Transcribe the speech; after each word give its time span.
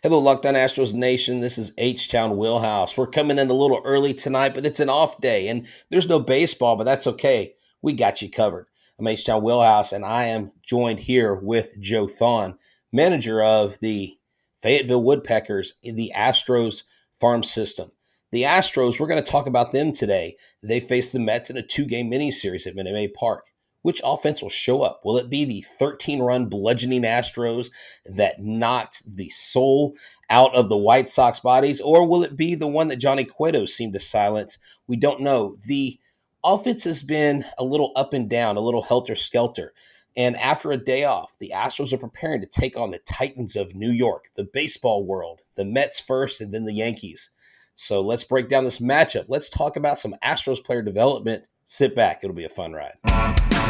Hello, 0.00 0.18
Locked 0.18 0.46
On 0.46 0.54
Astros 0.54 0.92
Nation. 0.92 1.40
This 1.40 1.58
is 1.58 1.72
H 1.78 2.08
Town 2.08 2.36
Wheelhouse. 2.36 2.96
We're 2.96 3.06
coming 3.06 3.38
in 3.38 3.50
a 3.50 3.54
little 3.54 3.80
early 3.84 4.12
tonight, 4.14 4.52
but 4.52 4.66
it's 4.66 4.80
an 4.80 4.88
off 4.88 5.20
day 5.20 5.46
and 5.46 5.66
there's 5.90 6.08
no 6.08 6.18
baseball, 6.18 6.74
but 6.74 6.84
that's 6.84 7.06
okay. 7.06 7.54
We 7.82 7.92
got 7.92 8.20
you 8.20 8.28
covered. 8.28 8.66
I'm 8.98 9.06
H 9.06 9.24
Town 9.24 9.44
Wheelhouse, 9.44 9.92
and 9.92 10.04
I 10.04 10.24
am 10.24 10.50
joined 10.62 11.00
here 11.00 11.34
with 11.34 11.78
Joe 11.78 12.08
Thon, 12.08 12.58
manager 12.90 13.42
of 13.42 13.78
the 13.80 14.18
Fayetteville 14.60 15.04
Woodpeckers 15.04 15.74
in 15.84 15.94
the 15.94 16.10
Astros 16.16 16.82
farm 17.20 17.44
system. 17.44 17.92
The 18.32 18.42
Astros, 18.42 18.98
we're 18.98 19.08
going 19.08 19.22
to 19.22 19.30
talk 19.30 19.46
about 19.46 19.70
them 19.70 19.92
today. 19.92 20.36
They 20.64 20.80
face 20.80 21.12
the 21.12 21.20
Mets 21.20 21.48
in 21.48 21.56
a 21.56 21.62
two 21.62 21.84
game 21.84 22.08
mini 22.08 22.32
series 22.32 22.66
at 22.66 22.74
Minute 22.74 22.94
Maid 22.94 23.14
Park. 23.14 23.51
Which 23.82 24.00
offense 24.04 24.40
will 24.40 24.48
show 24.48 24.82
up? 24.82 25.02
Will 25.04 25.18
it 25.18 25.28
be 25.28 25.44
the 25.44 25.62
13 25.62 26.20
run 26.20 26.46
bludgeoning 26.46 27.02
Astros 27.02 27.70
that 28.06 28.40
knocked 28.40 29.02
the 29.06 29.28
soul 29.28 29.96
out 30.30 30.54
of 30.54 30.68
the 30.68 30.76
White 30.76 31.08
Sox 31.08 31.40
bodies, 31.40 31.80
or 31.80 32.08
will 32.08 32.22
it 32.22 32.36
be 32.36 32.54
the 32.54 32.68
one 32.68 32.88
that 32.88 32.96
Johnny 32.96 33.24
Cueto 33.24 33.66
seemed 33.66 33.92
to 33.92 34.00
silence? 34.00 34.58
We 34.86 34.96
don't 34.96 35.20
know. 35.20 35.56
The 35.66 35.98
offense 36.44 36.84
has 36.84 37.02
been 37.02 37.44
a 37.58 37.64
little 37.64 37.92
up 37.96 38.12
and 38.12 38.30
down, 38.30 38.56
a 38.56 38.60
little 38.60 38.82
helter 38.82 39.14
skelter. 39.14 39.72
And 40.16 40.36
after 40.36 40.70
a 40.70 40.76
day 40.76 41.04
off, 41.04 41.38
the 41.38 41.52
Astros 41.54 41.92
are 41.92 41.98
preparing 41.98 42.40
to 42.42 42.46
take 42.46 42.76
on 42.76 42.90
the 42.90 42.98
Titans 42.98 43.56
of 43.56 43.74
New 43.74 43.90
York, 43.90 44.26
the 44.36 44.44
baseball 44.44 45.04
world, 45.04 45.40
the 45.54 45.64
Mets 45.64 46.00
first, 46.00 46.40
and 46.40 46.52
then 46.52 46.66
the 46.66 46.74
Yankees. 46.74 47.30
So 47.74 48.02
let's 48.02 48.24
break 48.24 48.48
down 48.48 48.64
this 48.64 48.78
matchup. 48.78 49.24
Let's 49.28 49.48
talk 49.48 49.76
about 49.76 49.98
some 49.98 50.14
Astros 50.22 50.62
player 50.62 50.82
development. 50.82 51.48
Sit 51.64 51.96
back, 51.96 52.20
it'll 52.22 52.36
be 52.36 52.44
a 52.44 52.50
fun 52.50 52.72
ride. 52.72 53.61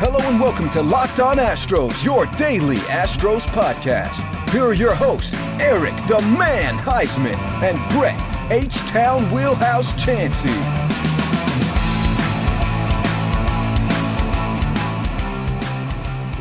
Hello 0.00 0.20
and 0.30 0.38
welcome 0.38 0.70
to 0.70 0.80
Locked 0.80 1.18
On 1.18 1.38
Astros, 1.38 2.04
your 2.04 2.26
daily 2.36 2.76
Astros 2.76 3.44
podcast. 3.48 4.22
Here 4.50 4.62
are 4.62 4.72
your 4.72 4.94
hosts, 4.94 5.34
Eric 5.58 5.96
the 6.06 6.20
Man 6.38 6.78
Heisman 6.78 7.34
and 7.64 7.76
Brett 7.90 8.52
H 8.52 8.76
Town 8.86 9.28
Wheelhouse 9.32 9.92
Chansey. 9.94 10.54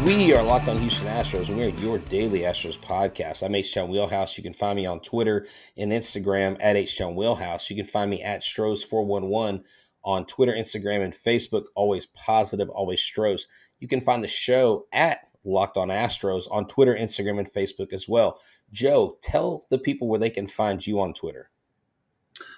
We 0.05 0.35
are 0.35 0.43
Locked 0.43 0.69
On 0.69 0.77
Houston 0.77 1.07
Astros, 1.07 1.49
we 1.49 1.63
are 1.63 1.69
your 1.79 1.97
daily 1.97 2.41
Astros 2.41 2.77
podcast. 2.77 3.41
I'm 3.41 3.55
H 3.55 3.73
Town 3.73 3.89
Wheelhouse. 3.89 4.37
You 4.37 4.43
can 4.43 4.53
find 4.53 4.75
me 4.75 4.85
on 4.85 4.99
Twitter 4.99 5.47
and 5.75 5.91
Instagram 5.91 6.57
at 6.59 6.75
H 6.75 6.95
Town 6.95 7.15
Wheelhouse. 7.15 7.71
You 7.71 7.75
can 7.75 7.85
find 7.85 8.11
me 8.11 8.21
at 8.21 8.41
Stros411 8.41 9.63
on 10.07 10.25
Twitter, 10.25 10.53
Instagram, 10.53 11.03
and 11.03 11.13
Facebook. 11.13 11.65
Always 11.75 12.05
positive, 12.05 12.69
always 12.69 13.01
Stros. 13.01 13.45
You 13.79 13.89
can 13.89 13.99
find 13.99 14.23
the 14.23 14.27
show 14.27 14.87
at 14.93 15.19
Locked 15.43 15.75
On 15.77 15.89
Astros 15.89 16.47
on 16.49 16.65
Twitter, 16.65 16.95
Instagram, 16.95 17.39
and 17.39 17.51
Facebook 17.51 17.91
as 17.91 18.07
well. 18.07 18.39
Joe, 18.71 19.17
tell 19.21 19.65
the 19.69 19.77
people 19.77 20.07
where 20.07 20.19
they 20.19 20.29
can 20.29 20.47
find 20.47 20.85
you 20.85 20.99
on 21.01 21.13
Twitter. 21.13 21.49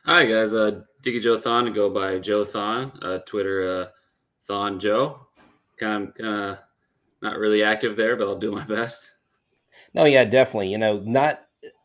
Hi 0.06 0.26
guys, 0.26 0.54
uh, 0.54 0.82
Diggy 1.02 1.22
Joe 1.22 1.38
Thon. 1.38 1.74
Go 1.74 1.90
by 1.90 2.20
Joe 2.20 2.46
Thon. 2.46 2.92
Uh, 3.02 3.18
Twitter, 3.26 3.82
uh, 3.82 3.86
Thon 4.44 4.80
Joe. 4.80 5.28
Kind 5.80 6.10
of, 6.10 6.16
kind 6.16 6.36
of 6.36 6.58
not 7.22 7.38
really 7.38 7.64
active 7.64 7.96
there, 7.96 8.16
but 8.16 8.28
I'll 8.28 8.36
do 8.36 8.52
my 8.52 8.66
best. 8.66 9.12
No, 9.94 10.06
yeah, 10.06 10.26
definitely. 10.26 10.72
You 10.72 10.78
know, 10.78 11.02
not 11.06 11.42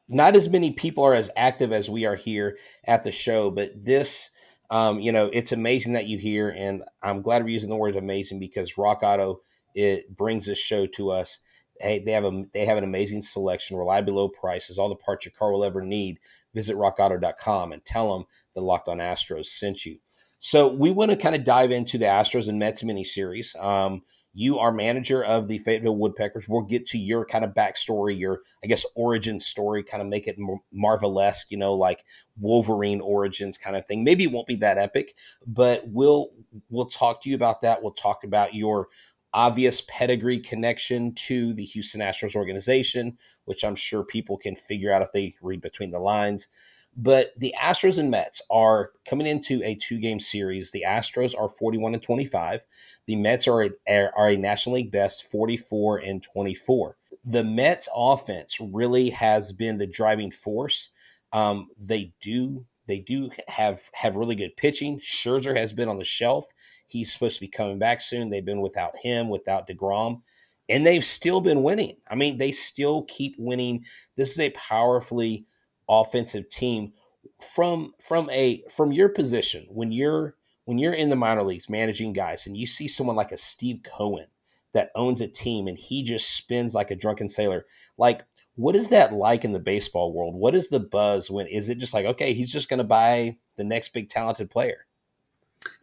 not 0.08 0.36
as 0.36 0.48
many 0.48 0.72
people 0.72 1.04
are 1.04 1.14
as 1.14 1.30
active 1.36 1.72
as 1.72 1.88
we 1.88 2.04
are 2.04 2.16
here 2.16 2.58
at 2.86 3.04
the 3.04 3.12
show, 3.12 3.50
but 3.50 3.70
this 3.84 4.30
um, 4.70 5.00
you 5.00 5.12
know, 5.12 5.30
it's 5.32 5.52
amazing 5.52 5.92
that 5.92 6.06
you 6.06 6.18
hear, 6.18 6.48
and 6.48 6.82
I'm 7.02 7.22
glad 7.22 7.42
we're 7.42 7.50
using 7.50 7.70
the 7.70 7.76
word 7.76 7.96
amazing 7.96 8.40
because 8.40 8.78
Rock 8.78 9.02
Auto 9.02 9.40
it 9.74 10.16
brings 10.16 10.46
this 10.46 10.58
show 10.58 10.86
to 10.86 11.10
us. 11.10 11.40
Hey, 11.80 11.98
they 11.98 12.12
have 12.12 12.24
a 12.24 12.44
they 12.52 12.64
have 12.64 12.78
an 12.78 12.84
amazing 12.84 13.22
selection, 13.22 13.76
reliably 13.76 14.14
low 14.14 14.28
prices, 14.28 14.78
all 14.78 14.88
the 14.88 14.96
parts 14.96 15.26
your 15.26 15.32
car 15.36 15.52
will 15.52 15.64
ever 15.64 15.82
need. 15.82 16.18
Visit 16.54 16.76
rockauto.com 16.76 17.72
and 17.72 17.84
tell 17.84 18.12
them 18.12 18.26
the 18.54 18.60
Locked 18.60 18.88
On 18.88 18.98
Astros 18.98 19.46
sent 19.46 19.84
you. 19.84 19.98
So 20.38 20.72
we 20.72 20.92
want 20.92 21.10
to 21.10 21.16
kind 21.16 21.34
of 21.34 21.42
dive 21.42 21.72
into 21.72 21.98
the 21.98 22.04
Astros 22.04 22.48
and 22.48 22.58
Mets 22.58 22.84
mini 22.84 23.02
series. 23.02 23.56
Um, 23.58 24.02
you 24.34 24.58
are 24.58 24.72
manager 24.72 25.24
of 25.24 25.46
the 25.48 25.58
Fayetteville 25.58 25.96
Woodpeckers. 25.96 26.48
We'll 26.48 26.62
get 26.62 26.86
to 26.86 26.98
your 26.98 27.24
kind 27.24 27.44
of 27.44 27.52
backstory, 27.52 28.18
your 28.18 28.40
I 28.62 28.66
guess 28.66 28.84
origin 28.96 29.38
story, 29.40 29.84
kind 29.84 30.02
of 30.02 30.08
make 30.08 30.26
it 30.26 30.36
Marvelesque, 30.72 31.50
you 31.50 31.56
know, 31.56 31.74
like 31.74 32.04
Wolverine 32.38 33.00
origins 33.00 33.56
kind 33.56 33.76
of 33.76 33.86
thing. 33.86 34.02
Maybe 34.02 34.24
it 34.24 34.32
won't 34.32 34.48
be 34.48 34.56
that 34.56 34.76
epic, 34.76 35.16
but 35.46 35.84
we'll 35.86 36.30
we'll 36.68 36.86
talk 36.86 37.22
to 37.22 37.30
you 37.30 37.36
about 37.36 37.62
that. 37.62 37.82
We'll 37.82 37.92
talk 37.92 38.24
about 38.24 38.54
your 38.54 38.88
obvious 39.32 39.82
pedigree 39.88 40.38
connection 40.38 41.14
to 41.14 41.54
the 41.54 41.64
Houston 41.64 42.00
Astros 42.00 42.36
organization, 42.36 43.16
which 43.44 43.64
I'm 43.64 43.74
sure 43.76 44.04
people 44.04 44.36
can 44.36 44.56
figure 44.56 44.92
out 44.92 45.02
if 45.02 45.12
they 45.12 45.34
read 45.42 45.60
between 45.60 45.90
the 45.90 45.98
lines. 45.98 46.48
But 46.96 47.32
the 47.36 47.54
Astros 47.60 47.98
and 47.98 48.10
Mets 48.10 48.40
are 48.50 48.92
coming 49.08 49.26
into 49.26 49.62
a 49.64 49.74
two 49.74 49.98
game 49.98 50.20
series. 50.20 50.70
The 50.70 50.84
Astros 50.86 51.38
are 51.38 51.48
41 51.48 51.94
and 51.94 52.02
25. 52.02 52.64
The 53.06 53.16
Mets 53.16 53.48
are 53.48 53.64
a, 53.64 53.70
are 54.16 54.28
a 54.28 54.36
National 54.36 54.76
League 54.76 54.92
best 54.92 55.24
44 55.24 55.98
and 55.98 56.22
24. 56.22 56.96
The 57.24 57.44
Mets 57.44 57.88
offense 57.94 58.58
really 58.60 59.10
has 59.10 59.52
been 59.52 59.78
the 59.78 59.86
driving 59.86 60.30
force. 60.30 60.90
Um, 61.32 61.68
they 61.78 62.12
do 62.20 62.64
they 62.86 62.98
do 62.98 63.30
have 63.48 63.82
have 63.92 64.16
really 64.16 64.34
good 64.34 64.56
pitching. 64.56 65.00
Scherzer 65.00 65.56
has 65.56 65.72
been 65.72 65.88
on 65.88 65.98
the 65.98 66.04
shelf. 66.04 66.46
He's 66.86 67.12
supposed 67.12 67.36
to 67.36 67.40
be 67.40 67.48
coming 67.48 67.78
back 67.78 68.00
soon. 68.00 68.30
They've 68.30 68.44
been 68.44 68.60
without 68.60 68.92
him, 69.02 69.28
without 69.28 69.66
DeGrom, 69.66 70.20
and 70.68 70.86
they've 70.86 71.04
still 71.04 71.40
been 71.40 71.62
winning. 71.62 71.96
I 72.08 72.14
mean, 72.14 72.38
they 72.38 72.52
still 72.52 73.04
keep 73.04 73.34
winning. 73.38 73.84
This 74.16 74.32
is 74.32 74.38
a 74.38 74.50
powerfully 74.50 75.46
offensive 75.88 76.48
team 76.48 76.92
from 77.40 77.92
from 78.00 78.28
a 78.30 78.62
from 78.70 78.92
your 78.92 79.08
position 79.08 79.66
when 79.68 79.92
you're 79.92 80.36
when 80.64 80.78
you're 80.78 80.94
in 80.94 81.10
the 81.10 81.16
minor 81.16 81.42
leagues 81.42 81.68
managing 81.68 82.12
guys 82.12 82.46
and 82.46 82.56
you 82.56 82.66
see 82.66 82.88
someone 82.88 83.16
like 83.16 83.32
a 83.32 83.36
Steve 83.36 83.80
Cohen 83.84 84.26
that 84.72 84.90
owns 84.94 85.20
a 85.20 85.28
team 85.28 85.66
and 85.66 85.78
he 85.78 86.02
just 86.02 86.36
spins 86.36 86.74
like 86.74 86.90
a 86.90 86.96
drunken 86.96 87.28
sailor 87.28 87.64
like 87.98 88.22
what 88.56 88.76
is 88.76 88.90
that 88.90 89.12
like 89.12 89.44
in 89.44 89.50
the 89.50 89.58
baseball 89.58 90.12
world? 90.12 90.32
What 90.32 90.54
is 90.54 90.68
the 90.68 90.78
buzz 90.78 91.28
when 91.28 91.48
is 91.48 91.68
it 91.68 91.78
just 91.78 91.94
like 91.94 92.06
okay 92.06 92.32
he's 92.32 92.52
just 92.52 92.68
going 92.68 92.78
to 92.78 92.84
buy 92.84 93.36
the 93.56 93.64
next 93.64 93.92
big 93.92 94.08
talented 94.08 94.50
player? 94.50 94.86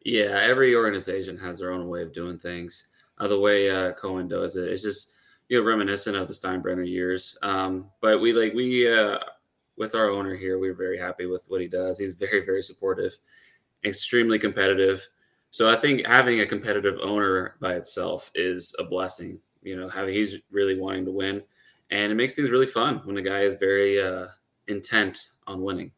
Yeah 0.03 0.39
every 0.41 0.75
organization 0.75 1.37
has 1.37 1.59
their 1.59 1.71
own 1.71 1.87
way 1.87 2.01
of 2.01 2.13
doing 2.13 2.37
things. 2.37 2.87
Uh, 3.17 3.27
the 3.27 3.39
way 3.39 3.69
uh, 3.69 3.91
cohen 3.93 4.27
does 4.27 4.55
it 4.55 4.69
it's 4.69 4.83
just 4.83 5.13
you 5.51 5.59
know 5.59 5.67
reminiscent 5.67 6.15
of 6.15 6.27
the 6.27 6.33
steinbrenner 6.33 6.87
years. 6.87 7.37
Um, 7.43 7.91
but 7.99 8.21
we 8.21 8.31
like 8.31 8.53
we 8.53 8.91
uh, 8.91 9.19
with 9.81 9.95
our 9.95 10.11
owner 10.11 10.35
here, 10.35 10.59
we're 10.59 10.75
very 10.75 10.99
happy 10.99 11.25
with 11.25 11.45
what 11.47 11.59
he 11.59 11.67
does. 11.67 11.97
He's 11.97 12.13
very, 12.13 12.45
very 12.45 12.61
supportive, 12.61 13.17
extremely 13.83 14.37
competitive. 14.37 15.09
So 15.49 15.69
I 15.71 15.75
think 15.75 16.05
having 16.05 16.39
a 16.39 16.45
competitive 16.45 16.99
owner 17.01 17.55
by 17.59 17.73
itself 17.73 18.31
is 18.35 18.75
a 18.77 18.83
blessing. 18.83 19.39
You 19.63 19.75
know, 19.75 19.89
having 19.89 20.13
he's 20.13 20.37
really 20.51 20.79
wanting 20.79 21.05
to 21.05 21.11
win, 21.11 21.41
and 21.89 22.11
it 22.11 22.15
makes 22.15 22.35
things 22.35 22.51
really 22.51 22.67
fun 22.67 23.01
when 23.05 23.17
a 23.17 23.23
guy 23.23 23.39
is 23.39 23.55
very 23.55 23.99
uh, 23.99 24.27
intent 24.67 25.29
on 25.47 25.61
winning. 25.61 25.91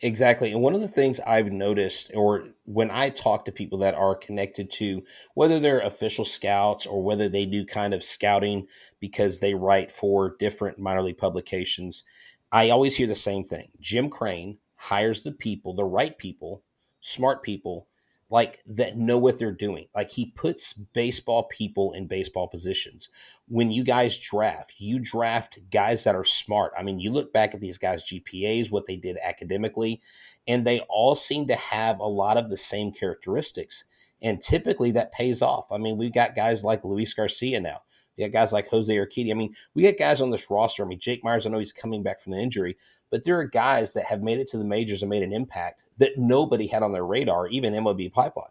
Exactly. 0.00 0.52
And 0.52 0.60
one 0.60 0.74
of 0.74 0.80
the 0.80 0.88
things 0.88 1.20
I've 1.20 1.52
noticed, 1.52 2.10
or 2.14 2.48
when 2.64 2.90
I 2.90 3.08
talk 3.08 3.44
to 3.44 3.52
people 3.52 3.78
that 3.78 3.94
are 3.94 4.14
connected 4.14 4.70
to 4.72 5.02
whether 5.34 5.58
they're 5.58 5.80
official 5.80 6.24
scouts 6.24 6.84
or 6.84 7.02
whether 7.02 7.28
they 7.28 7.46
do 7.46 7.64
kind 7.64 7.94
of 7.94 8.04
scouting 8.04 8.66
because 9.00 9.38
they 9.38 9.54
write 9.54 9.90
for 9.90 10.36
different 10.38 10.78
minor 10.78 11.02
league 11.02 11.18
publications, 11.18 12.04
I 12.52 12.68
always 12.68 12.94
hear 12.94 13.06
the 13.06 13.14
same 13.14 13.44
thing. 13.44 13.68
Jim 13.80 14.10
Crane 14.10 14.58
hires 14.76 15.22
the 15.22 15.32
people, 15.32 15.72
the 15.72 15.84
right 15.84 16.16
people, 16.18 16.62
smart 17.00 17.42
people, 17.42 17.88
like 18.28 18.60
that 18.66 18.96
know 18.96 19.18
what 19.18 19.38
they're 19.38 19.52
doing. 19.52 19.86
Like 19.94 20.10
he 20.10 20.32
puts 20.32 20.74
baseball 20.74 21.44
people 21.44 21.92
in 21.92 22.06
baseball 22.06 22.48
positions. 22.48 23.08
When 23.48 23.70
you 23.70 23.84
guys 23.84 24.18
draft, 24.18 24.74
you 24.78 24.98
draft 24.98 25.58
guys 25.70 26.04
that 26.04 26.14
are 26.14 26.24
smart. 26.24 26.72
I 26.78 26.82
mean, 26.82 27.00
you 27.00 27.10
look 27.10 27.32
back 27.32 27.54
at 27.54 27.60
these 27.60 27.78
guys' 27.78 28.04
GPAs, 28.04 28.70
what 28.70 28.86
they 28.86 28.96
did 28.96 29.16
academically, 29.22 30.02
and 30.46 30.66
they 30.66 30.80
all 30.88 31.14
seem 31.14 31.46
to 31.48 31.56
have 31.56 32.00
a 32.00 32.06
lot 32.06 32.36
of 32.36 32.50
the 32.50 32.56
same 32.56 32.92
characteristics. 32.92 33.84
And 34.20 34.40
typically 34.40 34.92
that 34.92 35.12
pays 35.12 35.42
off. 35.42 35.72
I 35.72 35.78
mean, 35.78 35.96
we've 35.96 36.14
got 36.14 36.36
guys 36.36 36.64
like 36.64 36.84
Luis 36.84 37.12
Garcia 37.14 37.60
now 37.60 37.80
we 38.16 38.24
got 38.24 38.32
guys 38.32 38.52
like 38.52 38.68
Jose 38.68 38.94
Urquidy. 38.94 39.30
I 39.30 39.34
mean, 39.34 39.54
we 39.74 39.82
got 39.82 39.98
guys 39.98 40.20
on 40.20 40.30
this 40.30 40.50
roster. 40.50 40.84
I 40.84 40.86
mean, 40.86 40.98
Jake 40.98 41.24
Myers, 41.24 41.46
I 41.46 41.50
know 41.50 41.58
he's 41.58 41.72
coming 41.72 42.02
back 42.02 42.20
from 42.20 42.32
the 42.32 42.38
injury, 42.38 42.76
but 43.10 43.24
there 43.24 43.38
are 43.38 43.44
guys 43.44 43.92
that 43.94 44.04
have 44.06 44.22
made 44.22 44.38
it 44.38 44.46
to 44.48 44.58
the 44.58 44.64
majors 44.64 45.02
and 45.02 45.10
made 45.10 45.22
an 45.22 45.32
impact 45.32 45.80
that 45.98 46.18
nobody 46.18 46.66
had 46.66 46.82
on 46.82 46.92
their 46.92 47.06
radar, 47.06 47.46
even 47.48 47.74
MLB 47.74 48.12
Pipeline. 48.12 48.50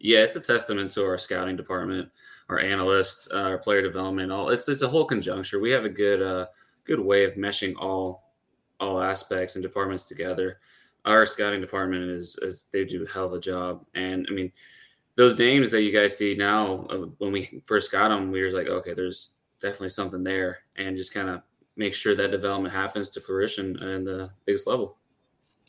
Yeah, 0.00 0.20
it's 0.20 0.36
a 0.36 0.40
testament 0.40 0.90
to 0.92 1.04
our 1.04 1.18
scouting 1.18 1.56
department, 1.56 2.08
our 2.48 2.58
analysts, 2.58 3.28
uh, 3.32 3.36
our 3.36 3.58
player 3.58 3.82
development. 3.82 4.30
All 4.30 4.48
it's 4.50 4.68
it's 4.68 4.82
a 4.82 4.88
whole 4.88 5.04
conjuncture. 5.04 5.60
We 5.60 5.70
have 5.70 5.84
a 5.84 5.88
good 5.88 6.22
uh, 6.22 6.46
good 6.84 7.00
way 7.00 7.24
of 7.24 7.34
meshing 7.34 7.74
all 7.78 8.32
all 8.80 9.02
aspects 9.02 9.56
and 9.56 9.62
departments 9.62 10.04
together. 10.04 10.60
Our 11.04 11.26
scouting 11.26 11.60
department 11.60 12.10
is, 12.10 12.38
is 12.42 12.64
they 12.72 12.84
do 12.84 13.04
a 13.04 13.10
hell 13.10 13.26
of 13.26 13.32
a 13.32 13.40
job, 13.40 13.84
and 13.94 14.26
I 14.30 14.34
mean 14.34 14.52
those 15.18 15.36
names 15.36 15.72
that 15.72 15.82
you 15.82 15.92
guys 15.92 16.16
see 16.16 16.36
now, 16.36 16.86
when 17.18 17.32
we 17.32 17.60
first 17.64 17.90
got 17.90 18.10
them, 18.10 18.30
we 18.30 18.40
were 18.40 18.52
like, 18.52 18.68
okay, 18.68 18.94
there's 18.94 19.34
definitely 19.60 19.88
something 19.88 20.22
there, 20.22 20.58
and 20.76 20.96
just 20.96 21.12
kind 21.12 21.28
of 21.28 21.42
make 21.76 21.92
sure 21.92 22.14
that 22.14 22.30
development 22.30 22.72
happens 22.72 23.10
to 23.10 23.20
fruition 23.20 23.76
and 23.82 24.06
the 24.06 24.30
biggest 24.46 24.68
level. 24.68 24.96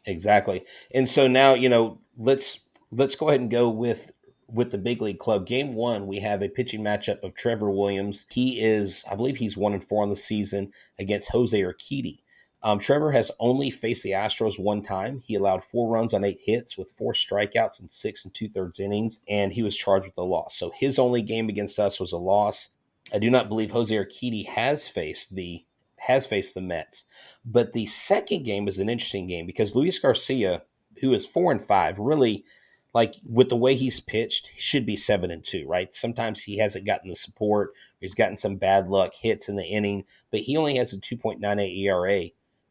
Exactly. 0.06 0.64
And 0.94 1.10
so 1.10 1.28
now, 1.28 1.56
you 1.56 1.68
know, 1.68 2.00
let's 2.16 2.60
let's 2.92 3.16
go 3.16 3.30
ahead 3.30 3.42
and 3.42 3.50
go 3.50 3.70
with 3.70 4.12
with 4.48 4.70
the 4.70 4.78
big 4.78 5.02
league 5.02 5.18
club. 5.18 5.48
Game 5.48 5.74
one, 5.74 6.06
we 6.06 6.20
have 6.20 6.44
a 6.44 6.50
pitching 6.50 6.84
matchup 6.84 7.24
of 7.24 7.34
Trevor 7.34 7.72
Williams. 7.72 8.28
He 8.30 8.62
is, 8.62 9.04
I 9.10 9.16
believe, 9.16 9.38
he's 9.38 9.58
one 9.58 9.74
and 9.74 9.84
four 9.84 10.04
on 10.04 10.10
the 10.10 10.16
season 10.16 10.72
against 11.00 11.32
Jose 11.32 11.60
Urquidy. 11.60 12.20
Um, 12.62 12.80
Trevor 12.80 13.12
has 13.12 13.32
only 13.40 13.70
faced 13.70 14.04
the 14.04 14.12
Astros 14.12 14.60
one 14.60 14.82
time. 14.82 15.22
He 15.26 15.36
allowed 15.36 15.64
four 15.64 15.90
runs 15.90 16.14
on 16.14 16.26
eight 16.26 16.40
hits 16.44 16.78
with 16.78 16.92
four 16.92 17.14
strikeouts 17.14 17.82
in 17.82 17.90
six 17.90 18.26
and 18.26 18.34
two 18.34 18.50
thirds 18.50 18.80
innings, 18.80 19.22
and 19.30 19.54
he 19.54 19.64
was 19.64 19.78
charged 19.78 20.06
with 20.06 20.18
a 20.18 20.24
loss. 20.24 20.58
So 20.58 20.72
his 20.76 21.00
only 21.00 21.22
game 21.22 21.48
against 21.48 21.80
us 21.80 22.00
was 22.00 22.12
a 22.12 22.18
loss. 22.18 22.70
I 23.14 23.20
do 23.20 23.30
not 23.30 23.48
believe 23.48 23.72
Jose 23.72 23.96
Urquidy 23.96 24.46
has 24.48 24.88
faced 24.88 25.36
the 25.36 25.66
has 25.98 26.26
faced 26.26 26.54
the 26.54 26.62
Mets, 26.62 27.06
but 27.46 27.74
the 27.74 27.86
second 27.86 28.44
game 28.44 28.68
is 28.68 28.78
an 28.78 28.90
interesting 28.90 29.28
game 29.28 29.46
because 29.46 29.76
Luis 29.76 30.00
Garcia, 30.00 30.64
who 31.02 31.14
is 31.14 31.26
four 31.26 31.52
and 31.52 31.62
five, 31.62 32.00
really 32.00 32.46
like 32.94 33.16
with 33.26 33.50
the 33.50 33.56
way 33.56 33.76
he's 33.76 34.00
pitched, 34.00 34.48
he 34.48 34.60
should 34.60 34.86
be 34.86 34.96
seven 34.96 35.30
and 35.30 35.44
two, 35.44 35.68
right? 35.68 35.94
Sometimes 35.94 36.44
he 36.44 36.58
hasn't 36.58 36.86
gotten 36.86 37.10
the 37.10 37.16
support, 37.16 37.74
he's 38.00 38.16
gotten 38.16 38.38
some 38.38 38.56
bad 38.56 38.88
luck 38.88 39.14
hits 39.14 39.50
in 39.50 39.56
the 39.56 39.66
inning, 39.66 40.06
but 40.32 40.42
he 40.42 40.58
only 40.58 40.76
has 40.78 40.94
a 40.94 40.98
2.98 40.98 41.78
ERA. 41.86 42.30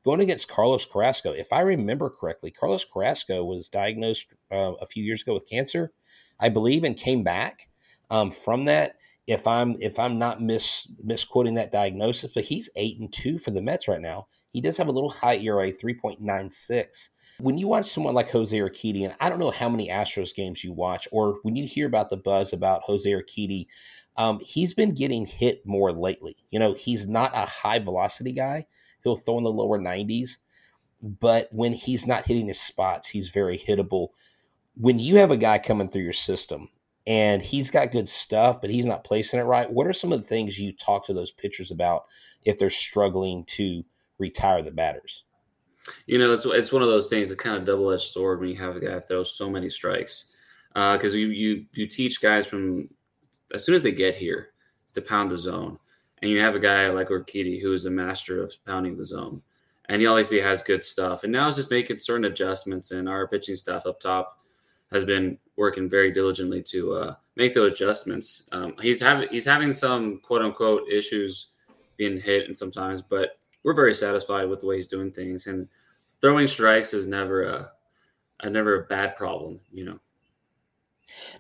Going 0.09 0.23
against 0.23 0.49
Carlos 0.49 0.87
Carrasco, 0.87 1.33
if 1.33 1.53
I 1.53 1.61
remember 1.61 2.09
correctly, 2.09 2.51
Carlos 2.51 2.83
Carrasco 2.83 3.45
was 3.45 3.69
diagnosed 3.69 4.33
uh, 4.51 4.73
a 4.81 4.87
few 4.87 5.05
years 5.05 5.21
ago 5.21 5.35
with 5.35 5.47
cancer, 5.47 5.93
I 6.41 6.49
believe, 6.49 6.83
and 6.83 6.97
came 6.97 7.23
back 7.23 7.69
um, 8.09 8.31
from 8.31 8.65
that. 8.65 8.95
If 9.27 9.47
I'm 9.47 9.77
if 9.81 9.99
I'm 9.99 10.19
not 10.19 10.41
mis 10.41 10.91
misquoting 11.05 11.57
that 11.57 11.73
diagnosis, 11.73 12.33
but 12.35 12.45
he's 12.45 12.71
eight 12.75 12.99
and 12.99 13.13
two 13.13 13.39
for 13.39 13.51
the 13.51 13.61
Mets 13.61 13.87
right 13.87 14.01
now. 14.01 14.29
He 14.51 14.63
does 14.63 14.79
have 14.79 14.89
a 14.89 14.93
little 14.93 15.11
high 15.11 15.37
ERA, 15.37 15.71
three 15.71 15.93
point 15.93 16.23
nine 16.23 16.51
six. 16.53 17.11
When 17.39 17.59
you 17.59 17.69
watch 17.69 17.85
someone 17.85 18.15
like 18.15 18.31
Jose 18.31 18.57
Urquidy, 18.57 19.05
and 19.05 19.15
I 19.21 19.29
don't 19.29 19.39
know 19.39 19.51
how 19.51 19.69
many 19.69 19.91
Astros 19.91 20.35
games 20.35 20.65
you 20.65 20.73
watch, 20.73 21.07
or 21.13 21.39
when 21.43 21.55
you 21.55 21.67
hear 21.67 21.87
about 21.87 22.09
the 22.09 22.17
buzz 22.17 22.55
about 22.55 22.81
Jose 22.85 23.11
Urquidy, 23.11 23.67
um, 24.17 24.41
he's 24.41 24.73
been 24.73 24.95
getting 24.95 25.27
hit 25.27 25.67
more 25.67 25.93
lately. 25.93 26.39
You 26.49 26.61
know, 26.61 26.73
he's 26.73 27.07
not 27.07 27.37
a 27.37 27.45
high 27.45 27.79
velocity 27.79 28.33
guy. 28.33 28.65
He'll 29.09 29.17
throw 29.17 29.39
in 29.39 29.45
the 29.45 29.51
lower 29.53 29.79
90s, 29.79 30.39
but 31.03 31.49
when 31.53 31.73
he's 31.73 32.07
not 32.07 32.25
hitting 32.25 32.49
his 32.49 32.61
spots, 32.61 33.09
he's 33.09 33.29
very 33.29 33.59
hittable. 33.59 34.09
When 34.77 34.99
you 34.99 35.17
have 35.17 35.31
a 35.31 35.37
guy 35.37 35.59
coming 35.59 35.89
through 35.89 36.03
your 36.03 36.13
system 36.13 36.69
and 37.07 37.43
he's 37.43 37.71
got 37.71 37.93
good 37.93 38.09
stuff, 38.09 38.61
but 38.61 38.71
he's 38.71 38.87
not 38.87 39.05
placing 39.05 39.41
it 39.41 39.45
right, 39.45 39.71
what 39.71 39.87
are 39.87 39.93
some 39.93 40.13
of 40.13 40.21
the 40.21 40.27
things 40.27 40.59
you 40.59 40.73
talk 40.73 41.07
to 41.07 41.15
those 41.15 41.31
pitchers 41.31 41.71
about 41.71 42.05
if 42.45 42.59
they're 42.59 42.71
struggling 42.71 43.45
to 43.45 43.85
retire 44.19 44.63
the 44.63 44.71
batters? 44.71 45.25
You 46.07 46.19
know, 46.19 46.33
it's 46.33 46.45
it's 46.45 46.73
one 46.73 46.83
of 46.83 46.89
those 46.89 47.09
things. 47.09 47.31
It's 47.31 47.43
kind 47.43 47.57
of 47.57 47.65
double 47.65 47.91
edged 47.91 48.03
sword 48.03 48.41
when 48.41 48.51
you 48.51 48.57
have 48.57 48.77
a 48.77 48.81
guy 48.81 48.91
that 48.91 49.09
throws 49.09 49.35
so 49.35 49.49
many 49.51 49.69
strikes. 49.69 50.27
Because 50.75 51.15
uh, 51.15 51.19
you 51.19 51.29
you 51.29 51.65
you 51.75 51.87
teach 51.87 52.21
guys 52.21 52.47
from 52.47 52.91
as 53.55 53.65
soon 53.65 53.75
as 53.75 53.83
they 53.83 53.93
get 53.93 54.17
here 54.17 54.51
to 54.93 55.01
pound 55.01 55.31
the 55.31 55.39
zone, 55.39 55.79
and 56.21 56.31
you 56.31 56.41
have 56.41 56.55
a 56.55 56.61
guy 56.61 56.89
like 56.89 57.09
Urquidy 57.09 57.61
who 57.61 57.73
is 57.73 57.85
a 57.85 57.91
master 57.91 58.43
of 58.43 58.53
pounding 58.67 58.97
the 58.97 59.05
zone, 59.05 59.43
and 59.89 60.01
he 60.01 60.07
obviously 60.07 60.41
has 60.41 60.63
good 60.63 60.85
stuff. 60.85 61.25
And 61.25 61.33
now 61.33 61.49
it's 61.49 61.57
just 61.57 61.71
making 61.71 61.99
certain 61.99 62.25
adjustments, 62.25 62.91
and 62.91 63.09
our 63.09 63.27
pitching 63.29 63.57
staff 63.57 63.87
up 63.87 64.01
top 64.01 64.39
has 64.93 65.05
been 65.05 65.39
working 65.57 65.89
very 65.89 66.13
diligently 66.13 66.63
to 66.63 66.95
uh, 66.95 67.15
make 67.37 67.53
those 67.55 67.73
adjustments. 67.73 68.49
Um, 68.53 68.75
he's 68.81 69.01
having 69.01 69.29
he's 69.31 69.47
having 69.47 69.73
some 69.73 70.21
quote 70.21 70.43
unquote 70.43 70.89
issues 70.91 71.49
being 71.97 72.21
hit, 72.21 72.47
and 72.47 72.57
sometimes, 72.57 73.03
but 73.03 73.31
we're 73.65 73.75
very 73.75 73.95
satisfied 73.95 74.49
with 74.49 74.61
the 74.61 74.67
way 74.67 74.77
he's 74.77 74.89
doing 74.89 75.11
things. 75.11 75.47
And 75.47 75.69
throwing 76.21 76.47
strikes 76.47 76.95
is 76.95 77.07
never 77.07 77.43
a, 77.45 77.73
a 78.43 78.51
never 78.51 78.83
a 78.83 78.87
bad 78.87 79.15
problem, 79.15 79.61
you 79.73 79.85
know. 79.85 79.99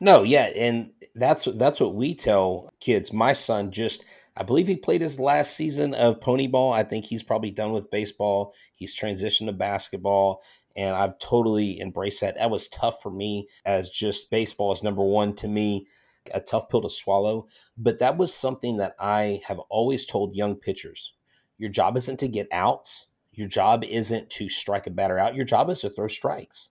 No, 0.00 0.22
yeah, 0.22 0.50
and 0.56 0.90
that's 1.14 1.44
that's 1.44 1.80
what 1.80 1.94
we 1.94 2.14
tell 2.14 2.72
kids. 2.80 3.12
My 3.12 3.32
son 3.32 3.70
just 3.70 4.04
I 4.38 4.44
believe 4.44 4.68
he 4.68 4.76
played 4.76 5.00
his 5.00 5.18
last 5.18 5.56
season 5.56 5.94
of 5.94 6.20
pony 6.20 6.46
ball. 6.46 6.72
I 6.72 6.84
think 6.84 7.04
he's 7.04 7.24
probably 7.24 7.50
done 7.50 7.72
with 7.72 7.90
baseball. 7.90 8.54
He's 8.76 8.96
transitioned 8.96 9.46
to 9.46 9.52
basketball, 9.52 10.44
and 10.76 10.94
I've 10.94 11.18
totally 11.18 11.80
embraced 11.80 12.20
that. 12.20 12.36
That 12.36 12.48
was 12.48 12.68
tough 12.68 13.02
for 13.02 13.10
me 13.10 13.48
as 13.66 13.90
just 13.90 14.30
baseball 14.30 14.72
is 14.72 14.84
number 14.84 15.02
one 15.02 15.34
to 15.36 15.48
me, 15.48 15.88
a 16.32 16.40
tough 16.40 16.68
pill 16.68 16.82
to 16.82 16.90
swallow. 16.90 17.48
But 17.76 17.98
that 17.98 18.16
was 18.16 18.32
something 18.32 18.76
that 18.76 18.94
I 19.00 19.40
have 19.48 19.58
always 19.70 20.06
told 20.06 20.36
young 20.36 20.54
pitchers 20.54 21.14
your 21.58 21.70
job 21.70 21.96
isn't 21.96 22.20
to 22.20 22.28
get 22.28 22.46
outs. 22.52 23.08
Your 23.32 23.48
job 23.48 23.82
isn't 23.82 24.30
to 24.30 24.48
strike 24.48 24.86
a 24.86 24.90
batter 24.90 25.18
out. 25.18 25.34
Your 25.34 25.44
job 25.44 25.68
is 25.70 25.80
to 25.80 25.90
throw 25.90 26.06
strikes. 26.06 26.70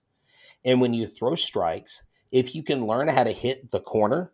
And 0.64 0.80
when 0.80 0.94
you 0.94 1.06
throw 1.06 1.34
strikes, 1.34 2.04
if 2.32 2.54
you 2.54 2.62
can 2.62 2.86
learn 2.86 3.08
how 3.08 3.24
to 3.24 3.32
hit 3.32 3.70
the 3.70 3.80
corner, 3.80 4.32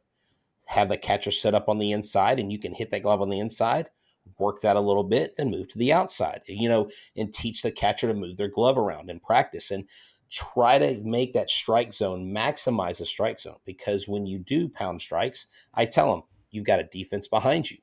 have 0.66 0.88
the 0.88 0.96
catcher 0.96 1.30
set 1.30 1.54
up 1.54 1.68
on 1.68 1.78
the 1.78 1.92
inside, 1.92 2.40
and 2.40 2.52
you 2.52 2.58
can 2.58 2.74
hit 2.74 2.90
that 2.90 3.02
glove 3.02 3.20
on 3.20 3.30
the 3.30 3.38
inside, 3.38 3.90
work 4.38 4.60
that 4.62 4.76
a 4.76 4.80
little 4.80 5.04
bit, 5.04 5.36
then 5.36 5.50
move 5.50 5.68
to 5.68 5.78
the 5.78 5.92
outside, 5.92 6.40
you 6.46 6.68
know, 6.68 6.88
and 7.16 7.32
teach 7.32 7.62
the 7.62 7.70
catcher 7.70 8.08
to 8.08 8.14
move 8.14 8.36
their 8.36 8.48
glove 8.48 8.78
around 8.78 9.10
and 9.10 9.22
practice 9.22 9.70
and 9.70 9.84
try 10.30 10.78
to 10.78 11.00
make 11.04 11.32
that 11.34 11.50
strike 11.50 11.92
zone, 11.92 12.32
maximize 12.34 12.98
the 12.98 13.06
strike 13.06 13.38
zone. 13.38 13.58
Because 13.64 14.08
when 14.08 14.26
you 14.26 14.38
do 14.38 14.68
pound 14.68 15.00
strikes, 15.00 15.46
I 15.74 15.84
tell 15.84 16.10
them, 16.10 16.22
you've 16.50 16.64
got 16.64 16.80
a 16.80 16.84
defense 16.84 17.28
behind 17.28 17.70
you. 17.70 17.78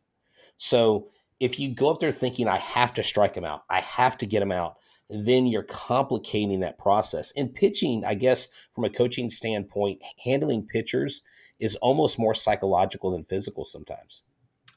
So 0.57 1.09
if 1.39 1.59
you 1.59 1.73
go 1.73 1.89
up 1.89 1.99
there 1.99 2.11
thinking 2.11 2.47
I 2.47 2.57
have 2.57 2.93
to 2.95 3.03
strike 3.03 3.35
him 3.35 3.45
out, 3.45 3.63
I 3.69 3.79
have 3.81 4.17
to 4.19 4.25
get 4.25 4.41
him 4.41 4.51
out, 4.51 4.77
then 5.09 5.45
you're 5.45 5.63
complicating 5.63 6.61
that 6.61 6.77
process. 6.77 7.33
And 7.35 7.53
pitching, 7.53 8.03
I 8.05 8.15
guess, 8.15 8.47
from 8.73 8.85
a 8.85 8.89
coaching 8.89 9.29
standpoint, 9.29 10.01
handling 10.23 10.65
pitchers 10.65 11.21
is 11.61 11.75
almost 11.77 12.19
more 12.19 12.35
psychological 12.35 13.11
than 13.11 13.23
physical 13.23 13.63
sometimes. 13.63 14.23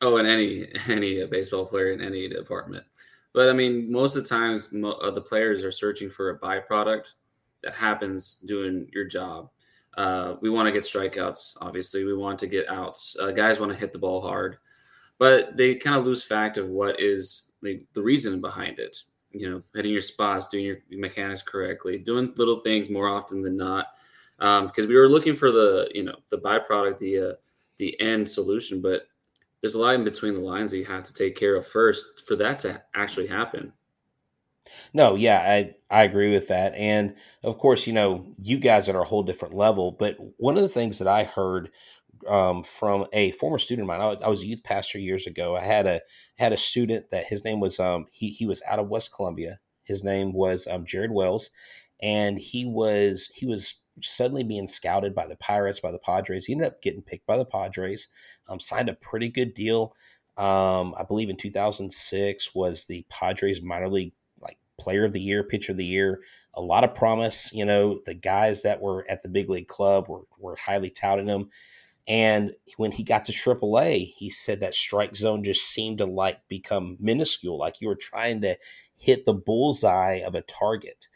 Oh, 0.00 0.19
in 0.19 0.26
any 0.26 0.69
any 0.88 1.25
baseball 1.26 1.66
player 1.66 1.92
in 1.92 2.00
any 2.00 2.28
department. 2.28 2.84
But 3.32 3.48
I 3.48 3.52
mean, 3.52 3.90
most 3.90 4.16
of 4.16 4.22
the 4.22 4.28
times, 4.28 4.69
uh, 4.72 5.10
the 5.10 5.20
players 5.20 5.64
are 5.64 5.72
searching 5.72 6.08
for 6.08 6.31
a 6.31 6.38
byproduct 6.38 7.06
that 7.64 7.75
happens 7.75 8.36
doing 8.44 8.86
your 8.92 9.04
job. 9.04 9.50
Uh, 9.96 10.36
we 10.40 10.50
want 10.50 10.66
to 10.66 10.72
get 10.72 10.84
strikeouts, 10.84 11.56
obviously. 11.60 12.04
We 12.04 12.14
want 12.14 12.38
to 12.40 12.46
get 12.46 12.69
outs. 12.69 13.16
Uh, 13.20 13.32
guys 13.32 13.58
want 13.58 13.72
to 13.72 13.78
hit 13.78 13.92
the 13.92 13.98
ball 13.98 14.20
hard 14.20 14.58
but 15.19 15.56
they 15.56 15.75
kind 15.75 15.96
of 15.96 16.04
lose 16.04 16.25
fact 16.25 16.58
of 16.58 16.69
what 16.69 17.00
is 17.00 17.52
the 17.62 17.80
reason 17.96 18.40
behind 18.40 18.78
it. 18.78 18.98
You 19.32 19.50
know, 19.50 19.62
hitting 19.75 19.92
your 19.92 20.00
spots, 20.00 20.47
doing 20.47 20.64
your 20.64 20.78
mechanics 20.90 21.42
correctly, 21.42 21.99
doing 21.99 22.32
little 22.37 22.61
things 22.61 22.88
more 22.88 23.09
often 23.09 23.42
than 23.42 23.56
not. 23.56 23.88
Because 24.38 24.85
um, 24.85 24.88
we 24.88 24.97
were 24.97 25.09
looking 25.09 25.35
for 25.35 25.50
the 25.50 25.91
you 25.95 26.03
know 26.03 26.17
the 26.31 26.38
byproduct, 26.38 26.99
the 26.99 27.19
uh, 27.19 27.33
the 27.76 27.99
end 28.00 28.29
solution, 28.29 28.81
but 28.81 29.03
there's 29.61 29.75
a 29.75 29.81
lot 29.81 29.95
in 29.95 30.05
between 30.05 30.35
the 30.35 30.41
lines 30.41 30.71
that 30.71 30.79
you 30.79 30.85
have 30.85 31.05
to 31.05 31.14
take 31.14 31.37
care 31.37 31.57
of 31.57 31.67
first 31.67 32.26
for 32.26 32.37
that 32.37 32.59
to 32.61 32.83
actually 32.95 33.29
happen. 33.29 33.73
No, 34.93 35.14
yeah, 35.14 35.38
I 35.41 35.75
I 35.91 36.05
agree 36.05 36.33
with 36.33 36.49
that, 36.49 36.75
and 36.75 37.14
of 37.43 37.59
course, 37.59 37.87
you 37.87 37.93
know, 37.93 38.33
you 38.38 38.59
guys 38.59 38.88
are 38.88 38.97
at 38.97 39.03
a 39.03 39.05
whole 39.05 39.23
different 39.23 39.55
level. 39.55 39.93
But 39.93 40.17
one 40.37 40.57
of 40.57 40.62
the 40.62 40.69
things 40.69 40.99
that 40.99 41.09
I 41.09 41.25
heard 41.25 41.71
um, 42.29 42.64
from 42.64 43.07
a 43.12 43.33
former 43.33 43.59
student 43.59 43.85
of 43.85 43.88
mine. 43.88 44.00
I 44.00 44.07
was, 44.07 44.19
I 44.25 44.29
was, 44.29 44.43
a 44.43 44.47
youth 44.47 44.62
pastor 44.62 44.99
years 44.99 45.26
ago. 45.26 45.57
I 45.57 45.61
had 45.61 45.87
a 45.87 46.00
had 46.37 46.53
a 46.53 46.57
student 46.57 47.11
that 47.11 47.26
his 47.26 47.45
name 47.45 47.61
was 47.61 47.79
um, 47.79 48.07
he 48.12 48.31
he 48.31 48.47
was 48.47 48.62
out 48.67 48.79
of 48.79 48.88
West 48.88 49.12
Columbia. 49.14 49.59
His 49.85 50.03
name 50.03 50.33
was 50.33 50.67
um, 50.67 50.87
Jared 50.87 51.12
Wells, 51.12 51.50
and 52.03 52.38
he 52.38 52.64
was 52.64 53.31
he 53.35 53.47
was 53.47 53.75
suddenly 54.02 54.44
being 54.44 54.66
scouted 54.66 55.14
by 55.14 55.26
the 55.26 55.36
Pirates, 55.36 55.80
by 55.80 55.92
the 55.92 55.98
Padres. 55.98 56.46
He 56.46 56.52
ended 56.52 56.68
up 56.68 56.82
getting 56.82 57.02
picked 57.02 57.26
by 57.26 57.36
the 57.36 57.44
Padres, 57.44 58.08
um, 58.48 58.60
signed 58.60 58.88
a 58.88 58.94
pretty 58.94 59.28
good 59.28 59.54
deal. 59.54 59.94
Um, 60.36 60.94
I 60.98 61.04
believe 61.06 61.30
in 61.30 61.36
2006 61.36 62.54
was 62.54 62.86
the 62.86 63.06
Padres 63.08 63.62
minor 63.62 63.88
league 63.88 64.12
like 64.40 64.58
player 64.78 65.04
of 65.04 65.12
the 65.12 65.20
year, 65.20 65.44
pitcher 65.44 65.72
of 65.72 65.78
the 65.78 65.84
year. 65.84 66.20
A 66.54 66.60
lot 66.60 66.84
of 66.84 66.94
promise. 66.94 67.52
You 67.52 67.64
know, 67.64 68.00
the 68.04 68.14
guys 68.14 68.62
that 68.62 68.80
were 68.80 69.06
at 69.08 69.22
the 69.22 69.28
big 69.28 69.48
league 69.48 69.68
club 69.68 70.08
were 70.08 70.22
were 70.38 70.56
highly 70.56 70.90
touting 70.90 71.28
him. 71.28 71.50
And 72.06 72.52
when 72.76 72.92
he 72.92 73.02
got 73.02 73.24
to 73.26 73.32
AAA, 73.32 74.12
he 74.16 74.28
said 74.28 74.60
that 74.60 74.74
strike 74.74 75.16
zone 75.16 75.42
just 75.42 75.66
seemed 75.66 75.98
to 75.98 76.04
like 76.04 76.40
become 76.48 76.98
minuscule, 77.00 77.58
like 77.58 77.80
you 77.80 77.88
were 77.88 77.94
trying 77.94 78.42
to 78.42 78.56
hit 78.96 79.24
the 79.24 79.32
bullseye 79.32 80.20
of 80.26 80.34
a 80.34 80.42
target. 80.42 81.08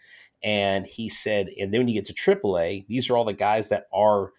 And 0.43 0.87
he 0.87 1.09
said, 1.09 1.49
and 1.59 1.73
then 1.73 1.81
when 1.81 1.89
you 1.89 2.01
get 2.01 2.07
to 2.07 2.15
AAA, 2.15 2.87
these 2.87 3.11
are 3.11 3.17
all 3.17 3.25
the 3.25 3.33
guys 3.33 3.71
that 3.71 3.87
are 3.93 4.33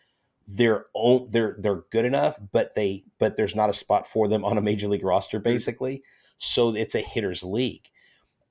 their 0.47 0.87
own 0.95 1.27
they're 1.29 1.55
they're 1.59 1.83
good 1.91 2.05
enough, 2.05 2.39
but 2.51 2.73
they 2.73 3.03
but 3.19 3.37
there's 3.37 3.55
not 3.55 3.69
a 3.69 3.73
spot 3.73 4.07
for 4.07 4.27
them 4.27 4.43
on 4.43 4.57
a 4.57 4.61
major 4.61 4.87
league 4.87 5.03
roster, 5.03 5.37
mm-hmm. 5.37 5.43
basically. 5.43 6.03
So 6.37 6.75
it's 6.75 6.95
a 6.95 7.01
hitter's 7.01 7.43
league. 7.43 7.87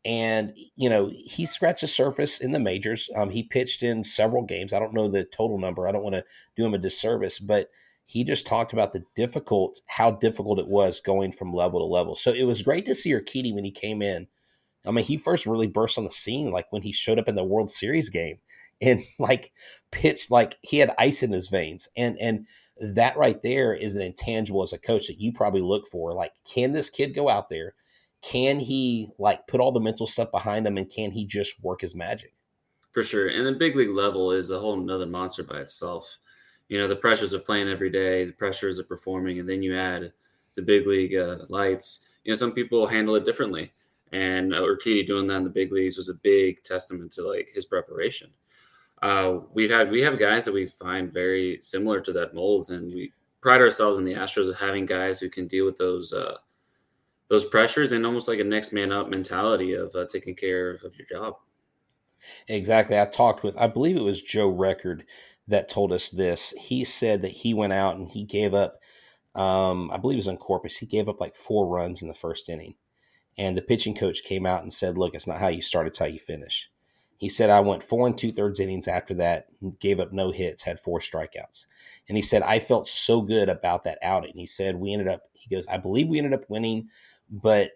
And 0.04 0.52
you 0.76 0.88
know 0.88 1.10
he 1.12 1.44
scratched 1.44 1.80
the 1.80 1.88
surface 1.88 2.40
in 2.40 2.52
the 2.52 2.60
majors. 2.60 3.10
Um, 3.16 3.30
he 3.30 3.42
pitched 3.42 3.82
in 3.82 4.04
several 4.04 4.44
games. 4.44 4.72
I 4.72 4.78
don't 4.78 4.94
know 4.94 5.08
the 5.08 5.24
total 5.24 5.58
number. 5.58 5.88
I 5.88 5.92
don't 5.92 6.04
want 6.04 6.14
to 6.14 6.24
do 6.56 6.64
him 6.64 6.74
a 6.74 6.78
disservice, 6.78 7.40
but 7.40 7.70
he 8.08 8.24
just 8.24 8.46
talked 8.46 8.72
about 8.72 8.92
the 8.92 9.04
difficult, 9.14 9.82
how 9.86 10.12
difficult 10.12 10.58
it 10.58 10.68
was 10.68 10.98
going 11.00 11.30
from 11.30 11.52
level 11.52 11.80
to 11.80 11.84
level. 11.84 12.16
So 12.16 12.32
it 12.32 12.44
was 12.44 12.62
great 12.62 12.86
to 12.86 12.94
see 12.94 13.12
Urquidy 13.12 13.54
when 13.54 13.64
he 13.64 13.70
came 13.70 14.00
in. 14.00 14.28
I 14.86 14.90
mean, 14.90 15.04
he 15.04 15.16
first 15.16 15.46
really 15.46 15.66
burst 15.66 15.98
on 15.98 16.04
the 16.04 16.10
scene 16.10 16.50
like 16.50 16.66
when 16.70 16.82
he 16.82 16.92
showed 16.92 17.18
up 17.18 17.28
in 17.28 17.34
the 17.34 17.44
World 17.44 17.70
Series 17.70 18.08
game 18.08 18.38
and 18.80 19.00
like 19.18 19.52
pitched 19.90 20.30
like 20.30 20.56
he 20.62 20.78
had 20.78 20.94
ice 20.98 21.22
in 21.22 21.32
his 21.32 21.48
veins. 21.48 21.88
And 21.96 22.16
and 22.20 22.46
that 22.80 23.16
right 23.16 23.42
there 23.42 23.74
is 23.74 23.96
an 23.96 24.02
intangible 24.02 24.62
as 24.62 24.72
a 24.72 24.78
coach 24.78 25.08
that 25.08 25.20
you 25.20 25.32
probably 25.32 25.60
look 25.60 25.86
for. 25.88 26.14
Like, 26.14 26.32
can 26.44 26.72
this 26.72 26.90
kid 26.90 27.14
go 27.14 27.28
out 27.28 27.48
there? 27.48 27.74
Can 28.22 28.60
he 28.60 29.10
like 29.18 29.46
put 29.46 29.60
all 29.60 29.72
the 29.72 29.80
mental 29.80 30.06
stuff 30.06 30.30
behind 30.30 30.66
him 30.66 30.76
and 30.76 30.90
can 30.90 31.10
he 31.10 31.24
just 31.24 31.62
work 31.62 31.80
his 31.80 31.94
magic? 31.94 32.34
For 32.92 33.02
sure. 33.02 33.28
And 33.28 33.46
the 33.46 33.52
big 33.52 33.76
league 33.76 33.90
level 33.90 34.32
is 34.32 34.50
a 34.50 34.58
whole 34.58 34.78
another 34.78 35.06
monster 35.06 35.42
by 35.42 35.60
itself. 35.60 36.18
You 36.68 36.78
know, 36.78 36.88
the 36.88 36.96
pressures 36.96 37.32
of 37.32 37.44
playing 37.44 37.68
every 37.68 37.90
day, 37.90 38.24
the 38.24 38.32
pressures 38.32 38.78
of 38.78 38.88
performing, 38.88 39.38
and 39.38 39.48
then 39.48 39.62
you 39.62 39.76
add 39.76 40.12
the 40.54 40.62
big 40.62 40.86
league 40.86 41.14
uh, 41.16 41.38
lights. 41.48 42.06
You 42.24 42.32
know, 42.32 42.36
some 42.36 42.52
people 42.52 42.86
handle 42.86 43.14
it 43.14 43.24
differently. 43.24 43.72
And 44.12 44.54
uh, 44.54 44.60
Urquidy 44.60 45.06
doing 45.06 45.26
that 45.26 45.36
in 45.36 45.44
the 45.44 45.50
big 45.50 45.72
leagues 45.72 45.96
was 45.96 46.08
a 46.08 46.14
big 46.14 46.62
testament 46.62 47.12
to 47.12 47.26
like 47.26 47.50
his 47.54 47.66
preparation 47.66 48.30
uh, 49.02 49.38
we've 49.54 49.70
had 49.70 49.90
we 49.90 50.02
have 50.02 50.18
guys 50.18 50.44
that 50.44 50.54
we 50.54 50.66
find 50.66 51.12
very 51.12 51.58
similar 51.62 52.00
to 52.00 52.12
that 52.12 52.34
mold, 52.34 52.70
and 52.70 52.92
we 52.92 53.12
pride 53.40 53.60
ourselves 53.60 53.98
in 53.98 54.04
the 54.04 54.14
Astros 54.14 54.48
of 54.48 54.58
having 54.58 54.86
guys 54.86 55.20
who 55.20 55.30
can 55.30 55.46
deal 55.46 55.64
with 55.64 55.76
those 55.76 56.12
uh, 56.12 56.38
those 57.28 57.44
pressures 57.44 57.92
and 57.92 58.04
almost 58.04 58.28
like 58.28 58.40
a 58.40 58.44
next 58.44 58.72
man 58.72 58.92
up 58.92 59.08
mentality 59.08 59.74
of 59.74 59.94
uh, 59.94 60.06
taking 60.10 60.34
care 60.34 60.70
of, 60.70 60.82
of 60.82 60.96
your 60.98 61.06
job. 61.06 61.34
Exactly. 62.48 62.98
I 62.98 63.04
talked 63.04 63.44
with, 63.44 63.56
I 63.56 63.68
believe 63.68 63.96
it 63.96 64.02
was 64.02 64.20
Joe 64.20 64.48
Record 64.48 65.04
that 65.46 65.68
told 65.68 65.92
us 65.92 66.10
this. 66.10 66.52
He 66.58 66.84
said 66.84 67.22
that 67.22 67.30
he 67.30 67.54
went 67.54 67.72
out 67.72 67.96
and 67.96 68.08
he 68.08 68.24
gave 68.24 68.54
up, 68.54 68.80
um, 69.36 69.90
I 69.92 69.98
believe 69.98 70.16
it 70.16 70.24
was 70.24 70.26
in 70.26 70.36
Corpus, 70.36 70.76
he 70.76 70.86
gave 70.86 71.08
up 71.08 71.20
like 71.20 71.36
four 71.36 71.68
runs 71.68 72.02
in 72.02 72.08
the 72.08 72.14
first 72.14 72.48
inning. 72.48 72.74
And 73.38 73.56
the 73.56 73.62
pitching 73.62 73.94
coach 73.94 74.24
came 74.24 74.44
out 74.44 74.62
and 74.62 74.72
said, 74.72 74.98
Look, 74.98 75.14
it's 75.14 75.26
not 75.26 75.38
how 75.38 75.48
you 75.48 75.62
start, 75.62 75.86
it's 75.86 75.98
how 75.98 76.06
you 76.06 76.18
finish. 76.18 76.68
He 77.18 77.28
said, 77.28 77.50
I 77.50 77.60
went 77.60 77.82
four 77.82 78.06
and 78.06 78.16
two 78.16 78.32
thirds 78.32 78.60
innings 78.60 78.86
after 78.86 79.14
that, 79.14 79.46
gave 79.80 79.98
up 79.98 80.12
no 80.12 80.30
hits, 80.30 80.62
had 80.62 80.78
four 80.78 81.00
strikeouts. 81.00 81.66
And 82.08 82.16
he 82.16 82.22
said, 82.22 82.42
I 82.42 82.60
felt 82.60 82.86
so 82.86 83.22
good 83.22 83.48
about 83.48 83.84
that 83.84 83.98
outing. 84.02 84.34
He 84.34 84.46
said, 84.46 84.76
We 84.76 84.92
ended 84.92 85.08
up, 85.08 85.22
he 85.32 85.54
goes, 85.54 85.66
I 85.68 85.78
believe 85.78 86.08
we 86.08 86.18
ended 86.18 86.34
up 86.34 86.48
winning, 86.48 86.88
but 87.30 87.72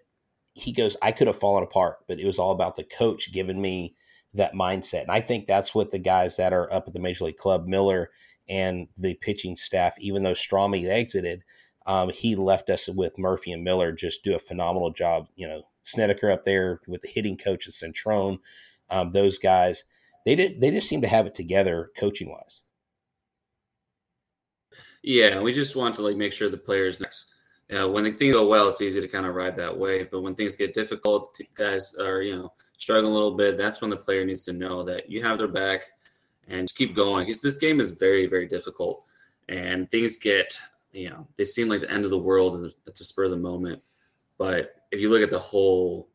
he 0.54 0.72
goes, 0.72 0.96
I 1.00 1.12
could 1.12 1.26
have 1.28 1.38
fallen 1.38 1.62
apart, 1.64 1.98
but 2.06 2.20
it 2.20 2.26
was 2.26 2.38
all 2.38 2.52
about 2.52 2.76
the 2.76 2.84
coach 2.84 3.32
giving 3.32 3.60
me 3.60 3.94
that 4.34 4.54
mindset. 4.54 5.02
And 5.02 5.10
I 5.10 5.20
think 5.20 5.46
that's 5.46 5.74
what 5.74 5.90
the 5.90 5.98
guys 5.98 6.36
that 6.36 6.52
are 6.52 6.72
up 6.72 6.84
at 6.86 6.92
the 6.92 7.00
Major 7.00 7.24
League 7.24 7.36
Club, 7.36 7.66
Miller 7.66 8.10
and 8.48 8.88
the 8.98 9.14
pitching 9.14 9.56
staff, 9.56 9.94
even 9.98 10.22
though 10.22 10.32
Strami 10.32 10.88
exited, 10.88 11.42
um, 11.86 12.10
he 12.10 12.36
left 12.36 12.70
us 12.70 12.88
with 12.88 13.18
Murphy 13.18 13.52
and 13.52 13.64
Miller 13.64 13.92
just 13.92 14.22
do 14.22 14.34
a 14.34 14.38
phenomenal 14.38 14.90
job. 14.90 15.28
You 15.36 15.48
know, 15.48 15.62
Snitker 15.84 16.32
up 16.32 16.44
there 16.44 16.80
with 16.86 17.02
the 17.02 17.08
hitting 17.08 17.36
coach 17.36 17.66
at 17.66 17.74
Cintron, 17.74 18.38
um, 18.90 19.10
those 19.10 19.38
guys, 19.38 19.84
they 20.24 20.34
did 20.34 20.60
they 20.60 20.70
just 20.70 20.88
seem 20.88 21.02
to 21.02 21.08
have 21.08 21.26
it 21.26 21.34
together 21.34 21.90
coaching 21.98 22.30
wise. 22.30 22.62
Yeah, 25.02 25.40
we 25.40 25.52
just 25.52 25.74
want 25.74 25.96
to 25.96 26.02
like 26.02 26.16
make 26.16 26.32
sure 26.32 26.48
the 26.48 26.56
players 26.56 27.00
next. 27.00 27.32
You 27.68 27.78
know, 27.78 27.90
when 27.90 28.04
things 28.16 28.34
go 28.34 28.46
well, 28.46 28.68
it's 28.68 28.82
easy 28.82 29.00
to 29.00 29.08
kind 29.08 29.24
of 29.24 29.34
ride 29.34 29.56
that 29.56 29.76
way. 29.76 30.04
But 30.04 30.20
when 30.20 30.34
things 30.34 30.56
get 30.56 30.74
difficult, 30.74 31.40
guys 31.54 31.94
are 31.94 32.22
you 32.22 32.36
know 32.36 32.52
struggling 32.78 33.10
a 33.10 33.14
little 33.14 33.36
bit. 33.36 33.56
That's 33.56 33.80
when 33.80 33.90
the 33.90 33.96
player 33.96 34.24
needs 34.24 34.44
to 34.44 34.52
know 34.52 34.82
that 34.84 35.10
you 35.10 35.22
have 35.24 35.38
their 35.38 35.48
back 35.48 35.84
and 36.48 36.68
just 36.68 36.76
keep 36.76 36.94
going. 36.94 37.26
Because 37.26 37.42
this 37.42 37.58
game 37.58 37.80
is 37.80 37.92
very 37.92 38.26
very 38.26 38.46
difficult, 38.46 39.04
and 39.48 39.90
things 39.90 40.18
get 40.18 40.56
you 40.92 41.10
know 41.10 41.26
they 41.36 41.44
seem 41.44 41.68
like 41.68 41.80
the 41.80 41.90
end 41.90 42.04
of 42.04 42.10
the 42.10 42.18
world 42.18 42.72
at 42.86 42.96
the 42.96 43.04
spur 43.04 43.24
of 43.24 43.30
the 43.30 43.36
moment. 43.36 43.82
But 44.38 44.74
if 44.90 45.00
you 45.00 45.10
look 45.10 45.22
at 45.22 45.30
the 45.30 45.38
whole 45.38 46.08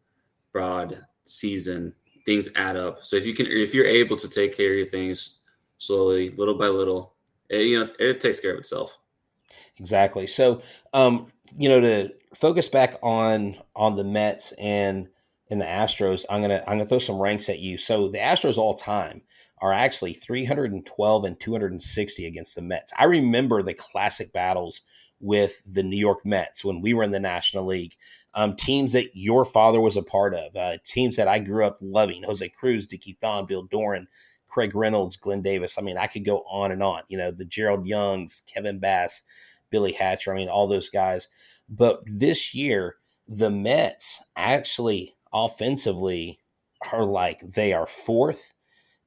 broad 0.51 1.05
season, 1.25 1.93
things 2.25 2.49
add 2.55 2.77
up. 2.77 3.03
So 3.03 3.15
if 3.15 3.25
you 3.25 3.33
can, 3.33 3.47
if 3.47 3.73
you're 3.73 3.85
able 3.85 4.15
to 4.17 4.29
take 4.29 4.55
care 4.55 4.71
of 4.71 4.77
your 4.77 4.87
things 4.87 5.39
slowly, 5.77 6.29
little 6.31 6.55
by 6.55 6.67
little, 6.67 7.13
it, 7.49 7.61
you 7.61 7.79
know, 7.79 7.89
it 7.99 8.21
takes 8.21 8.39
care 8.39 8.53
of 8.53 8.59
itself. 8.59 8.97
Exactly. 9.77 10.27
So, 10.27 10.61
um, 10.93 11.27
you 11.57 11.69
know, 11.69 11.79
to 11.79 12.11
focus 12.35 12.67
back 12.67 12.97
on 13.01 13.57
on 13.75 13.95
the 13.95 14.03
Mets 14.03 14.51
and 14.53 15.07
and 15.49 15.61
the 15.61 15.65
Astros, 15.65 16.25
I'm 16.29 16.41
gonna 16.41 16.63
I'm 16.67 16.77
gonna 16.77 16.85
throw 16.85 16.99
some 16.99 17.17
ranks 17.17 17.49
at 17.49 17.59
you. 17.59 17.77
So 17.77 18.09
the 18.09 18.17
Astros 18.17 18.57
all 18.57 18.75
time 18.75 19.21
are 19.59 19.73
actually 19.73 20.13
312 20.13 21.23
and 21.25 21.39
260 21.39 22.25
against 22.25 22.55
the 22.55 22.61
Mets. 22.61 22.93
I 22.97 23.05
remember 23.05 23.63
the 23.63 23.73
classic 23.73 24.31
battles 24.31 24.81
with 25.19 25.63
the 25.65 25.83
New 25.83 25.97
York 25.97 26.25
Mets 26.25 26.63
when 26.63 26.81
we 26.81 26.93
were 26.93 27.03
in 27.03 27.11
the 27.11 27.19
National 27.19 27.65
League 27.65 27.95
um, 28.37 28.55
teams 28.55 28.93
that 28.93 29.09
your 29.13 29.45
father 29.45 29.81
was 29.81 29.97
a 29.97 30.03
part 30.03 30.35
of, 30.35 30.55
uh, 30.55 30.77
teams 30.85 31.15
that 31.15 31.27
I 31.27 31.39
grew 31.39 31.65
up 31.65 31.79
loving 31.81 32.21
Jose 32.21 32.47
Cruz, 32.49 32.85
Dickie 32.85 33.17
Thon, 33.19 33.47
Bill 33.47 33.63
Doran, 33.63 34.07
Craig 34.47 34.75
Reynolds, 34.75 35.17
Glenn 35.17 35.41
Davis. 35.41 35.77
I 35.77 35.81
mean, 35.81 35.97
I 35.97 36.05
could 36.05 36.23
go 36.23 36.43
on 36.49 36.71
and 36.71 36.83
on. 36.83 37.01
You 37.07 37.17
know, 37.17 37.31
the 37.31 37.45
Gerald 37.45 37.87
Youngs, 37.87 38.43
Kevin 38.45 38.77
Bass, 38.77 39.23
Billy 39.71 39.91
Hatcher. 39.91 40.33
I 40.33 40.37
mean, 40.37 40.49
all 40.49 40.67
those 40.67 40.89
guys. 40.89 41.27
But 41.67 42.01
this 42.05 42.53
year, 42.53 42.97
the 43.27 43.49
Mets 43.49 44.21
actually 44.35 45.15
offensively 45.33 46.39
are 46.91 47.05
like 47.05 47.41
they 47.41 47.73
are 47.73 47.87
fourth 47.87 48.53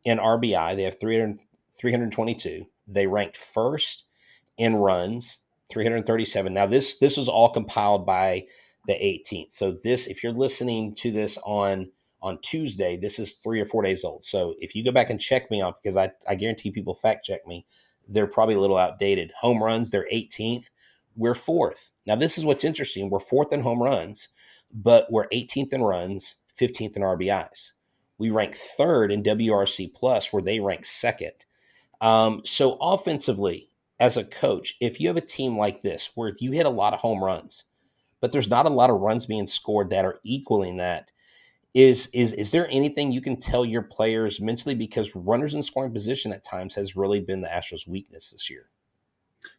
in 0.04 0.18
RBI. 0.18 0.76
They 0.76 0.84
have 0.84 0.98
300, 0.98 1.40
322. 1.78 2.66
They 2.86 3.06
ranked 3.06 3.36
first 3.36 4.04
in 4.56 4.76
runs, 4.76 5.40
337. 5.70 6.52
Now 6.52 6.66
this 6.66 6.98
this 6.98 7.16
was 7.16 7.28
all 7.28 7.50
compiled 7.50 8.04
by 8.06 8.44
the 8.86 8.94
18th. 8.94 9.52
So 9.52 9.72
this, 9.72 10.06
if 10.06 10.22
you're 10.22 10.32
listening 10.32 10.94
to 10.96 11.10
this 11.10 11.38
on 11.44 11.90
on 12.22 12.38
Tuesday, 12.42 12.96
this 12.96 13.18
is 13.18 13.34
three 13.34 13.60
or 13.60 13.64
four 13.64 13.82
days 13.82 14.04
old. 14.04 14.24
So 14.24 14.54
if 14.58 14.74
you 14.74 14.84
go 14.84 14.92
back 14.92 15.08
and 15.08 15.20
check 15.20 15.50
me 15.50 15.62
on, 15.62 15.72
because 15.82 15.96
I, 15.96 16.10
I 16.28 16.34
guarantee 16.34 16.70
people 16.70 16.94
fact 16.94 17.24
check 17.24 17.46
me, 17.46 17.64
they're 18.08 18.26
probably 18.26 18.56
a 18.56 18.60
little 18.60 18.76
outdated. 18.76 19.32
Home 19.40 19.62
runs, 19.62 19.90
they're 19.90 20.06
18th. 20.12 20.66
We're 21.16 21.34
fourth. 21.34 21.92
Now, 22.06 22.16
this 22.16 22.36
is 22.36 22.44
what's 22.44 22.64
interesting. 22.64 23.08
We're 23.08 23.20
fourth 23.20 23.52
in 23.52 23.62
home 23.62 23.82
runs, 23.82 24.28
but 24.72 25.06
we're 25.10 25.28
18th 25.28 25.72
in 25.72 25.82
runs, 25.82 26.36
15th 26.60 26.96
in 26.96 27.02
RBIs. 27.02 27.72
We 28.20 28.30
rank 28.30 28.54
third 28.54 29.10
in 29.10 29.24
WRC 29.24 29.92
plus, 29.94 30.32
where 30.32 30.42
they 30.42 30.60
rank 30.60 30.84
second. 30.84 31.32
Um, 32.00 32.42
so 32.44 32.76
offensively, 32.80 33.70
as 33.98 34.16
a 34.16 34.24
coach, 34.24 34.76
if 34.80 35.00
you 35.00 35.08
have 35.08 35.16
a 35.16 35.22
team 35.22 35.58
like 35.58 35.80
this, 35.80 36.10
where 36.14 36.34
you 36.38 36.52
hit 36.52 36.66
a 36.66 36.70
lot 36.70 36.94
of 36.94 37.00
home 37.00 37.24
runs, 37.24 37.64
but 38.20 38.30
there's 38.30 38.48
not 38.48 38.66
a 38.66 38.70
lot 38.70 38.90
of 38.90 39.00
runs 39.00 39.26
being 39.26 39.46
scored 39.46 39.90
that 39.90 40.04
are 40.04 40.20
equaling 40.22 40.76
that. 40.76 41.10
Is 41.72 42.08
is 42.12 42.32
is 42.32 42.50
there 42.50 42.68
anything 42.70 43.12
you 43.12 43.20
can 43.20 43.38
tell 43.38 43.64
your 43.64 43.82
players 43.82 44.40
mentally 44.40 44.74
because 44.74 45.14
runners 45.14 45.54
in 45.54 45.62
scoring 45.62 45.92
position 45.92 46.32
at 46.32 46.44
times 46.44 46.74
has 46.74 46.96
really 46.96 47.20
been 47.20 47.40
the 47.40 47.48
Astros' 47.48 47.86
weakness 47.86 48.30
this 48.30 48.50
year? 48.50 48.68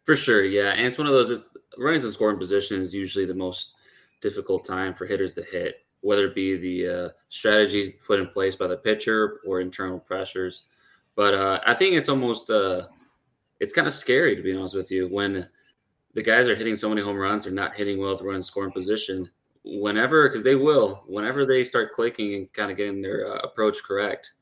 For 0.03 0.15
sure, 0.15 0.44
yeah, 0.44 0.72
and 0.72 0.86
it's 0.86 0.98
one 0.98 1.08
of 1.08 1.13
those. 1.13 1.32
It's, 1.32 1.50
runners 1.77 2.03
in 2.03 2.12
scoring 2.12 2.38
position 2.38 2.80
is 2.80 2.94
usually 2.94 3.25
the 3.25 3.34
most 3.34 3.75
difficult 4.22 4.65
time 4.65 4.94
for 4.94 5.06
hitters 5.06 5.34
to 5.34 5.44
hit, 5.44 5.86
whether 6.01 6.25
it 6.25 6.36
be 6.36 6.58
the 6.58 6.88
uh, 6.88 7.10
strategies 7.29 7.91
put 8.05 8.20
in 8.20 8.27
place 8.27 8.55
by 8.55 8.67
the 8.67 8.77
pitcher 8.77 9.39
or 9.46 9.62
internal 9.62 10.00
pressures. 10.00 10.63
But 11.15 11.34
uh, 11.34 11.60
I 11.65 11.75
think 11.75 11.96
it's 11.96 12.10
almost 12.10 12.50
uh, 12.50 12.88
it's 13.60 13.74
kind 13.74 13.88
of 13.88 13.93
scary 13.93 14.36
to 14.36 14.41
be 14.41 14.55
honest 14.55 14.75
with 14.75 14.91
you 14.91 15.08
when 15.08 15.48
the 16.13 16.24
guys 16.24 16.48
are 16.48 16.55
hitting 16.55 16.75
so 16.75 16.89
many 16.89 17.01
home 17.01 17.17
runs, 17.17 17.46
they're 17.46 17.53
not 17.53 17.75
hitting 17.75 18.00
well 18.00 18.12
with 18.12 18.22
run 18.22 18.41
scoring 18.41 18.72
position. 18.72 19.29
Whenever, 19.63 20.27
because 20.27 20.43
they 20.43 20.55
will, 20.55 21.03
whenever 21.08 21.46
they 21.46 21.63
start 21.63 21.93
clicking 21.93 22.34
and 22.34 22.51
kind 22.51 22.72
of 22.72 22.77
getting 22.77 23.01
their 23.01 23.31
uh, 23.31 23.38
approach 23.43 23.84
correct, 23.84 24.34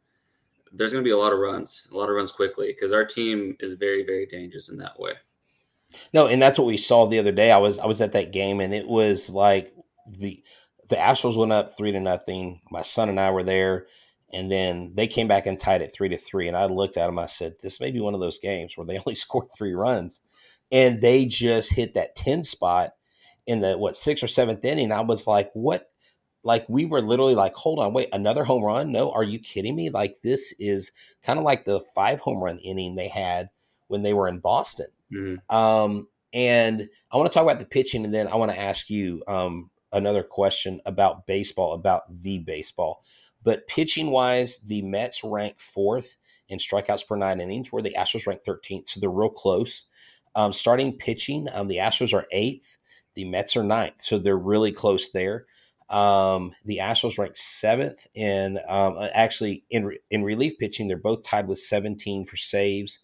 there's 0.71 0.93
going 0.93 1.03
to 1.03 1.07
be 1.07 1.11
a 1.11 1.17
lot 1.17 1.33
of 1.33 1.39
runs, 1.39 1.87
a 1.91 1.97
lot 1.97 2.09
of 2.09 2.15
runs 2.15 2.31
quickly, 2.31 2.67
because 2.67 2.93
our 2.93 3.05
team 3.05 3.55
is 3.59 3.73
very, 3.73 4.05
very 4.05 4.25
dangerous 4.25 4.69
in 4.69 4.77
that 4.77 4.99
way. 4.99 5.13
No, 6.13 6.27
and 6.27 6.41
that's 6.41 6.57
what 6.57 6.67
we 6.67 6.77
saw 6.77 7.05
the 7.05 7.19
other 7.19 7.31
day. 7.31 7.51
I 7.51 7.57
was 7.57 7.79
I 7.79 7.87
was 7.87 7.99
at 7.99 8.11
that 8.13 8.31
game, 8.31 8.61
and 8.61 8.73
it 8.73 8.87
was 8.87 9.29
like 9.29 9.73
the 10.07 10.43
the 10.89 10.95
Astros 10.95 11.37
went 11.37 11.51
up 11.51 11.75
three 11.77 11.91
to 11.91 11.99
nothing. 11.99 12.61
My 12.71 12.81
son 12.81 13.09
and 13.09 13.19
I 13.19 13.31
were 13.31 13.43
there, 13.43 13.87
and 14.33 14.51
then 14.51 14.91
they 14.95 15.07
came 15.07 15.27
back 15.27 15.45
and 15.45 15.59
tied 15.59 15.81
it 15.81 15.93
three 15.93 16.09
to 16.09 16.17
three. 16.17 16.47
And 16.47 16.57
I 16.57 16.65
looked 16.65 16.97
at 16.97 17.05
them, 17.05 17.19
I 17.19 17.27
said, 17.27 17.55
"This 17.61 17.79
may 17.79 17.91
be 17.91 17.99
one 17.99 18.13
of 18.13 18.19
those 18.19 18.39
games 18.39 18.75
where 18.75 18.85
they 18.85 18.97
only 19.05 19.15
scored 19.15 19.47
three 19.55 19.73
runs." 19.73 20.21
and 20.71 21.01
they 21.01 21.25
just 21.25 21.73
hit 21.73 21.93
that 21.95 22.15
10 22.15 22.43
spot 22.43 22.91
in 23.47 23.61
the 23.61 23.77
what 23.77 23.95
sixth 23.95 24.23
or 24.23 24.27
seventh 24.27 24.63
inning. 24.63 24.91
I 24.91 25.01
was 25.01 25.27
like, 25.27 25.49
what? 25.53 25.89
Like 26.43 26.65
we 26.69 26.85
were 26.85 27.01
literally 27.01 27.35
like, 27.35 27.55
hold 27.55 27.79
on, 27.79 27.93
wait, 27.93 28.09
another 28.13 28.43
home 28.43 28.63
run? 28.63 28.91
No, 28.91 29.11
are 29.11 29.23
you 29.23 29.39
kidding 29.39 29.75
me? 29.75 29.89
Like 29.89 30.17
this 30.23 30.53
is 30.59 30.91
kind 31.23 31.37
of 31.37 31.45
like 31.45 31.65
the 31.65 31.81
five 31.95 32.19
home 32.19 32.41
run 32.41 32.59
inning 32.59 32.95
they 32.95 33.09
had 33.09 33.49
when 33.87 34.03
they 34.03 34.13
were 34.13 34.27
in 34.27 34.39
Boston. 34.39 34.87
Mm-hmm. 35.11 35.55
Um, 35.55 36.07
and 36.31 36.87
I 37.11 37.17
want 37.17 37.29
to 37.29 37.33
talk 37.33 37.43
about 37.43 37.59
the 37.59 37.65
pitching, 37.65 38.05
and 38.05 38.13
then 38.13 38.27
I 38.27 38.35
want 38.35 38.51
to 38.51 38.59
ask 38.59 38.89
you 38.89 39.23
um, 39.27 39.71
another 39.91 40.23
question 40.23 40.81
about 40.85 41.27
baseball, 41.27 41.73
about 41.73 42.03
the 42.21 42.39
baseball. 42.39 43.03
But 43.43 43.67
pitching 43.67 44.11
wise, 44.11 44.59
the 44.59 44.81
Mets 44.81 45.23
rank 45.23 45.59
fourth 45.59 46.17
in 46.49 46.59
strikeouts 46.59 47.07
per 47.07 47.15
nine 47.15 47.39
innings, 47.39 47.71
where 47.71 47.81
the 47.81 47.95
Astros 47.97 48.27
rank 48.27 48.41
13th. 48.43 48.89
So 48.89 48.99
they're 48.99 49.09
real 49.09 49.29
close. 49.29 49.85
Um, 50.35 50.53
starting 50.53 50.93
pitching, 50.93 51.47
um, 51.53 51.67
the 51.67 51.77
Astros 51.77 52.13
are 52.13 52.27
eighth, 52.31 52.77
the 53.15 53.25
Mets 53.25 53.55
are 53.57 53.63
ninth, 53.63 54.01
so 54.01 54.17
they're 54.17 54.37
really 54.37 54.71
close 54.71 55.11
there. 55.11 55.45
Um, 55.89 56.53
the 56.65 56.77
Astros 56.77 57.17
rank 57.17 57.35
seventh 57.35 58.07
in 58.13 58.59
um, 58.67 58.95
uh, 58.97 59.07
actually 59.13 59.63
in 59.71 59.97
in 60.11 60.23
relief 60.23 60.59
pitching. 60.59 60.87
They're 60.87 60.97
both 60.97 61.23
tied 61.23 61.47
with 61.47 61.57
17 61.57 62.25
for 62.25 62.37
saves. 62.37 62.99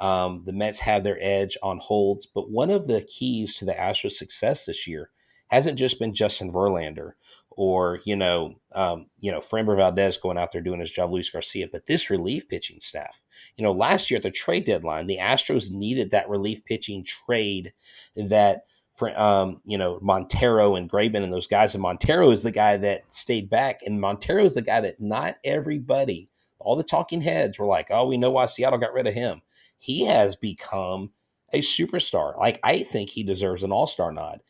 Um, 0.00 0.42
the 0.46 0.54
Mets 0.54 0.80
have 0.80 1.04
their 1.04 1.18
edge 1.20 1.56
on 1.62 1.78
holds, 1.78 2.26
but 2.26 2.50
one 2.50 2.70
of 2.70 2.88
the 2.88 3.02
keys 3.02 3.54
to 3.56 3.66
the 3.66 3.74
Astros' 3.74 4.12
success 4.12 4.64
this 4.64 4.88
year 4.88 5.10
hasn't 5.52 5.78
just 5.78 5.98
been 5.98 6.14
Justin 6.14 6.52
Verlander 6.52 7.12
or 7.50 8.00
you 8.04 8.16
know, 8.16 8.54
um, 8.74 9.06
you 9.20 9.30
know, 9.30 9.40
Framber 9.40 9.76
Valdez 9.76 10.16
going 10.16 10.38
out 10.38 10.52
there 10.52 10.62
doing 10.62 10.80
his 10.80 10.90
job, 10.90 11.12
Luis 11.12 11.30
Garcia, 11.30 11.68
but 11.70 11.86
this 11.86 12.10
relief 12.10 12.48
pitching 12.48 12.80
staff. 12.80 13.20
You 13.56 13.64
know, 13.64 13.72
last 13.72 14.10
year 14.10 14.16
at 14.16 14.22
the 14.22 14.30
trade 14.30 14.64
deadline, 14.64 15.06
the 15.06 15.18
Astros 15.18 15.70
needed 15.70 16.10
that 16.10 16.28
relief 16.28 16.64
pitching 16.64 17.04
trade 17.04 17.72
that 18.16 18.64
for 18.94 19.18
um, 19.20 19.60
you 19.64 19.78
know 19.78 19.98
Montero 20.02 20.74
and 20.74 20.90
Graveman 20.90 21.22
and 21.22 21.32
those 21.32 21.46
guys. 21.46 21.74
And 21.74 21.82
Montero 21.82 22.30
is 22.30 22.42
the 22.42 22.50
guy 22.50 22.76
that 22.78 23.02
stayed 23.12 23.50
back, 23.50 23.80
and 23.84 24.00
Montero 24.00 24.44
is 24.44 24.54
the 24.54 24.62
guy 24.62 24.80
that 24.80 25.00
not 25.00 25.36
everybody, 25.44 26.30
all 26.58 26.76
the 26.76 26.82
talking 26.82 27.20
heads, 27.20 27.58
were 27.58 27.66
like, 27.66 27.88
"Oh, 27.90 28.06
we 28.06 28.16
know 28.16 28.30
why 28.30 28.46
Seattle 28.46 28.78
got 28.78 28.94
rid 28.94 29.06
of 29.06 29.14
him." 29.14 29.42
He 29.78 30.06
has 30.06 30.36
become 30.36 31.10
a 31.52 31.60
superstar. 31.60 32.38
Like 32.38 32.58
I 32.62 32.82
think 32.82 33.10
he 33.10 33.22
deserves 33.22 33.62
an 33.62 33.72
All 33.72 33.86
Star 33.86 34.12
nod. 34.12 34.40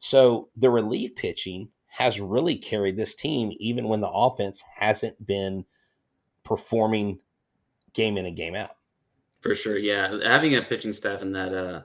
So 0.00 0.48
the 0.56 0.70
relief 0.70 1.14
pitching 1.16 1.68
has 1.86 2.20
really 2.20 2.56
carried 2.56 2.96
this 2.96 3.14
team, 3.14 3.52
even 3.58 3.88
when 3.88 4.00
the 4.00 4.10
offense 4.10 4.62
hasn't 4.76 5.26
been 5.26 5.64
performing 6.44 7.18
game 7.92 8.16
in 8.16 8.26
and 8.26 8.36
game 8.36 8.54
out. 8.54 8.76
For 9.40 9.54
sure, 9.54 9.78
yeah. 9.78 10.18
Having 10.24 10.56
a 10.56 10.62
pitching 10.62 10.92
staff 10.92 11.22
in 11.22 11.32
that 11.32 11.54
uh, 11.54 11.82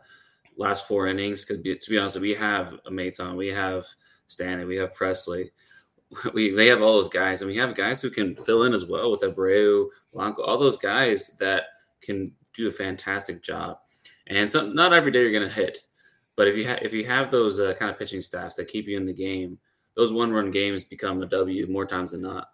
last 0.58 0.88
four 0.88 1.08
innings, 1.08 1.46
because 1.46 1.64
to 1.64 1.90
be 1.90 1.98
honest, 1.98 2.20
we 2.20 2.34
have 2.36 2.74
a 2.86 2.92
Maton, 2.92 3.36
we 3.36 3.48
have 3.48 3.86
Stanley, 4.28 4.66
we 4.66 4.76
have 4.78 4.94
Pressly, 4.94 5.50
we 6.34 6.52
they 6.52 6.68
have 6.68 6.82
all 6.82 6.94
those 6.94 7.10
guys, 7.10 7.42
and 7.42 7.50
we 7.50 7.58
have 7.58 7.76
guys 7.76 8.02
who 8.02 8.10
can 8.10 8.36
fill 8.36 8.64
in 8.64 8.74
as 8.74 8.86
well 8.86 9.12
with 9.12 9.22
Abreu, 9.22 9.88
Blanco, 10.14 10.44
all 10.44 10.58
those 10.58 10.78
guys 10.78 11.36
that 11.40 11.64
can 12.02 12.32
do 12.54 12.68
a 12.68 12.72
fantastic 12.72 13.42
job. 13.42 13.78
And 14.28 14.50
so, 14.50 14.68
not 14.68 14.94
every 14.94 15.12
day 15.12 15.22
you're 15.22 15.32
going 15.32 15.48
to 15.48 15.54
hit, 15.54 15.84
but 16.36 16.48
if 16.48 16.56
you 16.56 16.68
ha- 16.68 16.80
if 16.82 16.94
you 16.94 17.06
have 17.06 17.32
those 17.32 17.60
uh, 17.60 17.74
kind 17.78 17.92
of 17.92 18.00
pitching 18.00 18.22
staffs 18.22 18.56
that 18.56 18.68
keep 18.68 18.88
you 18.88 18.98
in 18.98 19.06
the 19.06 19.14
game, 19.14 19.60
those 19.96 20.14
one 20.14 20.32
run 20.32 20.52
games 20.52 20.84
become 20.84 21.22
a 21.22 21.26
W 21.26 21.68
more 21.68 21.86
times 21.86 22.12
than 22.12 22.22
not. 22.22 22.48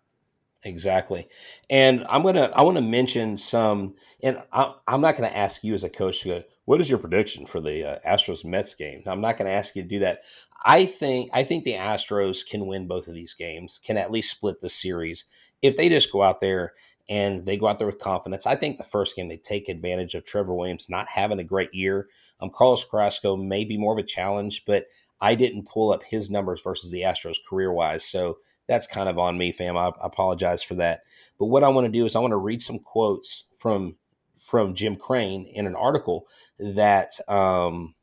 Exactly, 0.64 1.28
and 1.70 2.06
I'm 2.10 2.24
gonna 2.24 2.52
I 2.54 2.64
want 2.64 2.78
to 2.78 2.84
mention 2.84 3.38
some, 3.38 3.96
and 4.22 4.42
I, 4.52 4.74
am 4.88 5.02
not 5.02 5.16
gonna 5.16 5.28
ask 5.28 5.64
you 5.64 5.74
as 5.74 5.86
a 5.86 5.90
coach 5.90 6.22
to 6.22 6.28
go, 6.28 6.44
what 6.66 6.82
is 6.82 6.90
your 6.90 7.00
prediction 7.00 7.46
for 7.46 7.62
the 7.62 7.84
uh, 7.84 8.00
Astros 8.08 8.44
Mets 8.44 8.76
game? 8.76 9.02
I'm 9.06 9.22
not 9.22 9.38
gonna 9.38 9.52
ask 9.52 9.76
you 9.76 9.84
to 9.84 9.88
do 9.88 10.00
that. 10.00 10.24
I 10.66 10.86
think 10.86 11.32
I 11.34 11.44
think 11.44 11.64
the 11.64 11.74
Astros 11.74 12.46
can 12.46 12.68
win 12.68 12.88
both 12.88 13.08
of 13.08 13.14
these 13.16 13.34
games, 13.34 13.80
can 13.84 13.96
at 13.98 14.12
least 14.12 14.32
split 14.32 14.60
the 14.60 14.70
series 14.70 15.26
if 15.62 15.78
they 15.78 15.88
just 15.88 16.12
go 16.12 16.24
out 16.24 16.42
there 16.42 16.74
and 17.10 17.46
they 17.46 17.58
go 17.58 17.68
out 17.68 17.80
there 17.80 17.88
with 17.88 18.00
confidence. 18.00 18.46
I 18.46 18.56
think 18.56 18.78
the 18.78 18.84
first 18.84 19.16
game 19.16 19.28
they 19.28 19.38
take 19.38 19.68
advantage 19.68 20.14
of 20.14 20.26
Trevor 20.26 20.54
Williams 20.54 20.90
not 20.90 21.08
having 21.08 21.40
a 21.40 21.44
great 21.44 21.74
year. 21.74 22.08
Um, 22.42 22.50
Carlos 22.50 22.86
Carrasco 22.86 23.36
may 23.36 23.66
be 23.66 23.78
more 23.78 23.94
of 23.94 24.00
a 24.00 24.08
challenge, 24.08 24.64
but 24.66 24.86
I 25.22 25.36
didn't 25.36 25.68
pull 25.68 25.92
up 25.92 26.04
his 26.04 26.30
numbers 26.30 26.62
versus 26.62 26.92
the 26.92 27.02
Astros 27.02 27.38
career 27.48 27.72
wise, 27.72 28.06
so 28.06 28.38
that's 28.68 28.88
kind 28.88 29.10
of 29.10 29.18
on 29.18 29.38
me, 29.38 29.52
fam. 29.52 29.76
I, 29.76 29.92
apologize 30.02 30.62
for 30.64 30.76
that. 30.76 31.02
But 31.40 31.48
what 31.48 31.64
I 31.64 31.70
want 31.70 31.86
to 31.86 31.92
do 31.92 32.06
is 32.06 32.16
I 32.16 32.20
want 32.20 32.32
to 32.32 32.38
read 32.38 32.62
some 32.62 32.80
quotes 32.80 33.46
from 33.58 33.96
from 34.38 34.74
Jim 34.74 34.96
Crane 34.96 35.46
in 35.54 35.68
an 35.68 35.76
article 35.76 36.28
that 36.60 37.20
um, 37.28 37.96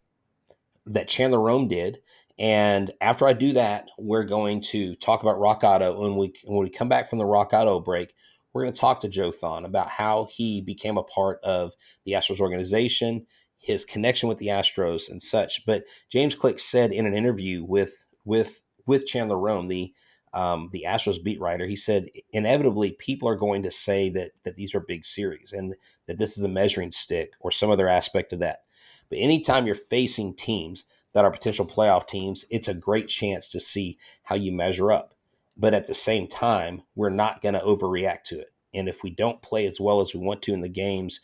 that 0.87 1.09
Chandler 1.09 1.41
Rome 1.41 1.69
did. 1.69 1.99
And 2.39 2.93
after 3.01 3.27
I 3.27 3.33
do 3.33 3.53
that, 3.55 3.87
we're 3.99 4.25
going 4.25 4.61
to 4.63 4.95
talk 4.97 5.23
about 5.23 5.39
Rock 5.39 5.65
Auto. 5.65 6.01
When 6.01 6.17
we 6.17 6.35
when 6.45 6.63
we 6.63 6.71
come 6.71 6.89
back 6.89 7.09
from 7.09 7.19
the 7.19 7.25
Rock 7.25 7.53
Auto 7.53 7.81
break, 7.81 8.13
we're 8.53 8.63
going 8.63 8.75
to 8.75 8.81
talk 8.81 9.01
to 9.01 9.09
Joe 9.09 9.31
Thon 9.31 9.65
about 9.65 9.89
how 9.89 10.29
he 10.31 10.61
became 10.61 10.99
a 10.99 11.03
part 11.03 11.41
of 11.43 11.75
the 12.05 12.13
Astros 12.13 12.41
organization, 12.41 13.27
his 13.59 13.85
connection 13.85 14.29
with 14.29 14.39
the 14.39 14.49
Astros, 14.49 15.09
and 15.09 15.23
such. 15.23 15.65
But 15.67 15.85
James 16.09 16.35
Click 16.35 16.59
said 16.59 16.93
in 16.93 17.07
an 17.07 17.15
interview 17.15 17.65
with 17.65 18.07
with 18.25 18.63
with 18.87 19.07
Chandler 19.07 19.39
Rome, 19.39 19.69
the 19.69 19.93
um, 20.33 20.69
the 20.73 20.85
Astros 20.87 21.23
beat 21.23 21.41
writer, 21.41 21.67
he 21.67 21.77
said 21.77 22.09
inevitably 22.31 22.93
people 22.93 23.29
are 23.29 23.37
going 23.37 23.63
to 23.63 23.71
say 23.71 24.11
that 24.11 24.33
that 24.45 24.57
these 24.57 24.75
are 24.75 24.81
big 24.81 25.07
series 25.07 25.53
and 25.53 25.75
that 26.07 26.19
this 26.19 26.37
is 26.37 26.45
a 26.45 26.49
measuring 26.49 26.93
stick 26.93 27.33
or 27.41 27.51
some 27.51 27.71
other 27.71 27.89
aspect 27.89 28.33
of 28.33 28.41
that. 28.41 28.65
But 29.09 29.19
anytime 29.19 29.67
you're 29.67 29.75
facing 29.75 30.35
teams 30.35 30.85
that 31.13 31.25
are 31.25 31.31
potential 31.31 31.67
playoff 31.67 32.07
teams, 32.07 32.45
it's 32.51 32.69
a 32.69 32.75
great 32.75 33.09
chance 33.09 33.49
to 33.49 33.61
see 33.61 33.99
how 34.25 34.37
you 34.37 34.53
measure 34.53 34.93
up. 34.93 35.15
But 35.57 35.73
at 35.73 35.87
the 35.87 35.95
same 35.95 36.29
time, 36.29 36.83
we're 36.95 37.09
not 37.09 37.41
going 37.41 37.55
to 37.55 37.61
overreact 37.61 38.25
to 38.25 38.41
it. 38.41 38.53
And 38.75 38.89
if 38.89 39.03
we 39.03 39.09
don't 39.09 39.41
play 39.41 39.65
as 39.67 39.81
well 39.81 40.03
as 40.03 40.13
we 40.13 40.21
want 40.21 40.43
to 40.43 40.53
in 40.53 40.61
the 40.61 40.69
games, 40.69 41.21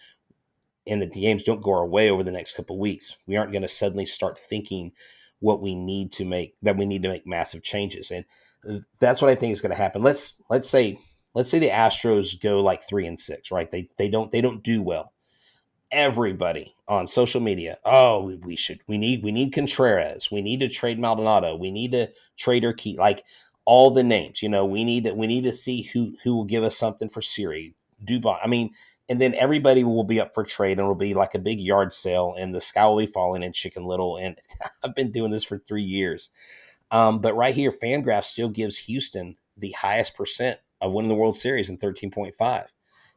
and 0.86 1.00
the 1.00 1.06
games 1.06 1.44
don't 1.44 1.62
go 1.62 1.72
our 1.72 1.86
way 1.86 2.10
over 2.10 2.22
the 2.22 2.32
next 2.32 2.56
couple 2.56 2.78
weeks, 2.78 3.14
we 3.26 3.36
aren't 3.36 3.52
going 3.52 3.62
to 3.62 3.68
suddenly 3.68 4.06
start 4.06 4.38
thinking 4.38 4.92
what 5.40 5.60
we 5.60 5.74
need 5.74 6.12
to 6.12 6.24
make 6.24 6.54
that 6.62 6.76
we 6.76 6.86
need 6.86 7.02
to 7.02 7.08
make 7.08 7.26
massive 7.26 7.62
changes. 7.62 8.10
And 8.10 8.24
that's 9.00 9.20
what 9.20 9.30
I 9.30 9.34
think 9.34 9.52
is 9.52 9.60
going 9.60 9.72
to 9.72 9.76
happen. 9.76 10.02
Let's 10.02 10.40
let's 10.48 10.68
say 10.68 10.98
let's 11.34 11.50
say 11.50 11.58
the 11.58 11.68
Astros 11.68 12.40
go 12.40 12.62
like 12.62 12.82
three 12.88 13.06
and 13.06 13.18
six, 13.18 13.50
right? 13.50 13.70
They 13.70 13.88
they 13.98 14.08
don't 14.08 14.30
they 14.32 14.40
don't 14.40 14.62
do 14.62 14.82
well. 14.82 15.12
Everybody 15.90 16.74
on 16.88 17.06
social 17.06 17.40
media, 17.40 17.76
oh, 17.84 18.38
we 18.42 18.56
should 18.56 18.80
we 18.86 18.98
need 18.98 19.22
we 19.22 19.32
need 19.32 19.52
Contreras, 19.52 20.30
we 20.30 20.40
need 20.40 20.60
to 20.60 20.68
trade 20.68 20.98
Maldonado, 20.98 21.56
we 21.56 21.70
need 21.70 21.92
to 21.92 22.10
trade 22.38 22.62
Urquidy, 22.62 22.96
like 22.96 23.24
all 23.64 23.90
the 23.90 24.02
names. 24.02 24.42
You 24.42 24.48
know, 24.48 24.64
we 24.64 24.84
need 24.84 25.04
to 25.04 25.12
we 25.12 25.26
need 25.26 25.44
to 25.44 25.52
see 25.52 25.82
who 25.82 26.16
who 26.24 26.36
will 26.36 26.44
give 26.44 26.64
us 26.64 26.76
something 26.76 27.08
for 27.08 27.20
Siri, 27.20 27.74
Dubon. 28.04 28.38
I 28.42 28.46
mean, 28.46 28.70
and 29.08 29.20
then 29.20 29.34
everybody 29.34 29.84
will 29.84 30.04
be 30.04 30.20
up 30.20 30.34
for 30.34 30.44
trade, 30.44 30.72
and 30.72 30.80
it'll 30.80 30.94
be 30.94 31.14
like 31.14 31.34
a 31.34 31.38
big 31.40 31.60
yard 31.60 31.92
sale, 31.92 32.34
and 32.38 32.54
the 32.54 32.60
sky 32.60 32.86
will 32.86 32.98
be 32.98 33.06
falling 33.06 33.42
in 33.42 33.52
Chicken 33.52 33.84
Little. 33.84 34.16
And 34.16 34.36
I've 34.82 34.94
been 34.94 35.10
doing 35.10 35.30
this 35.30 35.44
for 35.44 35.58
three 35.58 35.82
years. 35.82 36.30
Um, 36.90 37.20
but 37.20 37.34
right 37.34 37.54
here, 37.54 37.72
Fangraph 37.72 38.24
still 38.24 38.48
gives 38.48 38.78
Houston 38.78 39.36
the 39.56 39.72
highest 39.72 40.14
percent 40.14 40.58
of 40.80 40.92
winning 40.92 41.08
the 41.08 41.14
World 41.14 41.36
Series 41.36 41.70
in 41.70 41.78
13.5. 41.78 42.66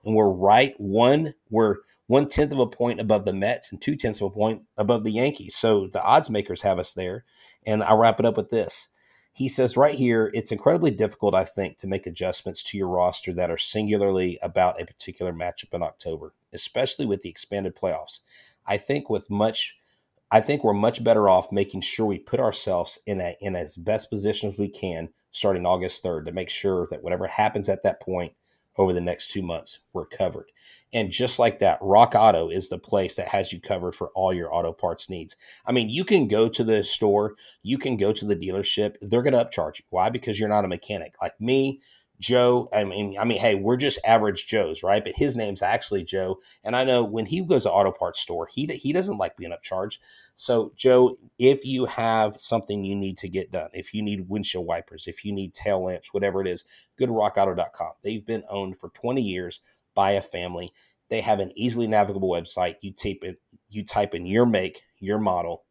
And 0.06 0.16
we're 0.16 0.30
right 0.30 0.74
one, 0.78 1.34
we're 1.50 1.78
one 2.08 2.28
tenth 2.28 2.54
of 2.54 2.60
a 2.60 2.68
point 2.68 3.02
above 3.02 3.26
the 3.26 3.34
Mets 3.34 3.72
and 3.72 3.82
two 3.82 3.96
tenths 3.96 4.22
of 4.22 4.28
a 4.28 4.30
point 4.30 4.62
above 4.78 5.04
the 5.04 5.12
Yankees. 5.12 5.56
So 5.56 5.88
the 5.88 6.04
odds 6.04 6.30
makers 6.30 6.62
have 6.62 6.80
us 6.80 6.94
there. 6.94 7.26
And 7.66 7.84
I'll 7.84 7.98
wrap 7.98 8.20
it 8.20 8.26
up 8.26 8.38
with 8.38 8.50
this. 8.50 8.90
He 9.36 9.50
says 9.50 9.76
right 9.76 9.96
here, 9.96 10.32
it's 10.34 10.54
incredibly 10.54 10.92
difficult, 10.92 11.36
I 11.36 11.44
think, 11.44 11.76
to 11.80 11.88
make 11.88 12.08
adjustments 12.08 12.64
to 12.64 12.78
your 12.78 12.88
roster 12.88 13.34
that 13.34 13.52
are 13.52 13.58
singularly 13.58 14.40
about 14.42 14.82
a 14.82 14.86
particular 14.86 15.34
matchup 15.34 15.74
in 15.74 15.84
October, 15.84 16.34
especially 16.54 17.06
with 17.06 17.22
the 17.22 17.32
expanded 17.32 17.76
playoffs. 17.76 18.22
I 18.66 18.78
think 18.78 19.10
with 19.10 19.30
much 19.30 19.76
I 20.32 20.40
think 20.40 20.64
we're 20.64 20.74
much 20.74 21.04
better 21.04 21.28
off 21.28 21.52
making 21.52 21.82
sure 21.82 22.06
we 22.06 22.18
put 22.18 22.40
ourselves 22.40 22.98
in 23.06 23.20
a 23.20 23.36
in 23.42 23.58
as 23.58 23.76
best 23.76 24.10
position 24.10 24.48
as 24.48 24.58
we 24.58 24.70
can 24.70 25.10
starting 25.32 25.66
August 25.66 26.02
3rd 26.02 26.28
to 26.28 26.32
make 26.32 26.50
sure 26.50 26.88
that 26.90 27.04
whatever 27.04 27.28
happens 27.28 27.68
at 27.68 27.84
that 27.84 28.02
point 28.02 28.32
over 28.78 28.94
the 28.94 29.02
next 29.02 29.32
two 29.32 29.42
months, 29.42 29.80
we're 29.94 30.06
covered. 30.06 30.52
And 30.94 31.12
just 31.12 31.40
like 31.40 31.60
that, 31.60 31.80
Rock 31.82 32.14
Auto 32.16 32.50
is 32.50 32.70
the 32.70 32.78
place 32.78 33.16
that 33.16 33.28
has 33.30 33.52
you 33.52 33.60
covered 33.60 33.96
for 33.96 34.12
all 34.16 34.34
your 34.34 34.54
auto 34.54 34.72
parts 34.72 35.10
needs. 35.10 35.36
I 35.66 35.72
mean, 35.72 35.90
you 35.90 36.06
can 36.06 36.28
go 36.28 36.48
to 36.48 36.64
the 36.64 36.84
store, 36.84 37.36
you 37.64 37.78
can 37.78 37.98
go 37.98 38.14
to 38.14 38.26
the 38.26 38.36
dealership, 38.36 38.96
they're 39.02 39.24
going 39.24 39.34
to 39.34 39.44
upcharge 39.44 39.80
you. 39.80 39.86
Why? 39.90 40.10
Because 40.10 40.40
you're 40.40 40.50
not 40.50 40.64
a 40.66 40.70
mechanic. 40.70 41.16
Like 41.22 41.40
me, 41.40 41.82
Joe, 42.20 42.70
I 42.72 42.84
mean, 42.86 43.18
I 43.20 43.26
mean, 43.26 43.40
hey, 43.40 43.56
we're 43.56 43.76
just 43.78 44.00
average 44.06 44.48
Joes, 44.48 44.84
right? 44.84 45.04
But 45.04 45.16
his 45.16 45.36
name's 45.36 45.62
actually 45.62 46.04
Joe, 46.04 46.40
and 46.64 46.76
I 46.76 46.84
know 46.84 47.04
when 47.04 47.26
he 47.26 47.44
goes 47.44 47.64
to 47.64 47.72
auto 47.72 47.92
parts 47.92 48.22
store, 48.22 48.48
he 48.52 48.66
he 48.68 48.94
doesn't 48.94 49.18
like 49.18 49.36
being 49.36 49.52
upcharged. 49.52 50.00
So, 50.36 50.72
Joe, 50.76 51.18
if 51.38 51.66
you 51.66 51.86
have 51.86 52.38
something 52.38 52.84
you 52.84 52.96
need 52.96 53.18
to 53.20 53.28
get 53.28 53.52
done, 53.52 53.70
if 53.74 53.94
you 53.94 54.02
need 54.02 54.30
windshield 54.30 54.66
wipers, 54.66 55.08
if 55.08 55.26
you 55.26 55.34
need 55.34 55.54
tail 55.54 55.84
lamps, 55.84 56.14
whatever 56.14 56.42
it 56.42 56.48
is, 56.48 56.64
go 56.98 57.06
to 57.06 57.12
RockAuto.com. 57.12 57.92
They've 58.02 58.26
been 58.26 58.44
owned 58.50 58.78
for 58.78 58.90
20 58.90 59.22
years 59.22 59.60
by 59.94 60.12
a 60.12 60.22
family. 60.22 60.72
They 61.10 61.22
have 61.22 61.40
an 61.40 61.52
easily 61.56 61.88
navigable 61.88 62.30
website. 62.30 62.76
You 62.82 62.94
type 62.94 63.20
it, 63.24 63.42
you 63.70 63.84
type 63.84 64.16
in 64.16 64.26
your 64.26 64.46
make, 64.46 64.84
your 65.00 65.20
model, 65.20 65.66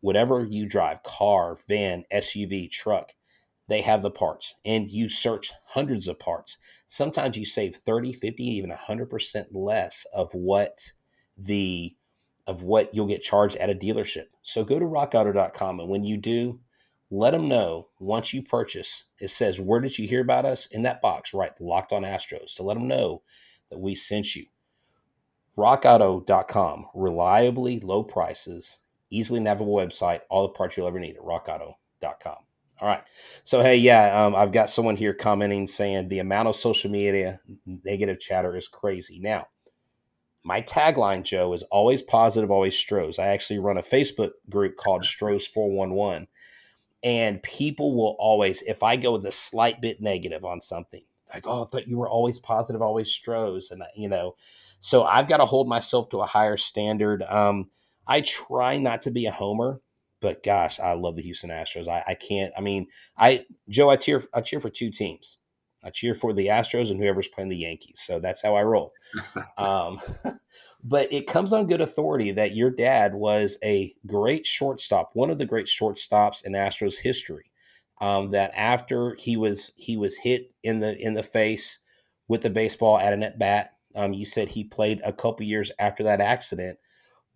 whatever 0.00 0.44
you 0.44 0.66
drive, 0.66 1.04
car, 1.04 1.56
van, 1.68 2.04
SUV, 2.12 2.68
truck 2.70 3.12
they 3.68 3.82
have 3.82 4.02
the 4.02 4.10
parts 4.10 4.54
and 4.64 4.90
you 4.90 5.08
search 5.08 5.52
hundreds 5.68 6.08
of 6.08 6.18
parts 6.18 6.56
sometimes 6.86 7.36
you 7.36 7.44
save 7.44 7.74
30 7.74 8.12
50 8.12 8.44
even 8.44 8.70
100% 8.70 9.44
less 9.52 10.06
of 10.14 10.30
what 10.32 10.92
the 11.36 11.94
of 12.46 12.62
what 12.62 12.94
you'll 12.94 13.06
get 13.06 13.22
charged 13.22 13.56
at 13.56 13.70
a 13.70 13.74
dealership 13.74 14.26
so 14.42 14.64
go 14.64 14.78
to 14.78 14.84
rockauto.com 14.84 15.80
and 15.80 15.88
when 15.88 16.04
you 16.04 16.16
do 16.16 16.60
let 17.10 17.32
them 17.32 17.48
know 17.48 17.88
once 17.98 18.32
you 18.32 18.42
purchase 18.42 19.04
it 19.18 19.28
says 19.28 19.60
where 19.60 19.80
did 19.80 19.98
you 19.98 20.06
hear 20.06 20.20
about 20.20 20.44
us 20.44 20.66
in 20.66 20.82
that 20.82 21.00
box 21.02 21.32
right 21.32 21.52
locked 21.60 21.92
on 21.92 22.02
astros 22.02 22.54
to 22.54 22.62
let 22.62 22.74
them 22.74 22.88
know 22.88 23.22
that 23.70 23.78
we 23.78 23.94
sent 23.94 24.36
you 24.36 24.44
rockauto.com. 25.56 26.86
Reliably 26.94 27.80
low 27.80 28.02
prices, 28.02 28.80
easily 29.10 29.40
navigable 29.40 29.74
website, 29.74 30.20
all 30.28 30.42
the 30.42 30.54
parts 30.54 30.76
you'll 30.76 30.88
ever 30.88 31.00
need 31.00 31.16
at 31.16 31.22
rockauto.com. 31.22 32.43
All 32.84 32.90
right. 32.90 33.02
So, 33.44 33.62
hey, 33.62 33.76
yeah, 33.76 34.26
um, 34.26 34.34
I've 34.34 34.52
got 34.52 34.68
someone 34.68 34.96
here 34.96 35.14
commenting 35.14 35.66
saying 35.66 36.08
the 36.08 36.18
amount 36.18 36.48
of 36.48 36.56
social 36.56 36.90
media 36.90 37.40
negative 37.64 38.20
chatter 38.20 38.54
is 38.54 38.68
crazy. 38.68 39.18
Now, 39.18 39.46
my 40.42 40.60
tagline, 40.60 41.22
Joe, 41.22 41.54
is 41.54 41.62
always 41.70 42.02
positive, 42.02 42.50
always 42.50 42.76
Stros. 42.76 43.18
I 43.18 43.28
actually 43.28 43.58
run 43.58 43.78
a 43.78 43.82
Facebook 43.82 44.32
group 44.50 44.76
called 44.76 45.02
Stros 45.06 45.46
411. 45.46 46.26
And 47.02 47.42
people 47.42 47.96
will 47.96 48.16
always, 48.18 48.60
if 48.60 48.82
I 48.82 48.96
go 48.96 49.12
with 49.12 49.24
a 49.24 49.32
slight 49.32 49.80
bit 49.80 50.02
negative 50.02 50.44
on 50.44 50.60
something, 50.60 51.04
like, 51.32 51.46
oh, 51.46 51.64
I 51.64 51.68
thought 51.68 51.88
you 51.88 51.96
were 51.96 52.10
always 52.10 52.38
positive, 52.38 52.82
always 52.82 53.10
Stros. 53.10 53.70
And, 53.70 53.82
you 53.96 54.10
know, 54.10 54.36
so 54.80 55.04
I've 55.04 55.28
got 55.28 55.38
to 55.38 55.46
hold 55.46 55.68
myself 55.68 56.10
to 56.10 56.20
a 56.20 56.26
higher 56.26 56.58
standard. 56.58 57.22
Um, 57.22 57.70
I 58.06 58.20
try 58.20 58.76
not 58.76 59.00
to 59.02 59.10
be 59.10 59.24
a 59.24 59.30
homer, 59.32 59.80
but 60.24 60.42
gosh, 60.42 60.80
I 60.80 60.94
love 60.94 61.16
the 61.16 61.22
Houston 61.22 61.50
Astros. 61.50 61.86
I, 61.86 62.02
I 62.08 62.14
can't. 62.14 62.50
I 62.56 62.62
mean, 62.62 62.86
I 63.18 63.44
Joe, 63.68 63.90
I 63.90 63.96
cheer. 63.96 64.24
I 64.32 64.40
cheer 64.40 64.58
for 64.58 64.70
two 64.70 64.90
teams. 64.90 65.36
I 65.82 65.90
cheer 65.90 66.14
for 66.14 66.32
the 66.32 66.46
Astros 66.46 66.90
and 66.90 66.98
whoever's 66.98 67.28
playing 67.28 67.50
the 67.50 67.58
Yankees. 67.58 68.00
So 68.02 68.18
that's 68.18 68.40
how 68.40 68.54
I 68.54 68.62
roll. 68.62 68.94
um, 69.58 70.00
but 70.82 71.12
it 71.12 71.26
comes 71.26 71.52
on 71.52 71.66
good 71.66 71.82
authority 71.82 72.30
that 72.30 72.56
your 72.56 72.70
dad 72.70 73.12
was 73.14 73.58
a 73.62 73.92
great 74.06 74.46
shortstop, 74.46 75.10
one 75.12 75.28
of 75.28 75.36
the 75.36 75.44
great 75.44 75.66
shortstops 75.66 76.42
in 76.42 76.52
Astros 76.52 76.96
history. 76.96 77.50
Um, 78.00 78.30
that 78.30 78.50
after 78.56 79.16
he 79.20 79.36
was 79.36 79.72
he 79.76 79.98
was 79.98 80.16
hit 80.16 80.52
in 80.62 80.78
the 80.78 80.96
in 80.96 81.12
the 81.12 81.22
face 81.22 81.80
with 82.28 82.40
the 82.40 82.50
baseball 82.50 82.98
at 82.98 83.12
an 83.12 83.22
at 83.22 83.38
bat, 83.38 83.74
um, 83.94 84.14
you 84.14 84.24
said 84.24 84.48
he 84.48 84.64
played 84.64 85.02
a 85.04 85.12
couple 85.12 85.44
years 85.44 85.70
after 85.78 86.02
that 86.04 86.22
accident. 86.22 86.78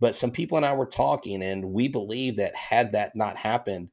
But 0.01 0.15
some 0.15 0.31
people 0.31 0.57
and 0.57 0.67
I 0.67 0.75
were 0.75 0.87
talking, 0.87 1.43
and 1.43 1.73
we 1.73 1.89
believe 1.89 2.37
that 2.37 2.55
had 2.55 2.93
that 2.93 3.17
not 3.17 3.37
happened, 3.37 3.91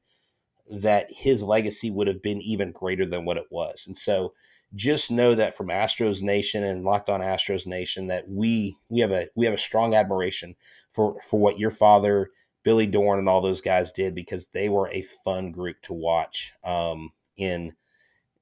that 0.69 1.07
his 1.09 1.43
legacy 1.43 1.91
would 1.91 2.07
have 2.07 2.21
been 2.21 2.41
even 2.41 2.71
greater 2.71 3.05
than 3.05 3.25
what 3.25 3.37
it 3.37 3.47
was. 3.49 3.85
And 3.87 3.97
so 3.97 4.33
just 4.73 5.11
know 5.11 5.35
that 5.35 5.55
from 5.55 5.67
Astros 5.67 6.21
Nation 6.21 6.63
and 6.63 6.83
Locked 6.83 7.09
On 7.09 7.21
Astros 7.21 7.65
Nation 7.65 8.07
that 8.07 8.27
we 8.27 8.75
we 8.89 8.99
have 8.99 9.11
a 9.11 9.27
we 9.35 9.45
have 9.45 9.53
a 9.53 9.57
strong 9.57 9.93
admiration 9.93 10.55
for 10.89 11.19
for 11.21 11.39
what 11.39 11.59
your 11.59 11.71
father 11.71 12.29
Billy 12.63 12.87
Doran 12.87 13.19
and 13.19 13.29
all 13.29 13.41
those 13.41 13.61
guys 13.61 13.91
did 13.91 14.15
because 14.15 14.47
they 14.47 14.69
were 14.69 14.89
a 14.89 15.03
fun 15.03 15.51
group 15.51 15.81
to 15.83 15.93
watch 15.93 16.51
um, 16.63 17.11
in 17.37 17.73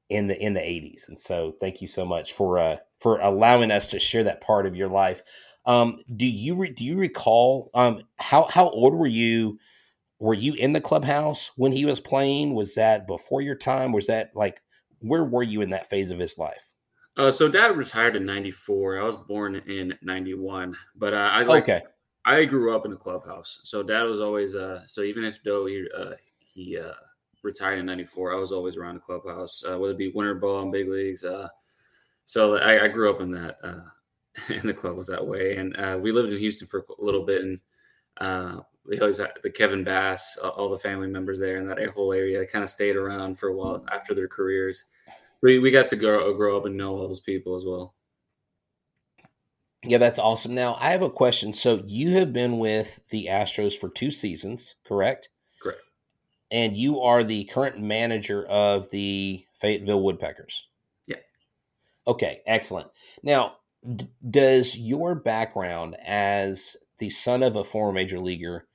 in 0.10 0.28
the 0.28 0.42
in 0.42 0.54
the 0.54 0.62
80s. 0.62 1.08
And 1.08 1.20
so 1.20 1.56
thank 1.60 1.82
you 1.82 1.88
so 1.88 2.06
much 2.06 2.34
for 2.34 2.58
uh 2.58 2.78
for 3.00 3.20
allowing 3.20 3.70
us 3.70 3.90
to 3.90 4.00
share 4.00 4.24
that 4.24 4.42
part 4.42 4.66
of 4.66 4.76
your 4.76 4.90
life. 4.90 5.22
Um, 5.66 5.98
do 6.16 6.26
you 6.26 6.56
re- 6.56 6.72
do 6.72 6.84
you 6.84 6.98
recall 6.98 7.70
um, 7.74 8.04
how 8.18 8.44
how 8.44 8.70
old 8.70 8.94
were 8.94 9.08
you? 9.08 9.60
Were 10.20 10.34
you 10.34 10.54
in 10.54 10.72
the 10.72 10.82
clubhouse 10.82 11.52
when 11.58 11.72
he 11.74 11.86
was 11.86 12.00
playing? 12.00 12.54
Was 12.54 12.76
that 12.76 13.08
before 13.08 13.42
your 13.42 13.56
time? 13.56 13.92
Was 13.92 14.08
that 14.08 14.32
like 14.36 14.62
where 15.00 15.26
were 15.26 15.44
you 15.44 15.62
in 15.62 15.70
that 15.72 15.90
phase 15.90 16.12
of 16.12 16.20
his 16.20 16.38
life? 16.38 16.72
Uh, 17.16 17.30
so 17.30 17.48
dad 17.48 17.78
retired 17.78 18.16
in 18.16 18.26
94. 18.26 19.00
I 19.00 19.04
was 19.04 19.18
born 19.18 19.56
in 19.56 19.94
91, 20.02 20.76
but 20.96 21.14
uh, 21.14 21.30
I 21.32 21.44
like, 21.44 21.64
okay. 21.64 21.82
I 22.26 22.46
grew 22.46 22.76
up 22.76 22.86
in 22.86 22.92
the 22.92 22.98
clubhouse. 22.98 23.60
So 23.64 23.84
dad 23.84 24.04
was 24.04 24.20
always, 24.20 24.56
uh, 24.56 24.82
so 24.86 25.02
even 25.02 25.24
if 25.24 25.44
though 25.44 25.66
he, 25.66 25.86
uh, 25.96 26.14
he, 26.40 26.80
uh, 26.80 26.94
retired 27.44 27.80
in 27.80 27.86
94, 27.86 28.34
I 28.34 28.40
was 28.40 28.52
always 28.52 28.78
around 28.78 28.96
the 28.96 29.02
clubhouse, 29.02 29.64
uh, 29.66 29.78
whether 29.78 29.94
it 29.94 29.98
be 29.98 30.12
winter 30.16 30.34
ball 30.34 30.62
and 30.62 30.72
big 30.72 30.88
leagues. 30.88 31.24
Uh, 31.24 31.50
so 32.26 32.58
I, 32.58 32.86
I 32.86 32.88
grew 32.88 33.10
up 33.10 33.20
in 33.20 33.32
that, 33.32 33.58
in 34.50 34.68
the 34.68 34.74
club 34.74 34.98
was 34.98 35.08
that 35.08 35.26
way. 35.26 35.56
And, 35.58 35.76
uh, 35.78 35.98
we 36.02 36.12
lived 36.12 36.32
in 36.32 36.40
Houston 36.40 36.68
for 36.68 36.86
a 37.00 37.04
little 37.04 37.26
bit 37.26 37.42
and, 37.42 37.60
uh, 38.18 38.62
we 38.86 39.00
always 39.00 39.20
had 39.20 39.32
the 39.42 39.50
Kevin 39.50 39.86
Bass, 39.86 40.38
all 40.38 40.70
the 40.70 40.78
family 40.78 41.08
members 41.08 41.40
there 41.40 41.56
in 41.56 41.68
that 41.68 41.80
whole 41.90 42.12
area. 42.12 42.40
They 42.40 42.46
kind 42.46 42.64
of 42.64 42.70
stayed 42.70 42.98
around 42.98 43.40
for 43.40 43.48
a 43.48 43.56
while 43.56 43.86
after 43.90 44.14
their 44.14 44.28
careers 44.28 44.84
we 45.44 45.60
we 45.60 45.70
got 45.70 45.88
to 45.88 45.96
grow 45.96 46.34
grow 46.34 46.58
up 46.58 46.66
and 46.66 46.76
know 46.76 46.96
all 46.96 47.08
those 47.08 47.20
people 47.20 47.56
as 47.56 47.66
well. 47.66 47.94
Yeah, 49.84 49.98
that's 49.98 50.18
awesome. 50.18 50.56
Now 50.56 50.78
I 50.80 50.92
have 50.92 51.04
a 51.04 51.10
question. 51.10 51.54
So 51.54 51.84
you 51.86 52.14
have 52.14 52.34
been 52.34 52.58
with 52.58 53.02
the 53.10 53.28
Astros 53.30 53.78
for 53.78 53.90
two 53.90 54.10
seasons, 54.10 54.76
correct? 54.86 55.28
Correct. 55.62 55.82
And 56.50 56.76
you 56.78 57.02
are 57.02 57.24
the 57.24 57.44
current 57.46 57.80
manager 57.80 58.46
of 58.46 58.90
the 58.92 59.46
Fayetteville 59.60 60.02
Woodpeckers. 60.02 60.68
Yeah. 61.08 61.18
Okay, 62.08 62.42
excellent. 62.48 62.88
Now, 63.22 63.58
d- 63.96 64.10
does 64.30 64.78
your 64.78 65.16
background 65.16 65.96
as 66.04 66.78
the 67.00 67.10
son 67.10 67.44
of 67.44 67.56
a 67.56 67.64
former 67.64 67.94
major 67.94 68.20
leaguer 68.20 68.68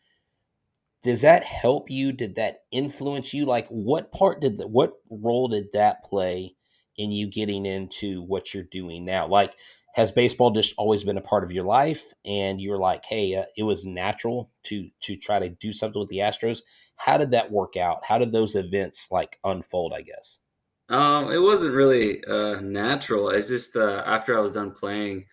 does 1.03 1.23
that 1.23 1.45
help 1.45 1.91
you? 1.91 2.13
Did 2.13 2.35
that 2.37 2.63
influence 2.73 3.33
you? 3.33 3.47
Like, 3.47 3.69
what 3.69 4.13
part 4.13 4.41
did 4.41 4.59
the, 4.59 4.67
what 4.67 4.95
role 5.11 5.49
did 5.49 5.73
that 5.73 6.05
play 6.05 6.57
in 6.97 7.13
you 7.13 7.29
getting 7.29 7.67
into 7.67 8.23
what 8.23 8.53
you're 8.53 8.65
doing 8.65 9.05
now? 9.05 9.27
Like, 9.29 9.55
has 9.95 10.11
baseball 10.11 10.51
just 10.51 10.75
always 10.77 11.05
been 11.05 11.17
a 11.17 11.23
part 11.23 11.45
of 11.45 11.53
your 11.53 11.65
life, 11.65 12.13
and 12.25 12.61
you're 12.61 12.79
like, 12.79 13.05
hey, 13.05 13.35
uh, 13.35 13.45
it 13.57 13.63
was 13.63 13.85
natural 13.85 14.51
to 14.65 14.89
to 15.03 15.17
try 15.17 15.39
to 15.39 15.49
do 15.49 15.73
something 15.73 16.01
with 16.01 16.09
the 16.09 16.19
Astros? 16.19 16.61
How 16.97 17.17
did 17.17 17.31
that 17.31 17.51
work 17.51 17.77
out? 17.77 18.05
How 18.05 18.19
did 18.19 18.33
those 18.33 18.55
events 18.55 19.09
like 19.11 19.39
unfold? 19.45 19.93
I 19.97 20.03
guess. 20.03 20.41
Um, 20.89 21.31
it 21.31 21.39
wasn't 21.39 21.75
really 21.75 22.25
uh, 22.25 22.61
natural. 22.61 23.29
It's 23.31 23.49
just 23.49 23.77
uh, 23.77 24.03
after 24.07 24.37
I 24.37 24.41
was 24.41 24.53
done 24.53 24.71
playing, 24.71 25.27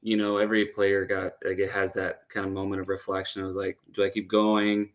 you 0.00 0.16
know, 0.16 0.38
every 0.38 0.66
player 0.66 1.04
got 1.04 1.32
like 1.44 1.58
it 1.58 1.70
has 1.70 1.92
that 1.94 2.28
kind 2.28 2.46
of 2.46 2.52
moment 2.52 2.80
of 2.80 2.88
reflection. 2.88 3.42
I 3.42 3.44
was 3.44 3.56
like, 3.56 3.78
do 3.92 4.04
I 4.04 4.08
keep 4.08 4.28
going? 4.28 4.90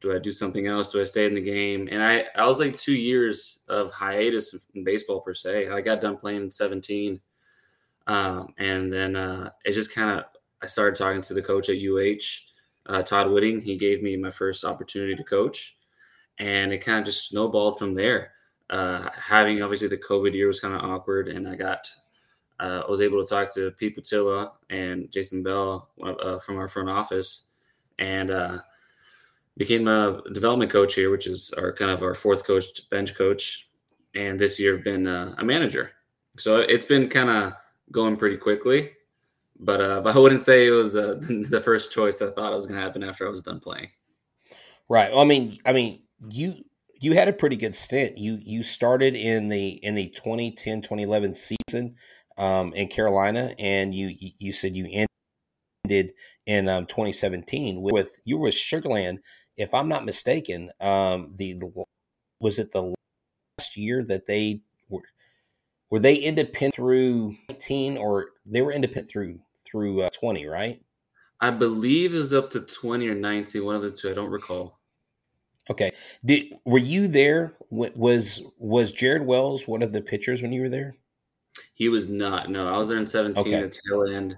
do 0.00 0.14
I 0.14 0.18
do 0.18 0.30
something 0.30 0.66
else? 0.66 0.92
Do 0.92 1.00
I 1.00 1.04
stay 1.04 1.26
in 1.26 1.34
the 1.34 1.40
game? 1.40 1.88
And 1.90 2.02
I, 2.02 2.26
I 2.36 2.46
was 2.46 2.60
like 2.60 2.76
two 2.76 2.92
years 2.92 3.60
of 3.68 3.90
hiatus 3.90 4.68
in 4.74 4.84
baseball 4.84 5.20
per 5.20 5.34
se. 5.34 5.68
I 5.68 5.80
got 5.80 6.00
done 6.00 6.16
playing 6.16 6.42
in 6.42 6.50
17. 6.50 7.20
Um, 8.06 8.54
and 8.58 8.92
then 8.92 9.16
uh, 9.16 9.50
it 9.64 9.72
just 9.72 9.94
kind 9.94 10.18
of, 10.18 10.24
I 10.62 10.66
started 10.66 10.96
talking 10.96 11.22
to 11.22 11.34
the 11.34 11.42
coach 11.42 11.68
at 11.68 11.76
UH, 11.76 12.92
uh, 12.92 13.02
Todd 13.02 13.30
Whitting. 13.30 13.60
He 13.60 13.76
gave 13.76 14.02
me 14.02 14.16
my 14.16 14.30
first 14.30 14.64
opportunity 14.64 15.16
to 15.16 15.24
coach. 15.24 15.76
And 16.38 16.72
it 16.72 16.78
kind 16.78 17.00
of 17.00 17.04
just 17.04 17.28
snowballed 17.28 17.78
from 17.78 17.94
there. 17.94 18.32
Uh, 18.70 19.08
having 19.14 19.62
obviously 19.62 19.88
the 19.88 19.96
COVID 19.96 20.34
year 20.34 20.46
was 20.46 20.60
kind 20.60 20.74
of 20.74 20.82
awkward. 20.82 21.28
And 21.28 21.48
I 21.48 21.56
got, 21.56 21.88
uh, 22.60 22.82
I 22.86 22.90
was 22.90 23.00
able 23.00 23.22
to 23.22 23.28
talk 23.28 23.52
to 23.54 23.70
Pete 23.72 23.96
Putila 23.96 24.52
and 24.70 25.10
Jason 25.10 25.42
Bell 25.42 25.90
uh, 26.02 26.38
from 26.38 26.58
our 26.58 26.68
front 26.68 26.90
office. 26.90 27.46
And, 27.98 28.30
uh, 28.30 28.58
became 29.58 29.88
a 29.88 30.22
development 30.32 30.70
coach 30.70 30.94
here, 30.94 31.10
which 31.10 31.26
is 31.26 31.52
our 31.58 31.72
kind 31.72 31.90
of 31.90 32.02
our 32.02 32.14
fourth 32.14 32.46
coach, 32.46 32.88
bench 32.90 33.14
coach, 33.16 33.68
and 34.14 34.38
this 34.38 34.58
year 34.58 34.76
I've 34.76 34.84
been 34.84 35.06
uh, 35.06 35.34
a 35.36 35.44
manager. 35.44 35.90
So 36.38 36.58
it's 36.58 36.86
been 36.86 37.08
kind 37.08 37.28
of 37.28 37.54
going 37.90 38.16
pretty 38.16 38.36
quickly, 38.36 38.92
but 39.58 39.80
uh, 39.80 40.00
but 40.04 40.16
I 40.16 40.18
wouldn't 40.18 40.40
say 40.40 40.66
it 40.66 40.70
was 40.70 40.96
uh, 40.96 41.18
the 41.20 41.60
first 41.62 41.92
choice 41.92 42.22
I 42.22 42.30
thought 42.30 42.52
it 42.52 42.56
was 42.56 42.66
going 42.66 42.78
to 42.78 42.84
happen 42.84 43.02
after 43.02 43.26
I 43.26 43.30
was 43.30 43.42
done 43.42 43.60
playing. 43.60 43.90
Right. 44.88 45.10
Well, 45.10 45.20
I 45.20 45.26
mean, 45.26 45.58
I 45.66 45.72
mean, 45.72 46.02
you 46.30 46.64
you 47.00 47.14
had 47.14 47.28
a 47.28 47.32
pretty 47.32 47.56
good 47.56 47.74
stint. 47.74 48.18
You 48.18 48.38
you 48.42 48.62
started 48.62 49.14
in 49.14 49.48
the 49.48 49.68
in 49.84 49.94
the 49.94 50.08
2010 50.10 50.82
2011 50.82 51.34
season 51.34 51.96
um, 52.36 52.72
in 52.74 52.88
Carolina, 52.88 53.54
and 53.58 53.94
you 53.94 54.14
you 54.18 54.52
said 54.52 54.76
you 54.76 55.06
ended 55.86 56.12
in 56.46 56.68
um, 56.68 56.86
2017 56.86 57.80
with 57.80 58.20
you 58.24 58.38
were 58.38 58.44
with 58.44 58.54
Sugarland 58.54 59.18
if 59.58 59.74
I'm 59.74 59.88
not 59.88 60.06
mistaken, 60.06 60.70
um, 60.80 61.34
the 61.36 61.60
was 62.40 62.58
it 62.58 62.72
the 62.72 62.94
last 63.58 63.76
year 63.76 64.04
that 64.04 64.26
they 64.26 64.62
were 64.88 65.02
were 65.90 65.98
they 65.98 66.14
independent 66.14 66.74
through 66.74 67.34
19 67.50 67.98
or 67.98 68.30
they 68.46 68.62
were 68.62 68.72
independent 68.72 69.10
through 69.10 69.40
through 69.66 70.02
uh, 70.02 70.10
20, 70.18 70.46
right? 70.46 70.80
I 71.40 71.50
believe 71.50 72.14
it 72.14 72.18
was 72.18 72.32
up 72.32 72.50
to 72.50 72.60
20 72.60 73.08
or 73.08 73.14
19, 73.14 73.64
one 73.64 73.74
of 73.74 73.82
the 73.82 73.90
two. 73.90 74.10
I 74.10 74.14
don't 74.14 74.30
recall. 74.30 74.77
Okay. 75.70 75.92
Did 76.24 76.54
were 76.64 76.78
you 76.78 77.08
there? 77.08 77.54
Was 77.70 78.42
was 78.58 78.92
Jared 78.92 79.26
Wells 79.26 79.68
one 79.68 79.82
of 79.82 79.92
the 79.92 80.00
pitchers 80.00 80.42
when 80.42 80.52
you 80.52 80.62
were 80.62 80.68
there? 80.68 80.94
He 81.74 81.88
was 81.88 82.08
not. 82.08 82.50
No, 82.50 82.66
I 82.66 82.76
was 82.76 82.88
there 82.88 82.98
in 82.98 83.06
17 83.06 83.40
okay. 83.40 83.54
at 83.54 83.72
the 83.72 83.78
tail 83.88 84.04
end. 84.04 84.36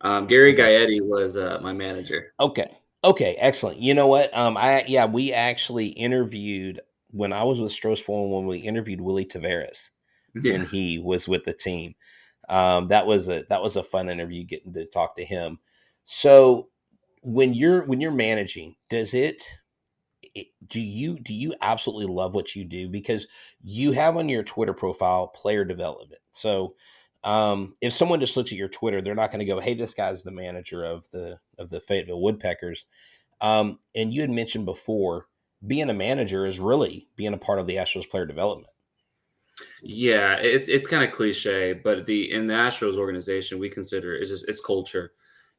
Um, 0.00 0.26
Gary 0.26 0.54
Gaetti 0.54 1.00
was 1.00 1.36
uh, 1.36 1.58
my 1.62 1.72
manager. 1.72 2.32
Okay. 2.38 2.76
Okay, 3.02 3.36
excellent. 3.38 3.78
You 3.78 3.94
know 3.94 4.06
what? 4.06 4.34
Um, 4.36 4.56
I 4.56 4.84
yeah, 4.86 5.06
we 5.06 5.32
actually 5.32 5.88
interviewed 5.88 6.80
when 7.10 7.32
I 7.32 7.44
was 7.44 7.60
with 7.60 7.72
Stros 7.72 8.00
Forum 8.00 8.32
when 8.32 8.46
we 8.46 8.58
interviewed 8.58 9.00
Willy 9.00 9.24
Taveras 9.24 9.90
yeah. 10.34 10.52
when 10.52 10.66
he 10.66 10.98
was 10.98 11.28
with 11.28 11.44
the 11.44 11.52
team. 11.52 11.94
Um, 12.48 12.88
that 12.88 13.06
was 13.06 13.28
a 13.28 13.44
that 13.48 13.62
was 13.62 13.76
a 13.76 13.82
fun 13.82 14.08
interview 14.08 14.44
getting 14.44 14.72
to 14.72 14.86
talk 14.86 15.16
to 15.16 15.24
him. 15.24 15.58
So 16.04 16.68
when 17.22 17.54
you're 17.54 17.86
when 17.86 18.00
you're 18.00 18.10
managing, 18.10 18.74
does 18.90 19.14
it, 19.14 19.42
do 20.66 20.80
you 20.80 21.18
do 21.18 21.32
you 21.32 21.54
absolutely 21.60 22.12
love 22.12 22.34
what 22.34 22.56
you 22.56 22.64
do 22.64 22.88
because 22.88 23.26
you 23.62 23.92
have 23.92 24.16
on 24.16 24.28
your 24.28 24.42
Twitter 24.42 24.74
profile 24.74 25.28
player 25.28 25.64
development. 25.64 26.20
So 26.30 26.74
um, 27.22 27.72
if 27.80 27.92
someone 27.92 28.20
just 28.20 28.36
looks 28.36 28.52
at 28.52 28.58
your 28.58 28.68
Twitter, 28.68 29.00
they're 29.00 29.14
not 29.14 29.30
going 29.30 29.40
to 29.40 29.46
go, 29.46 29.60
"Hey, 29.60 29.74
this 29.74 29.94
guy's 29.94 30.22
the 30.22 30.30
manager 30.30 30.84
of 30.84 31.08
the 31.10 31.38
of 31.58 31.70
the 31.70 31.80
Fayetteville 31.80 32.20
Woodpeckers." 32.20 32.84
Um, 33.40 33.78
and 33.94 34.12
you 34.12 34.20
had 34.20 34.30
mentioned 34.30 34.66
before, 34.66 35.26
being 35.66 35.90
a 35.90 35.94
manager 35.94 36.46
is 36.46 36.60
really 36.60 37.08
being 37.16 37.32
a 37.32 37.38
part 37.38 37.58
of 37.58 37.66
the 37.66 37.76
Astros 37.76 38.08
player 38.08 38.26
development. 38.26 38.70
Yeah, 39.82 40.34
it's 40.34 40.68
it's 40.68 40.86
kind 40.86 41.04
of 41.04 41.12
cliche, 41.12 41.72
but 41.72 42.06
the 42.06 42.30
in 42.32 42.46
the 42.46 42.54
Astros 42.54 42.98
organization, 42.98 43.58
we 43.58 43.70
consider 43.70 44.14
it's 44.14 44.44
it's 44.44 44.60
culture, 44.60 45.12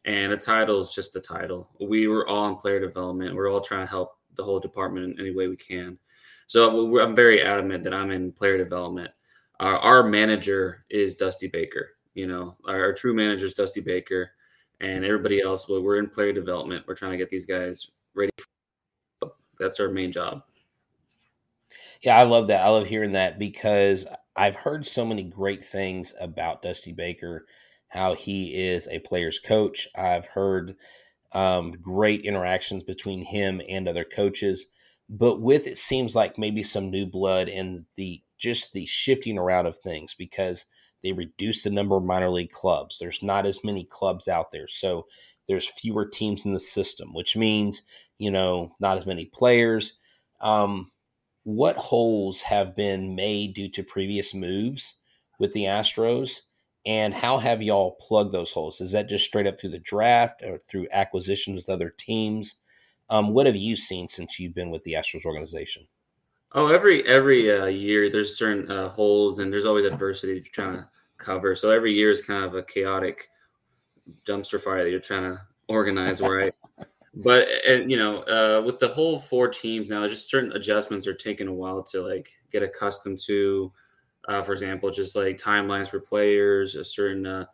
and 0.03 0.31
a 0.31 0.37
title 0.37 0.79
is 0.79 0.91
just 0.93 1.15
a 1.15 1.21
title. 1.21 1.69
We 1.79 2.07
were 2.07 2.27
all 2.27 2.49
in 2.49 2.55
player 2.55 2.79
development. 2.79 3.35
We're 3.35 3.51
all 3.51 3.61
trying 3.61 3.85
to 3.85 3.89
help 3.89 4.17
the 4.35 4.43
whole 4.43 4.59
department 4.59 5.05
in 5.05 5.19
any 5.19 5.35
way 5.35 5.47
we 5.47 5.57
can. 5.57 5.97
So 6.47 6.99
I'm 6.99 7.15
very 7.15 7.41
adamant 7.41 7.83
that 7.83 7.93
I'm 7.93 8.11
in 8.11 8.31
player 8.31 8.57
development. 8.57 9.11
Our, 9.59 9.77
our 9.77 10.03
manager 10.03 10.85
is 10.89 11.15
Dusty 11.15 11.47
Baker. 11.47 11.91
You 12.13 12.27
know, 12.27 12.57
our, 12.67 12.81
our, 12.85 12.93
true 12.93 13.13
manager 13.13 13.45
is 13.45 13.53
Dusty 13.53 13.81
Baker, 13.81 14.31
and 14.79 15.03
everybody 15.03 15.41
else. 15.41 15.67
Well, 15.67 15.81
we're 15.81 15.99
in 15.99 16.09
player 16.09 16.31
development. 16.31 16.85
We're 16.87 16.95
trying 16.95 17.11
to 17.11 17.17
get 17.17 17.29
these 17.29 17.45
guys 17.45 17.91
ready. 18.13 18.31
That's 19.59 19.79
our 19.79 19.89
main 19.89 20.11
job. 20.11 20.43
Yeah, 22.01 22.17
I 22.17 22.23
love 22.23 22.47
that. 22.49 22.65
I 22.65 22.69
love 22.69 22.87
hearing 22.87 23.13
that 23.13 23.39
because 23.39 24.05
I've 24.35 24.55
heard 24.55 24.85
so 24.85 25.05
many 25.05 25.23
great 25.23 25.63
things 25.65 26.13
about 26.21 26.61
Dusty 26.61 26.91
Baker, 26.91 27.47
how 27.87 28.13
he 28.13 28.67
is 28.67 28.87
a 28.87 28.99
player's 28.99 29.39
coach. 29.39 29.87
I've 29.95 30.25
heard 30.25 30.75
um, 31.35 31.73
great 31.81 32.21
interactions 32.21 32.83
between 32.83 33.21
him 33.21 33.61
and 33.69 33.87
other 33.87 34.05
coaches. 34.05 34.65
But 35.09 35.41
with 35.41 35.67
it 35.67 35.77
seems 35.77 36.15
like 36.15 36.39
maybe 36.39 36.63
some 36.63 36.89
new 36.89 37.05
blood 37.05 37.49
and 37.49 37.85
the 37.95 38.23
just 38.39 38.73
the 38.73 38.85
shifting 38.85 39.37
around 39.37 39.67
of 39.67 39.77
things 39.77 40.15
because 40.15 40.65
they 41.03 41.11
reduce 41.11 41.63
the 41.63 41.69
number 41.69 41.95
of 41.95 42.03
minor 42.03 42.29
league 42.29 42.51
clubs. 42.51 42.97
There's 42.97 43.21
not 43.21 43.45
as 43.45 43.63
many 43.63 43.83
clubs 43.83 44.27
out 44.27 44.51
there. 44.51 44.67
So 44.67 45.05
there's 45.47 45.67
fewer 45.67 46.05
teams 46.05 46.45
in 46.45 46.53
the 46.53 46.59
system, 46.59 47.13
which 47.13 47.35
means, 47.35 47.83
you 48.17 48.31
know, 48.31 48.75
not 48.79 48.97
as 48.97 49.05
many 49.05 49.25
players. 49.25 49.93
Um, 50.41 50.91
what 51.43 51.75
holes 51.75 52.41
have 52.41 52.75
been 52.75 53.15
made 53.15 53.53
due 53.53 53.69
to 53.69 53.83
previous 53.83 54.33
moves 54.33 54.95
with 55.37 55.53
the 55.53 55.65
Astros? 55.65 56.41
And 56.85 57.13
how 57.13 57.37
have 57.39 57.61
y'all 57.63 57.97
plugged 57.99 58.33
those 58.33 58.51
holes? 58.51 58.79
Is 58.79 58.91
that 58.91 59.09
just 59.09 59.25
straight 59.25 59.47
up 59.47 59.59
through 59.59 59.71
the 59.71 59.79
draft 59.79 60.43
or 60.43 60.61
through 60.69 60.87
acquisitions 60.91 61.55
with 61.55 61.69
other 61.69 61.93
teams? 61.97 62.55
Um, 63.09 63.33
what 63.33 63.47
have 63.47 63.55
you 63.55 63.75
seen 63.75 64.07
since 64.07 64.39
you've 64.39 64.53
been 64.53 64.69
with 64.69 64.83
the 64.83 64.93
Astros 64.93 65.25
organization? 65.25 65.87
Oh, 66.53 66.67
every 66.67 67.05
every 67.05 67.51
uh, 67.51 67.65
year 67.65 68.09
there's 68.09 68.37
certain 68.37 68.71
uh, 68.71 68.87
holes 68.87 69.39
and 69.39 69.51
there's 69.51 69.65
always 69.65 69.85
adversity 69.85 70.33
you're 70.33 70.43
trying 70.43 70.77
to 70.77 70.89
cover. 71.17 71.55
So 71.55 71.69
every 71.69 71.93
year 71.93 72.11
is 72.11 72.21
kind 72.21 72.45
of 72.45 72.55
a 72.55 72.63
chaotic 72.63 73.29
dumpster 74.25 74.61
fire 74.61 74.83
that 74.83 74.89
you're 74.89 74.99
trying 74.99 75.23
to 75.23 75.41
organize, 75.67 76.21
right? 76.21 76.53
but 77.15 77.47
and 77.67 77.91
you 77.91 77.97
know, 77.97 78.21
uh, 78.23 78.61
with 78.65 78.79
the 78.79 78.87
whole 78.87 79.17
four 79.17 79.49
teams 79.49 79.89
now, 79.89 80.07
just 80.07 80.29
certain 80.29 80.53
adjustments 80.53 81.07
are 81.07 81.13
taking 81.13 81.47
a 81.47 81.53
while 81.53 81.83
to 81.83 82.01
like 82.01 82.29
get 82.51 82.63
accustomed 82.63 83.19
to. 83.25 83.71
Uh, 84.27 84.41
for 84.41 84.53
example, 84.53 84.89
just 84.89 85.15
like 85.15 85.37
timelines 85.37 85.87
for 85.87 85.99
players, 85.99 86.75
a 86.75 86.83
certain 86.83 87.25
uh, 87.25 87.45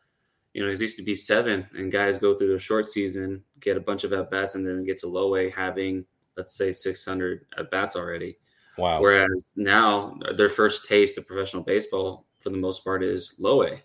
you 0.53 0.61
know, 0.61 0.69
it 0.69 0.81
used 0.81 0.97
to 0.97 1.03
be 1.03 1.15
seven, 1.15 1.65
and 1.73 1.91
guys 1.91 2.17
go 2.17 2.35
through 2.35 2.49
their 2.49 2.59
short 2.59 2.87
season, 2.87 3.43
get 3.59 3.77
a 3.77 3.81
bunch 3.81 4.03
of 4.03 4.11
at 4.13 4.29
bats, 4.29 4.55
and 4.55 4.67
then 4.67 4.83
get 4.83 4.97
to 4.99 5.07
low 5.07 5.35
A 5.35 5.49
having, 5.49 6.05
let's 6.35 6.55
say, 6.55 6.71
600 6.71 7.45
at 7.57 7.71
bats 7.71 7.95
already. 7.95 8.37
Wow. 8.77 9.01
Whereas 9.01 9.53
now 9.55 10.17
their 10.35 10.49
first 10.49 10.85
taste 10.85 11.17
of 11.17 11.25
professional 11.25 11.63
baseball, 11.63 12.25
for 12.39 12.49
the 12.49 12.57
most 12.57 12.83
part, 12.83 13.03
is 13.03 13.35
low 13.39 13.63
A. 13.63 13.81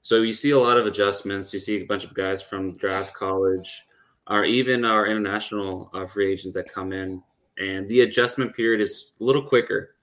So 0.00 0.22
you 0.22 0.32
see 0.32 0.50
a 0.50 0.58
lot 0.58 0.76
of 0.76 0.86
adjustments. 0.86 1.54
You 1.54 1.60
see 1.60 1.80
a 1.80 1.86
bunch 1.86 2.04
of 2.04 2.12
guys 2.12 2.42
from 2.42 2.76
draft 2.76 3.14
college, 3.14 3.84
or 4.26 4.44
even 4.44 4.84
our 4.84 5.06
international 5.06 5.90
uh, 5.94 6.06
free 6.06 6.32
agents 6.32 6.54
that 6.56 6.72
come 6.72 6.92
in, 6.92 7.22
and 7.58 7.88
the 7.88 8.00
adjustment 8.00 8.54
period 8.54 8.80
is 8.80 9.12
a 9.20 9.24
little 9.24 9.42
quicker. 9.42 9.93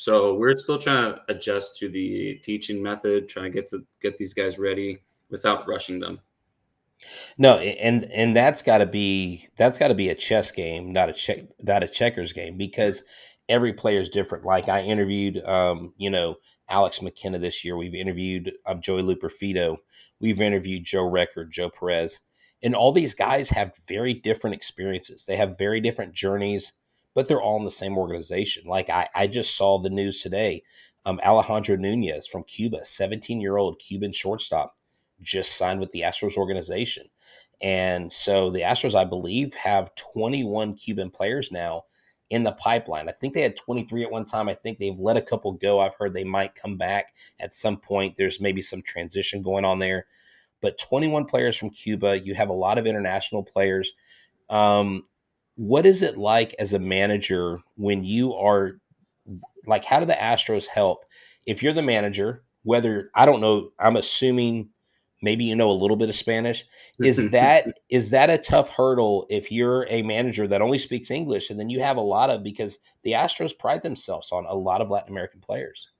So 0.00 0.32
we're 0.32 0.56
still 0.56 0.78
trying 0.78 1.12
to 1.12 1.20
adjust 1.28 1.76
to 1.76 1.88
the 1.90 2.40
teaching 2.42 2.82
method, 2.82 3.28
trying 3.28 3.44
to 3.44 3.50
get 3.50 3.68
to 3.68 3.84
get 4.00 4.16
these 4.16 4.32
guys 4.32 4.58
ready 4.58 5.02
without 5.28 5.68
rushing 5.68 6.00
them. 6.00 6.20
No, 7.36 7.58
and 7.58 8.06
and 8.06 8.34
that's 8.34 8.62
got 8.62 8.78
to 8.78 8.86
be 8.86 9.46
that's 9.58 9.76
got 9.76 9.88
to 9.88 9.94
be 9.94 10.08
a 10.08 10.14
chess 10.14 10.52
game, 10.52 10.90
not 10.90 11.10
a 11.10 11.12
check, 11.12 11.40
not 11.62 11.82
a 11.82 11.86
checkers 11.86 12.32
game, 12.32 12.56
because 12.56 13.02
every 13.46 13.74
player 13.74 14.00
is 14.00 14.08
different. 14.08 14.46
Like 14.46 14.70
I 14.70 14.80
interviewed, 14.80 15.44
um, 15.44 15.92
you 15.98 16.08
know, 16.08 16.36
Alex 16.70 17.02
McKenna 17.02 17.38
this 17.38 17.62
year. 17.62 17.76
We've 17.76 17.94
interviewed 17.94 18.52
um, 18.64 18.80
Joey 18.80 19.02
Loperfido. 19.02 19.76
We've 20.18 20.40
interviewed 20.40 20.84
Joe 20.84 21.10
Record, 21.10 21.52
Joe 21.52 21.68
Perez, 21.68 22.20
and 22.62 22.74
all 22.74 22.92
these 22.92 23.12
guys 23.12 23.50
have 23.50 23.72
very 23.86 24.14
different 24.14 24.56
experiences. 24.56 25.26
They 25.26 25.36
have 25.36 25.58
very 25.58 25.82
different 25.82 26.14
journeys, 26.14 26.72
but 27.14 27.28
they're 27.28 27.42
all 27.42 27.58
in 27.58 27.64
the 27.64 27.70
same 27.70 27.98
organization. 27.98 28.64
Like 28.66 28.90
I, 28.90 29.08
I 29.14 29.26
just 29.26 29.56
saw 29.56 29.78
the 29.78 29.90
news 29.90 30.22
today. 30.22 30.62
Um, 31.06 31.20
Alejandro 31.24 31.76
Nunez 31.76 32.26
from 32.26 32.44
Cuba, 32.44 32.84
17 32.84 33.40
year 33.40 33.56
old 33.56 33.78
Cuban 33.78 34.12
shortstop 34.12 34.76
just 35.22 35.56
signed 35.56 35.80
with 35.80 35.92
the 35.92 36.02
Astros 36.02 36.36
organization. 36.36 37.06
And 37.62 38.12
so 38.12 38.50
the 38.50 38.60
Astros, 38.60 38.94
I 38.94 39.04
believe, 39.04 39.54
have 39.54 39.94
21 39.94 40.74
Cuban 40.74 41.10
players 41.10 41.52
now 41.52 41.84
in 42.30 42.44
the 42.44 42.52
pipeline. 42.52 43.08
I 43.08 43.12
think 43.12 43.34
they 43.34 43.42
had 43.42 43.56
23 43.56 44.04
at 44.04 44.10
one 44.10 44.24
time. 44.24 44.48
I 44.48 44.54
think 44.54 44.78
they've 44.78 44.98
let 44.98 45.16
a 45.16 45.22
couple 45.22 45.52
go. 45.52 45.80
I've 45.80 45.96
heard 45.96 46.14
they 46.14 46.24
might 46.24 46.54
come 46.54 46.76
back 46.76 47.14
at 47.38 47.52
some 47.52 47.76
point. 47.76 48.16
There's 48.16 48.40
maybe 48.40 48.62
some 48.62 48.82
transition 48.82 49.42
going 49.42 49.64
on 49.64 49.78
there. 49.78 50.06
But 50.62 50.78
21 50.78 51.24
players 51.24 51.56
from 51.56 51.70
Cuba. 51.70 52.20
You 52.20 52.34
have 52.34 52.48
a 52.48 52.54
lot 52.54 52.78
of 52.78 52.86
international 52.86 53.42
players. 53.42 53.92
Um, 54.48 55.04
what 55.56 55.86
is 55.86 56.02
it 56.02 56.16
like 56.16 56.54
as 56.58 56.72
a 56.72 56.78
manager 56.78 57.60
when 57.76 58.04
you 58.04 58.34
are 58.34 58.80
like, 59.66 59.84
how 59.84 60.00
do 60.00 60.06
the 60.06 60.14
Astros 60.14 60.66
help? 60.66 61.04
If 61.46 61.62
you're 61.62 61.72
the 61.72 61.82
manager, 61.82 62.42
whether 62.62 63.10
I 63.14 63.26
don't 63.26 63.40
know, 63.40 63.70
I'm 63.78 63.96
assuming 63.96 64.70
maybe 65.22 65.44
you 65.44 65.54
know 65.54 65.70
a 65.70 65.72
little 65.72 65.96
bit 65.96 66.08
of 66.08 66.14
Spanish. 66.14 66.64
Is 66.98 67.30
that 67.32 67.66
is 67.88 68.10
that 68.10 68.30
a 68.30 68.38
tough 68.38 68.70
hurdle 68.70 69.26
if 69.30 69.50
you're 69.50 69.86
a 69.88 70.02
manager 70.02 70.46
that 70.46 70.62
only 70.62 70.78
speaks 70.78 71.10
English 71.10 71.50
and 71.50 71.58
then 71.58 71.70
you 71.70 71.80
have 71.80 71.96
a 71.96 72.02
lot 72.02 72.30
of 72.30 72.42
because 72.42 72.78
the 73.02 73.12
Astros 73.12 73.56
pride 73.56 73.82
themselves 73.82 74.32
on 74.32 74.46
a 74.46 74.54
lot 74.54 74.80
of 74.80 74.90
Latin 74.90 75.10
American 75.10 75.40
players. 75.40 75.90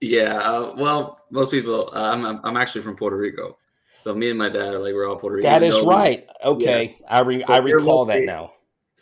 Yeah, 0.00 0.38
uh, 0.38 0.74
well, 0.76 1.20
most 1.30 1.52
people. 1.52 1.88
Uh, 1.94 2.10
I'm 2.10 2.40
I'm 2.42 2.56
actually 2.56 2.82
from 2.82 2.96
Puerto 2.96 3.16
Rico, 3.16 3.56
so 4.00 4.12
me 4.12 4.30
and 4.30 4.38
my 4.38 4.48
dad 4.48 4.74
are 4.74 4.80
like 4.80 4.94
we're 4.94 5.08
all 5.08 5.14
Puerto 5.14 5.36
Rican. 5.36 5.48
That 5.48 5.62
is 5.62 5.80
right. 5.82 6.26
Okay, 6.44 6.96
yeah. 7.00 7.06
I 7.08 7.20
re- 7.20 7.44
so 7.44 7.52
I 7.52 7.58
recall 7.58 8.04
that 8.06 8.24
now. 8.24 8.52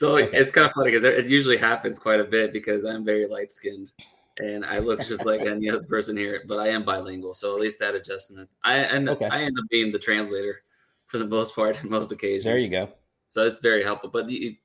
So 0.00 0.16
okay. 0.16 0.34
it's 0.34 0.50
kind 0.50 0.66
of 0.66 0.72
funny 0.72 0.92
because 0.92 1.04
it 1.04 1.28
usually 1.28 1.58
happens 1.58 1.98
quite 1.98 2.20
a 2.20 2.24
bit 2.24 2.54
because 2.54 2.84
I'm 2.86 3.04
very 3.04 3.26
light 3.26 3.52
skinned 3.52 3.92
and 4.38 4.64
I 4.64 4.78
look 4.78 5.00
just 5.00 5.26
like 5.26 5.42
any 5.42 5.68
other 5.68 5.82
person 5.82 6.16
here, 6.16 6.42
but 6.48 6.58
I 6.58 6.68
am 6.68 6.84
bilingual, 6.84 7.34
so 7.34 7.54
at 7.54 7.60
least 7.60 7.80
that 7.80 7.94
adjustment. 7.94 8.48
I 8.64 8.76
and 8.76 9.10
okay. 9.10 9.28
I 9.30 9.42
end 9.42 9.58
up 9.58 9.66
being 9.68 9.92
the 9.92 9.98
translator 9.98 10.62
for 11.04 11.18
the 11.18 11.26
most 11.26 11.54
part 11.54 11.84
in 11.84 11.90
most 11.90 12.10
occasions. 12.12 12.44
There 12.44 12.56
you 12.56 12.70
go. 12.70 12.90
So 13.28 13.46
it's 13.46 13.58
very 13.58 13.84
helpful. 13.84 14.08
But 14.08 14.26
the, 14.26 14.58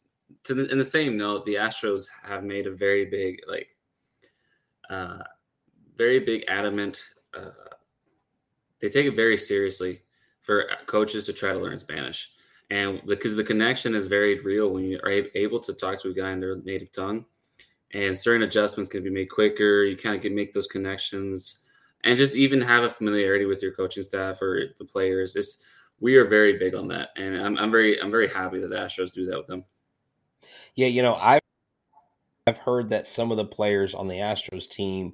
to 0.43 0.53
the, 0.53 0.71
in 0.71 0.77
the 0.77 0.85
same 0.85 1.17
note, 1.17 1.45
the 1.45 1.55
Astros 1.55 2.07
have 2.23 2.45
made 2.45 2.65
a 2.65 2.71
very 2.71 3.03
big, 3.03 3.41
like, 3.45 3.67
uh, 4.89 5.17
very 5.97 6.19
big 6.19 6.45
adamant. 6.47 7.03
Uh, 7.37 7.49
they 8.79 8.87
take 8.87 9.05
it 9.05 9.17
very 9.17 9.35
seriously 9.35 9.99
for 10.39 10.63
coaches 10.85 11.25
to 11.25 11.33
try 11.33 11.51
to 11.51 11.59
learn 11.59 11.77
Spanish, 11.77 12.29
and 12.69 13.01
because 13.05 13.35
the 13.35 13.43
connection 13.43 13.95
is 13.95 14.07
very 14.07 14.39
real 14.39 14.69
when 14.69 14.83
you 14.83 14.99
are 15.03 15.11
able 15.35 15.59
to 15.59 15.73
talk 15.73 16.01
to 16.01 16.09
a 16.09 16.13
guy 16.13 16.31
in 16.31 16.39
their 16.39 16.57
native 16.57 16.91
tongue 16.91 17.25
and 17.95 18.17
certain 18.17 18.43
adjustments 18.43 18.89
can 18.89 19.03
be 19.03 19.09
made 19.09 19.29
quicker. 19.29 19.83
You 19.83 19.95
kind 19.95 20.15
of 20.15 20.21
can 20.21 20.35
make 20.35 20.53
those 20.53 20.67
connections 20.67 21.59
and 22.03 22.17
just 22.17 22.35
even 22.35 22.61
have 22.61 22.83
a 22.83 22.89
familiarity 22.89 23.45
with 23.45 23.63
your 23.63 23.73
coaching 23.73 24.03
staff 24.03 24.41
or 24.41 24.73
the 24.77 24.85
players. 24.85 25.35
It's 25.35 25.63
we 25.99 26.17
are 26.17 26.25
very 26.25 26.57
big 26.57 26.75
on 26.75 26.89
that, 26.89 27.09
and 27.15 27.37
I'm, 27.37 27.57
I'm 27.57 27.71
very 27.71 28.01
I'm 28.01 28.11
very 28.11 28.27
happy 28.27 28.59
that 28.59 28.67
the 28.67 28.75
Astros 28.75 29.13
do 29.13 29.25
that 29.27 29.37
with 29.37 29.47
them. 29.47 29.63
Yeah, 30.75 30.87
you 30.87 31.01
know, 31.01 31.15
I've 31.15 31.39
I've 32.47 32.57
heard 32.57 32.89
that 32.89 33.07
some 33.07 33.31
of 33.31 33.37
the 33.37 33.45
players 33.45 33.95
on 33.95 34.07
the 34.07 34.15
Astros 34.15 34.69
team 34.69 35.13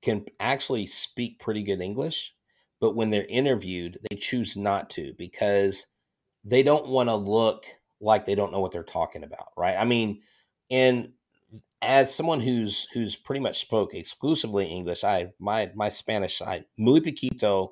can 0.00 0.24
actually 0.40 0.86
speak 0.86 1.38
pretty 1.38 1.62
good 1.62 1.82
English, 1.82 2.34
but 2.80 2.96
when 2.96 3.10
they're 3.10 3.26
interviewed, 3.26 3.98
they 4.08 4.16
choose 4.16 4.56
not 4.56 4.88
to 4.90 5.12
because 5.18 5.86
they 6.48 6.62
don't 6.62 6.88
want 6.88 7.08
to 7.08 7.14
look 7.14 7.64
like 8.00 8.26
they 8.26 8.34
don't 8.34 8.52
know 8.52 8.60
what 8.60 8.72
they're 8.72 8.82
talking 8.82 9.24
about, 9.24 9.48
right? 9.56 9.76
I 9.76 9.84
mean, 9.84 10.22
and 10.70 11.10
as 11.82 12.14
someone 12.14 12.40
who's 12.40 12.86
who's 12.92 13.16
pretty 13.16 13.40
much 13.40 13.60
spoke 13.60 13.94
exclusively 13.94 14.66
English, 14.66 15.04
I 15.04 15.32
my 15.38 15.70
my 15.74 15.88
Spanish 15.88 16.40
I 16.42 16.64
muy 16.76 17.00
poquito 17.00 17.70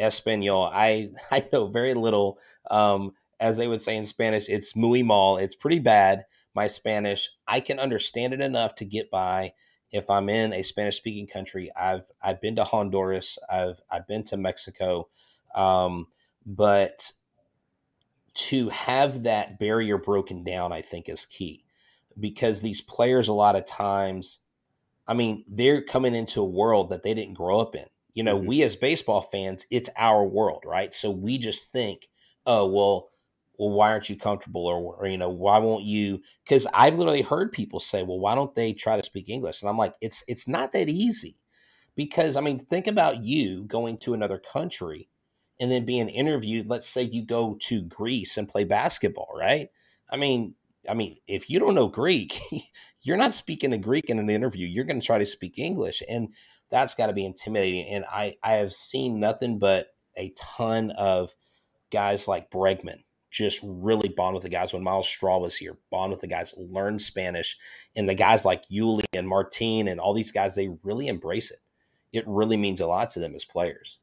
español. 0.00 0.70
I 0.72 1.10
I 1.30 1.46
know 1.52 1.66
very 1.66 1.94
little. 1.94 2.38
Um, 2.70 3.12
as 3.40 3.56
they 3.56 3.68
would 3.68 3.80
say 3.80 3.96
in 3.96 4.04
Spanish, 4.04 4.48
it's 4.48 4.76
muy 4.76 5.02
mal. 5.02 5.38
It's 5.38 5.54
pretty 5.54 5.78
bad. 5.78 6.24
My 6.54 6.66
Spanish, 6.66 7.28
I 7.46 7.60
can 7.60 7.78
understand 7.78 8.34
it 8.34 8.40
enough 8.40 8.74
to 8.76 8.84
get 8.84 9.10
by 9.10 9.52
if 9.92 10.08
I'm 10.08 10.28
in 10.28 10.52
a 10.52 10.62
Spanish 10.62 10.96
speaking 10.96 11.26
country, 11.26 11.70
I've 11.76 12.04
I've 12.22 12.40
been 12.40 12.56
to 12.56 12.64
Honduras, 12.64 13.38
I've 13.48 13.80
I've 13.90 14.06
been 14.06 14.24
to 14.24 14.36
Mexico, 14.36 15.08
um, 15.54 16.06
but 16.46 17.10
to 18.34 18.68
have 18.68 19.24
that 19.24 19.58
barrier 19.58 19.98
broken 19.98 20.44
down, 20.44 20.72
I 20.72 20.82
think 20.82 21.08
is 21.08 21.26
key 21.26 21.64
because 22.18 22.60
these 22.60 22.80
players 22.80 23.28
a 23.28 23.32
lot 23.32 23.56
of 23.56 23.66
times, 23.66 24.38
I 25.06 25.14
mean, 25.14 25.44
they're 25.48 25.82
coming 25.82 26.14
into 26.14 26.40
a 26.40 26.46
world 26.46 26.90
that 26.90 27.02
they 27.02 27.14
didn't 27.14 27.34
grow 27.34 27.60
up 27.60 27.74
in. 27.74 27.86
You 28.12 28.24
know, 28.24 28.36
mm-hmm. 28.36 28.46
we 28.46 28.62
as 28.62 28.76
baseball 28.76 29.22
fans, 29.22 29.66
it's 29.70 29.90
our 29.96 30.24
world, 30.24 30.64
right? 30.66 30.92
So 30.94 31.10
we 31.10 31.38
just 31.38 31.72
think, 31.72 32.08
oh 32.46 32.66
well, 32.66 33.08
well, 33.58 33.70
why 33.70 33.92
aren't 33.92 34.08
you 34.08 34.16
comfortable? 34.16 34.66
Or, 34.66 34.96
or 34.96 35.06
you 35.06 35.18
know, 35.18 35.28
why 35.28 35.58
won't 35.58 35.84
you? 35.84 36.20
Because 36.44 36.66
I've 36.72 36.96
literally 36.96 37.22
heard 37.22 37.52
people 37.52 37.78
say, 37.78 38.02
well, 38.02 38.18
why 38.18 38.34
don't 38.34 38.54
they 38.54 38.72
try 38.72 38.96
to 38.96 39.02
speak 39.02 39.28
English? 39.28 39.62
And 39.62 39.68
I'm 39.68 39.76
like, 39.76 39.94
it's 40.00 40.24
it's 40.26 40.48
not 40.48 40.72
that 40.72 40.88
easy. 40.88 41.36
Because 41.94 42.36
I 42.36 42.40
mean, 42.40 42.58
think 42.58 42.86
about 42.86 43.22
you 43.22 43.64
going 43.64 43.98
to 43.98 44.14
another 44.14 44.38
country 44.38 45.08
and 45.60 45.70
then 45.70 45.84
being 45.84 46.08
interviewed. 46.08 46.68
Let's 46.68 46.88
say 46.88 47.02
you 47.02 47.24
go 47.24 47.56
to 47.62 47.82
Greece 47.82 48.36
and 48.36 48.48
play 48.48 48.64
basketball, 48.64 49.28
right? 49.38 49.68
I 50.10 50.16
mean, 50.16 50.54
I 50.88 50.94
mean, 50.94 51.18
if 51.28 51.50
you 51.50 51.60
don't 51.60 51.74
know 51.74 51.88
Greek, 51.88 52.38
you're 53.02 53.16
not 53.16 53.34
speaking 53.34 53.72
a 53.72 53.78
Greek 53.78 54.06
in 54.06 54.18
an 54.18 54.30
interview. 54.30 54.66
You're 54.66 54.84
going 54.84 55.00
to 55.00 55.06
try 55.06 55.18
to 55.18 55.26
speak 55.26 55.58
English, 55.58 56.02
and 56.08 56.34
that's 56.70 56.94
got 56.94 57.06
to 57.06 57.12
be 57.12 57.24
intimidating. 57.24 57.86
And 57.92 58.04
I 58.10 58.36
I 58.42 58.54
have 58.54 58.72
seen 58.72 59.20
nothing 59.20 59.58
but 59.58 59.88
a 60.16 60.32
ton 60.36 60.90
of 60.92 61.34
guys 61.90 62.26
like 62.26 62.50
Bregman 62.50 63.02
just 63.30 63.60
really 63.62 64.08
bond 64.08 64.34
with 64.34 64.42
the 64.42 64.48
guys 64.48 64.72
when 64.72 64.82
Myles 64.82 65.08
Straw 65.08 65.38
was 65.38 65.56
here, 65.56 65.78
bond 65.90 66.10
with 66.10 66.20
the 66.20 66.26
guys, 66.26 66.52
learn 66.56 66.98
Spanish. 66.98 67.56
And 67.96 68.08
the 68.08 68.14
guys 68.14 68.44
like 68.44 68.66
Yuli 68.68 69.04
and 69.12 69.28
Martin 69.28 69.88
and 69.88 70.00
all 70.00 70.12
these 70.12 70.32
guys, 70.32 70.54
they 70.54 70.68
really 70.82 71.08
embrace 71.08 71.50
it. 71.50 71.60
It 72.12 72.24
really 72.26 72.56
means 72.56 72.80
a 72.80 72.86
lot 72.86 73.10
to 73.10 73.20
them 73.20 73.34
as 73.34 73.44
players. 73.44 73.98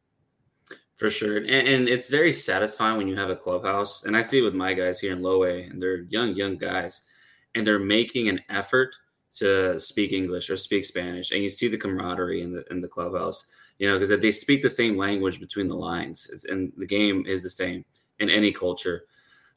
For 0.98 1.12
sure. 1.12 1.38
And, 1.38 1.48
and 1.50 1.88
it's 1.88 2.08
very 2.08 2.34
satisfying 2.34 2.98
when 2.98 3.08
you 3.08 3.16
have 3.16 3.30
a 3.30 3.36
clubhouse. 3.36 4.04
And 4.04 4.18
I 4.18 4.22
see 4.22 4.40
it 4.40 4.44
with 4.44 4.56
my 4.56 4.74
guys 4.74 5.00
here 5.00 5.14
in 5.14 5.22
Low 5.22 5.44
A, 5.44 5.62
and 5.62 5.82
they're 5.82 6.02
young, 6.04 6.36
young 6.36 6.58
guys, 6.58 7.02
and 7.56 7.66
they're 7.66 7.80
making 7.80 8.30
an 8.30 8.42
effort 8.50 8.96
to 9.38 9.80
speak 9.80 10.12
English 10.12 10.50
or 10.50 10.58
speak 10.58 10.86
Spanish. 10.86 11.32
And 11.32 11.44
you 11.44 11.50
see 11.50 11.68
the 11.68 11.78
camaraderie 11.78 12.42
in 12.42 12.52
the 12.52 12.66
in 12.72 12.82
the 12.82 12.88
clubhouse, 12.88 13.46
you 13.78 13.88
know, 13.88 14.00
because 14.00 14.10
they 14.20 14.32
speak 14.32 14.64
the 14.64 14.70
same 14.70 14.98
language 14.98 15.40
between 15.40 15.68
the 15.68 15.76
lines. 15.76 16.30
It's, 16.34 16.46
and 16.46 16.74
the 16.78 16.88
game 16.88 17.26
is 17.28 17.44
the 17.44 17.50
same 17.50 17.86
in 18.20 18.30
any 18.30 18.52
culture. 18.52 19.04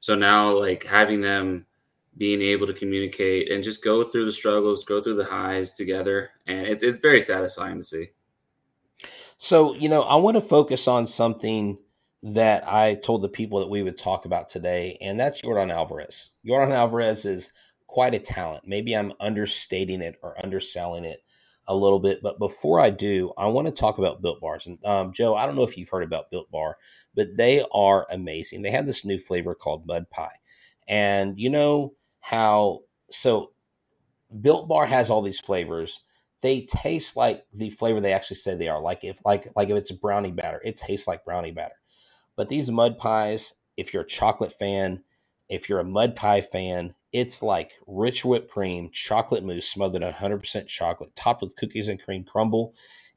So 0.00 0.14
now, 0.14 0.50
like 0.50 0.84
having 0.84 1.20
them 1.20 1.66
being 2.18 2.42
able 2.42 2.66
to 2.66 2.74
communicate 2.74 3.50
and 3.50 3.64
just 3.64 3.82
go 3.82 4.02
through 4.02 4.26
the 4.26 4.32
struggles, 4.32 4.84
go 4.84 5.00
through 5.00 5.14
the 5.14 5.24
highs 5.24 5.72
together, 5.72 6.30
and 6.46 6.66
it's 6.66 6.84
it's 6.84 6.98
very 6.98 7.22
satisfying 7.22 7.78
to 7.78 7.82
see. 7.82 8.10
So 9.42 9.74
you 9.74 9.88
know, 9.88 10.02
I 10.02 10.16
want 10.16 10.34
to 10.36 10.42
focus 10.42 10.86
on 10.86 11.06
something 11.06 11.78
that 12.22 12.68
I 12.68 12.96
told 12.96 13.22
the 13.22 13.28
people 13.30 13.58
that 13.60 13.70
we 13.70 13.82
would 13.82 13.96
talk 13.96 14.26
about 14.26 14.50
today, 14.50 14.98
and 15.00 15.18
that's 15.18 15.40
Yordan 15.40 15.72
Alvarez. 15.72 16.30
Yordan 16.46 16.72
Alvarez 16.74 17.24
is 17.24 17.50
quite 17.86 18.14
a 18.14 18.18
talent. 18.18 18.64
Maybe 18.66 18.94
I'm 18.94 19.14
understating 19.18 20.02
it 20.02 20.16
or 20.22 20.36
underselling 20.44 21.06
it 21.06 21.20
a 21.66 21.74
little 21.74 21.98
bit, 21.98 22.20
but 22.22 22.38
before 22.38 22.80
I 22.80 22.90
do, 22.90 23.32
I 23.38 23.46
want 23.46 23.66
to 23.66 23.72
talk 23.72 23.96
about 23.96 24.20
Built 24.20 24.42
Bars. 24.42 24.66
And 24.66 24.78
um, 24.84 25.10
Joe, 25.10 25.34
I 25.34 25.46
don't 25.46 25.56
know 25.56 25.64
if 25.64 25.78
you've 25.78 25.88
heard 25.88 26.04
about 26.04 26.30
Built 26.30 26.50
Bar, 26.50 26.76
but 27.14 27.28
they 27.38 27.64
are 27.72 28.06
amazing. 28.10 28.60
They 28.60 28.70
have 28.72 28.84
this 28.86 29.06
new 29.06 29.18
flavor 29.18 29.54
called 29.54 29.86
mud 29.86 30.10
pie. 30.10 30.36
And 30.86 31.40
you 31.40 31.48
know 31.48 31.94
how 32.20 32.80
so 33.10 33.52
Built 34.42 34.68
Bar 34.68 34.84
has 34.84 35.08
all 35.08 35.22
these 35.22 35.40
flavors. 35.40 36.02
They 36.42 36.62
taste 36.62 37.16
like 37.16 37.44
the 37.52 37.70
flavor 37.70 38.00
they 38.00 38.12
actually 38.12 38.36
say 38.36 38.54
they 38.54 38.68
are. 38.68 38.80
Like 38.80 39.04
if 39.04 39.20
like 39.24 39.48
like 39.56 39.68
if 39.68 39.76
it's 39.76 39.90
a 39.90 39.96
brownie 39.96 40.32
batter, 40.32 40.60
it 40.64 40.76
tastes 40.76 41.06
like 41.06 41.24
brownie 41.24 41.50
batter. 41.50 41.74
But 42.36 42.48
these 42.48 42.70
mud 42.70 42.98
pies, 42.98 43.52
if 43.76 43.92
you're 43.92 44.02
a 44.02 44.06
chocolate 44.06 44.52
fan, 44.52 45.02
if 45.48 45.68
you're 45.68 45.80
a 45.80 45.84
mud 45.84 46.16
pie 46.16 46.40
fan, 46.40 46.94
it's 47.12 47.42
like 47.42 47.72
rich 47.86 48.24
whipped 48.24 48.50
cream, 48.50 48.90
chocolate 48.92 49.44
mousse 49.44 49.68
smothered 49.68 50.02
in 50.02 50.12
100% 50.12 50.66
chocolate, 50.66 51.14
topped 51.16 51.42
with 51.42 51.56
cookies 51.56 51.88
and 51.88 52.00
cream 52.00 52.24
crumble, 52.24 52.72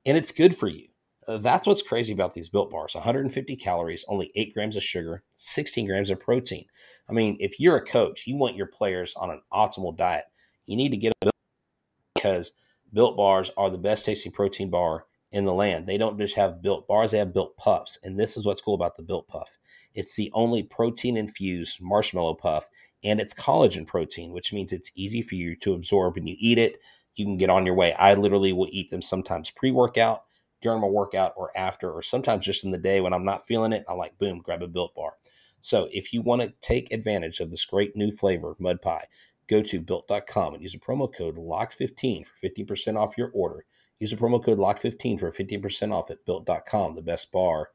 and 0.06 0.18
it's 0.18 0.32
good 0.32 0.58
for 0.58 0.68
you. 0.68 0.88
Uh, 1.26 1.38
that's 1.38 1.66
what's 1.66 1.82
crazy 1.82 2.12
about 2.12 2.34
these 2.34 2.50
built 2.50 2.70
bars 2.70 2.96
150 2.96 3.56
calories, 3.56 4.04
only 4.10 4.32
8 4.36 4.54
grams 4.54 4.76
of 4.76 4.84
sugar, 4.84 5.24
16 5.36 5.88
grams 5.88 6.10
of 6.10 6.20
protein. 6.20 6.66
I 7.10 7.14
mean, 7.14 7.38
if 7.40 7.60
you're 7.60 7.78
a 7.78 7.86
coach, 7.86 8.28
you 8.28 8.36
want 8.36 8.58
your 8.58 8.68
players 8.68 9.14
on 9.16 9.30
an 9.30 9.42
optimal 9.54 9.96
diet, 9.96 10.26
you 10.66 10.76
need 10.76 10.90
to 10.90 10.98
get 10.98 11.14
a 11.22 11.30
because 12.16 12.54
built 12.94 13.18
bars 13.18 13.52
are 13.58 13.70
the 13.70 13.78
best 13.78 14.06
tasting 14.06 14.32
protein 14.32 14.70
bar 14.70 15.06
in 15.32 15.46
the 15.46 15.54
land. 15.54 15.88
They 15.88 15.98
don't 15.98 16.20
just 16.20 16.36
have 16.36 16.62
built 16.62 16.88
bars, 16.88 17.12
they 17.12 17.18
have 17.18 17.34
built 17.34 17.58
puffs. 17.58 17.98
And 18.04 18.20
this 18.20 18.38
is 18.38 18.46
what's 18.46 18.62
cool 18.62 18.76
about 18.76 18.98
the 18.98 19.04
built 19.04 19.28
puff 19.28 19.50
it's 19.96 20.16
the 20.16 20.32
only 20.34 20.64
protein 20.64 21.18
infused 21.18 21.82
marshmallow 21.82 22.36
puff, 22.36 22.68
and 23.04 23.20
it's 23.20 23.34
collagen 23.34 23.86
protein, 23.86 24.32
which 24.32 24.54
means 24.54 24.72
it's 24.72 24.92
easy 24.96 25.22
for 25.22 25.36
you 25.36 25.56
to 25.58 25.74
absorb 25.74 26.16
when 26.16 26.28
you 26.28 26.36
eat 26.40 26.58
it. 26.58 26.78
You 27.16 27.26
can 27.26 27.38
get 27.38 27.50
on 27.50 27.66
your 27.66 27.76
way. 27.76 27.94
I 27.94 28.16
literally 28.16 28.54
will 28.54 28.70
eat 28.72 28.90
them 28.90 29.02
sometimes 29.02 29.52
pre 29.52 29.72
workout 29.72 30.24
during 30.62 30.82
my 30.82 30.88
workout 30.88 31.34
or 31.36 31.56
after, 31.56 31.92
or 31.92 32.02
sometimes 32.02 32.46
just 32.46 32.64
in 32.64 32.72
the 32.72 32.78
day 32.78 33.02
when 33.02 33.14
I'm 33.14 33.26
not 33.26 33.46
feeling 33.46 33.74
it, 33.74 33.84
I'm 33.88 33.98
like, 33.98 34.18
boom, 34.18 34.40
grab 34.40 34.64
a 34.64 34.68
built 34.68 34.96
bar. 34.96 35.14
So 35.62 35.90
if 35.92 36.12
you 36.12 36.22
want 36.22 36.42
to 36.42 36.54
take 36.62 36.92
advantage 36.92 37.40
of 37.40 37.52
this 37.52 37.66
great 37.66 37.96
new 37.96 38.12
flavor, 38.12 38.56
mud 38.60 38.82
pie, 38.82 39.06
go 39.50 39.62
to 39.62 39.80
built.com 39.80 40.54
and 40.54 40.64
use 40.64 40.76
a 40.76 40.80
promo 40.80 41.14
code 41.14 41.38
LOCK15 41.38 42.26
for 42.26 42.48
15% 42.48 42.98
off 42.98 43.18
your 43.18 43.32
order. 43.34 43.66
Use 44.00 44.14
a 44.14 44.18
promo 44.18 44.44
code 44.44 44.58
LOCK15 44.58 45.20
for 45.20 45.32
15% 45.32 45.94
off 45.94 46.12
at 46.12 46.26
built.com, 46.26 46.96
the 46.96 47.02
best 47.02 47.32
bar 47.32 47.70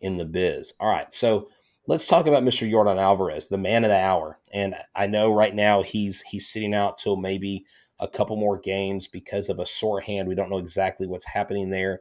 in 0.00 0.18
the 0.18 0.24
biz. 0.24 0.72
All 0.78 0.90
right. 0.90 1.12
So 1.12 1.48
let's 1.86 2.06
talk 2.06 2.26
about 2.26 2.42
Mr. 2.42 2.70
Yordan 2.70 3.00
Alvarez, 3.00 3.48
the 3.48 3.58
man 3.58 3.84
of 3.84 3.90
the 3.90 3.98
hour. 3.98 4.38
And 4.52 4.74
I 4.94 5.06
know 5.06 5.32
right 5.32 5.54
now 5.54 5.82
he's 5.82 6.22
he's 6.22 6.48
sitting 6.48 6.74
out 6.74 6.98
till 6.98 7.16
maybe 7.16 7.64
a 7.98 8.08
couple 8.08 8.36
more 8.36 8.58
games 8.58 9.08
because 9.08 9.48
of 9.48 9.58
a 9.58 9.66
sore 9.66 10.00
hand. 10.00 10.28
We 10.28 10.34
don't 10.34 10.50
know 10.50 10.58
exactly 10.58 11.06
what's 11.06 11.24
happening 11.24 11.70
there. 11.70 12.00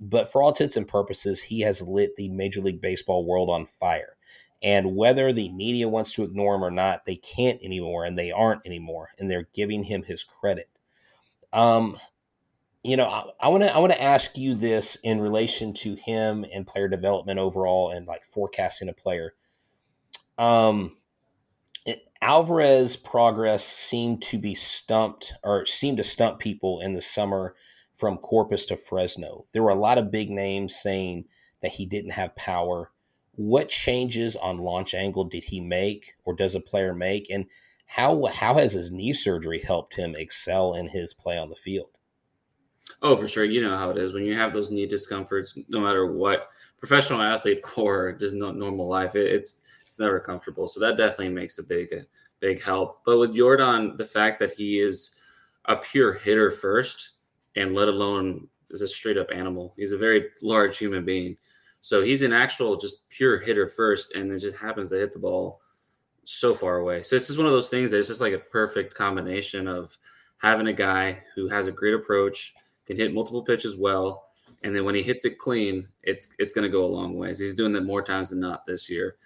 But 0.00 0.30
for 0.30 0.42
all 0.42 0.50
intents 0.50 0.76
and 0.76 0.86
purposes, 0.86 1.42
he 1.42 1.60
has 1.60 1.82
lit 1.82 2.16
the 2.16 2.28
Major 2.28 2.60
League 2.60 2.80
Baseball 2.80 3.24
world 3.24 3.50
on 3.50 3.66
fire. 3.66 4.16
And 4.62 4.96
whether 4.96 5.32
the 5.32 5.50
media 5.50 5.88
wants 5.88 6.12
to 6.14 6.24
ignore 6.24 6.56
him 6.56 6.64
or 6.64 6.70
not, 6.70 7.04
they 7.04 7.16
can't 7.16 7.62
anymore, 7.62 8.04
and 8.04 8.18
they 8.18 8.32
aren't 8.32 8.66
anymore, 8.66 9.10
and 9.18 9.30
they're 9.30 9.48
giving 9.54 9.84
him 9.84 10.02
his 10.02 10.24
credit. 10.24 10.68
Um, 11.52 11.96
you 12.82 12.96
know, 12.96 13.32
I 13.40 13.48
want 13.48 13.62
to 13.62 13.74
I 13.74 13.78
want 13.78 13.92
to 13.92 14.02
ask 14.02 14.36
you 14.36 14.54
this 14.54 14.96
in 15.02 15.20
relation 15.20 15.74
to 15.74 15.94
him 15.94 16.44
and 16.52 16.66
player 16.66 16.88
development 16.88 17.38
overall, 17.38 17.90
and 17.90 18.06
like 18.06 18.24
forecasting 18.24 18.88
a 18.88 18.92
player. 18.92 19.34
Um, 20.38 20.96
Alvarez 22.20 22.96
progress 22.96 23.64
seemed 23.64 24.22
to 24.22 24.38
be 24.38 24.54
stumped, 24.54 25.34
or 25.44 25.66
seemed 25.66 25.98
to 25.98 26.04
stump 26.04 26.40
people 26.40 26.80
in 26.80 26.94
the 26.94 27.02
summer 27.02 27.54
from 27.94 28.18
Corpus 28.18 28.66
to 28.66 28.76
Fresno. 28.76 29.46
There 29.52 29.62
were 29.62 29.70
a 29.70 29.76
lot 29.76 29.98
of 29.98 30.10
big 30.10 30.30
names 30.30 30.74
saying 30.74 31.26
that 31.62 31.72
he 31.72 31.86
didn't 31.86 32.12
have 32.12 32.34
power. 32.34 32.90
What 33.38 33.68
changes 33.68 34.34
on 34.34 34.58
launch 34.58 34.94
angle 34.94 35.22
did 35.22 35.44
he 35.44 35.60
make 35.60 36.14
or 36.24 36.34
does 36.34 36.56
a 36.56 36.60
player 36.60 36.92
make? 36.92 37.30
And 37.30 37.46
how 37.86 38.24
how 38.24 38.54
has 38.54 38.72
his 38.72 38.90
knee 38.90 39.12
surgery 39.12 39.60
helped 39.60 39.94
him 39.94 40.16
excel 40.16 40.74
in 40.74 40.88
his 40.88 41.14
play 41.14 41.38
on 41.38 41.48
the 41.48 41.54
field? 41.54 41.90
Oh, 43.00 43.14
for 43.14 43.28
sure. 43.28 43.44
You 43.44 43.62
know 43.62 43.78
how 43.78 43.90
it 43.90 43.96
is 43.96 44.12
when 44.12 44.24
you 44.24 44.34
have 44.34 44.52
those 44.52 44.72
knee 44.72 44.86
discomforts, 44.86 45.56
no 45.68 45.78
matter 45.78 46.12
what 46.12 46.48
professional 46.78 47.22
athlete 47.22 47.62
or 47.76 48.10
just 48.14 48.34
normal 48.34 48.88
life, 48.88 49.14
it's 49.14 49.60
it's 49.86 50.00
never 50.00 50.18
comfortable. 50.18 50.66
So 50.66 50.80
that 50.80 50.96
definitely 50.96 51.28
makes 51.28 51.60
a 51.60 51.62
big 51.62 51.92
uh, 51.94 52.02
big 52.40 52.60
help. 52.60 53.02
But 53.06 53.20
with 53.20 53.36
Yordan, 53.36 53.98
the 53.98 54.04
fact 54.04 54.40
that 54.40 54.50
he 54.50 54.80
is 54.80 55.14
a 55.66 55.76
pure 55.76 56.14
hitter 56.14 56.50
first, 56.50 57.12
and 57.54 57.72
let 57.72 57.86
alone 57.86 58.48
is 58.70 58.82
a 58.82 58.88
straight 58.88 59.16
up 59.16 59.30
animal. 59.32 59.74
He's 59.76 59.92
a 59.92 59.96
very 59.96 60.30
large 60.42 60.76
human 60.78 61.04
being. 61.04 61.36
So 61.80 62.02
he's 62.02 62.22
an 62.22 62.32
actual 62.32 62.76
just 62.76 63.08
pure 63.08 63.38
hitter 63.38 63.66
first, 63.66 64.14
and 64.14 64.30
it 64.32 64.38
just 64.40 64.58
happens 64.58 64.88
to 64.90 64.96
hit 64.96 65.12
the 65.12 65.18
ball 65.18 65.60
so 66.24 66.54
far 66.54 66.78
away. 66.78 67.02
So 67.02 67.16
it's 67.16 67.26
just 67.26 67.38
one 67.38 67.46
of 67.46 67.52
those 67.52 67.70
things 67.70 67.90
that 67.90 67.98
it's 67.98 68.08
just 68.08 68.20
like 68.20 68.34
a 68.34 68.38
perfect 68.38 68.94
combination 68.94 69.66
of 69.66 69.96
having 70.38 70.66
a 70.66 70.72
guy 70.72 71.22
who 71.34 71.48
has 71.48 71.66
a 71.66 71.72
great 71.72 71.94
approach, 71.94 72.54
can 72.86 72.96
hit 72.96 73.14
multiple 73.14 73.42
pitches 73.42 73.76
well, 73.76 74.28
and 74.62 74.74
then 74.74 74.84
when 74.84 74.94
he 74.94 75.02
hits 75.02 75.24
it 75.24 75.38
clean, 75.38 75.88
it's 76.02 76.34
it's 76.38 76.54
going 76.54 76.64
to 76.64 76.68
go 76.68 76.84
a 76.84 76.86
long 76.86 77.14
ways. 77.16 77.38
He's 77.38 77.54
doing 77.54 77.72
that 77.72 77.84
more 77.84 78.02
times 78.02 78.30
than 78.30 78.40
not 78.40 78.66
this 78.66 78.90
year. 78.90 79.16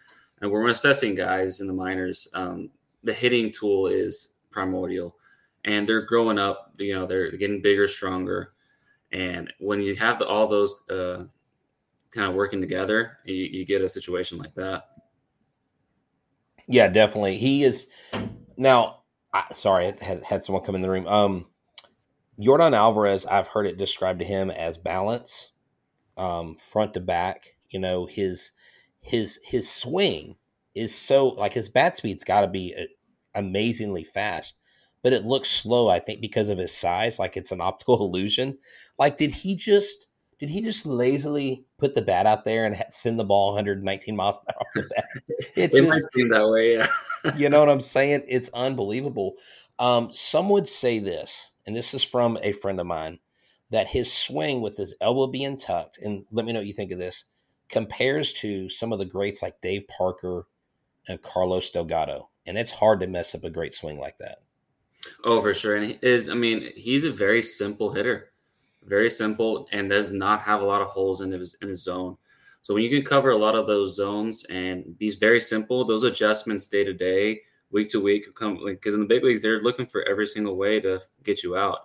And 0.40 0.50
we're 0.50 0.66
assessing 0.68 1.14
guys 1.14 1.60
in 1.60 1.66
the 1.66 1.72
minors. 1.72 2.28
Um, 2.34 2.70
the 3.04 3.12
hitting 3.12 3.52
tool 3.52 3.86
is 3.86 4.34
primordial 4.50 5.16
and 5.64 5.88
they're 5.88 6.02
growing 6.02 6.38
up. 6.38 6.72
You 6.78 6.94
know, 6.94 7.06
they're 7.06 7.30
getting 7.32 7.62
bigger, 7.62 7.88
stronger, 7.88 8.52
and 9.12 9.52
when 9.58 9.80
you 9.80 9.94
have 9.96 10.18
the, 10.18 10.26
all 10.26 10.46
those 10.46 10.84
uh, 10.90 11.24
kind 12.12 12.28
of 12.28 12.34
working 12.34 12.60
together, 12.60 13.18
you, 13.24 13.34
you 13.34 13.64
get 13.64 13.82
a 13.82 13.88
situation 13.88 14.38
like 14.38 14.54
that. 14.54 14.84
Yeah, 16.68 16.88
definitely. 16.88 17.36
He 17.36 17.64
is 17.64 17.86
now. 18.56 18.98
I, 19.34 19.44
sorry, 19.52 19.86
I 19.86 20.04
had 20.04 20.22
had 20.22 20.44
someone 20.44 20.64
come 20.64 20.74
in 20.74 20.82
the 20.82 20.90
room. 20.90 21.06
Um, 21.06 21.46
Yordan 22.40 22.74
Alvarez, 22.74 23.26
I've 23.26 23.48
heard 23.48 23.66
it 23.66 23.78
described 23.78 24.20
to 24.20 24.26
him 24.26 24.50
as 24.50 24.78
balance, 24.78 25.52
um, 26.16 26.56
front 26.56 26.94
to 26.94 27.00
back. 27.00 27.56
You 27.70 27.80
know, 27.80 28.06
his 28.06 28.52
his 29.00 29.40
his 29.44 29.70
swing 29.70 30.36
is 30.74 30.94
so 30.94 31.28
like 31.28 31.52
his 31.52 31.68
bat 31.68 31.96
speed's 31.96 32.24
got 32.24 32.42
to 32.42 32.48
be 32.48 32.74
uh, 32.78 32.84
amazingly 33.34 34.04
fast, 34.04 34.54
but 35.02 35.12
it 35.12 35.24
looks 35.24 35.50
slow. 35.50 35.88
I 35.88 35.98
think 35.98 36.20
because 36.20 36.48
of 36.48 36.58
his 36.58 36.72
size, 36.72 37.18
like 37.18 37.36
it's 37.36 37.52
an 37.52 37.60
optical 37.60 38.00
illusion. 38.06 38.58
Like, 38.98 39.16
did 39.16 39.32
he 39.32 39.56
just 39.56 40.06
did 40.42 40.50
he 40.50 40.60
just 40.60 40.84
lazily 40.84 41.64
put 41.78 41.94
the 41.94 42.02
bat 42.02 42.26
out 42.26 42.44
there 42.44 42.64
and 42.64 42.74
send 42.88 43.16
the 43.16 43.24
ball 43.24 43.52
119 43.52 44.16
miles 44.16 44.38
an 44.38 44.42
hour 44.48 44.60
off 44.60 44.66
the 44.74 44.92
bat? 44.92 45.04
It, 45.54 45.72
it 45.72 45.72
just, 45.72 45.88
might 45.88 46.02
seem 46.12 46.30
that 46.30 46.48
way, 46.48 46.78
yeah. 46.78 47.36
you 47.36 47.48
know 47.48 47.60
what 47.60 47.68
I'm 47.68 47.80
saying? 47.80 48.24
It's 48.26 48.50
unbelievable. 48.52 49.34
Um, 49.78 50.10
some 50.12 50.48
would 50.48 50.68
say 50.68 50.98
this, 50.98 51.52
and 51.64 51.76
this 51.76 51.94
is 51.94 52.02
from 52.02 52.38
a 52.42 52.50
friend 52.50 52.80
of 52.80 52.88
mine, 52.88 53.20
that 53.70 53.86
his 53.86 54.12
swing 54.12 54.60
with 54.60 54.76
his 54.76 54.96
elbow 55.00 55.28
being 55.28 55.56
tucked, 55.56 55.98
and 55.98 56.24
let 56.32 56.44
me 56.44 56.52
know 56.52 56.58
what 56.58 56.66
you 56.66 56.72
think 56.72 56.90
of 56.90 56.98
this, 56.98 57.26
compares 57.68 58.32
to 58.32 58.68
some 58.68 58.92
of 58.92 58.98
the 58.98 59.04
greats 59.04 59.42
like 59.42 59.60
Dave 59.60 59.86
Parker 59.86 60.48
and 61.06 61.22
Carlos 61.22 61.70
Delgado. 61.70 62.30
And 62.46 62.58
it's 62.58 62.72
hard 62.72 62.98
to 62.98 63.06
mess 63.06 63.36
up 63.36 63.44
a 63.44 63.50
great 63.50 63.74
swing 63.74 64.00
like 64.00 64.18
that. 64.18 64.38
Oh, 65.22 65.40
for 65.40 65.54
sure. 65.54 65.76
And 65.76 65.96
is 66.02 66.28
I 66.28 66.34
mean, 66.34 66.72
he's 66.74 67.04
a 67.04 67.12
very 67.12 67.42
simple 67.42 67.92
hitter. 67.92 68.31
Very 68.84 69.10
simple 69.10 69.68
and 69.72 69.88
does 69.88 70.10
not 70.10 70.42
have 70.42 70.60
a 70.60 70.64
lot 70.64 70.82
of 70.82 70.88
holes 70.88 71.20
in 71.20 71.30
his 71.30 71.56
in 71.62 71.68
his 71.68 71.82
zone. 71.82 72.16
So 72.62 72.74
when 72.74 72.82
you 72.82 72.90
can 72.90 73.04
cover 73.04 73.30
a 73.30 73.36
lot 73.36 73.56
of 73.56 73.66
those 73.66 73.96
zones 73.96 74.44
and 74.44 74.96
be 74.98 75.10
very 75.10 75.40
simple, 75.40 75.84
those 75.84 76.04
adjustments 76.04 76.68
day 76.68 76.84
to 76.84 76.92
day, 76.92 77.40
week 77.70 77.88
to 77.90 78.00
week 78.00 78.32
come 78.34 78.60
because 78.64 78.94
in 78.94 79.00
the 79.00 79.06
big 79.06 79.24
leagues 79.24 79.42
they're 79.42 79.62
looking 79.62 79.86
for 79.86 80.08
every 80.08 80.26
single 80.26 80.56
way 80.56 80.78
to 80.80 81.00
get 81.24 81.42
you 81.42 81.56
out. 81.56 81.80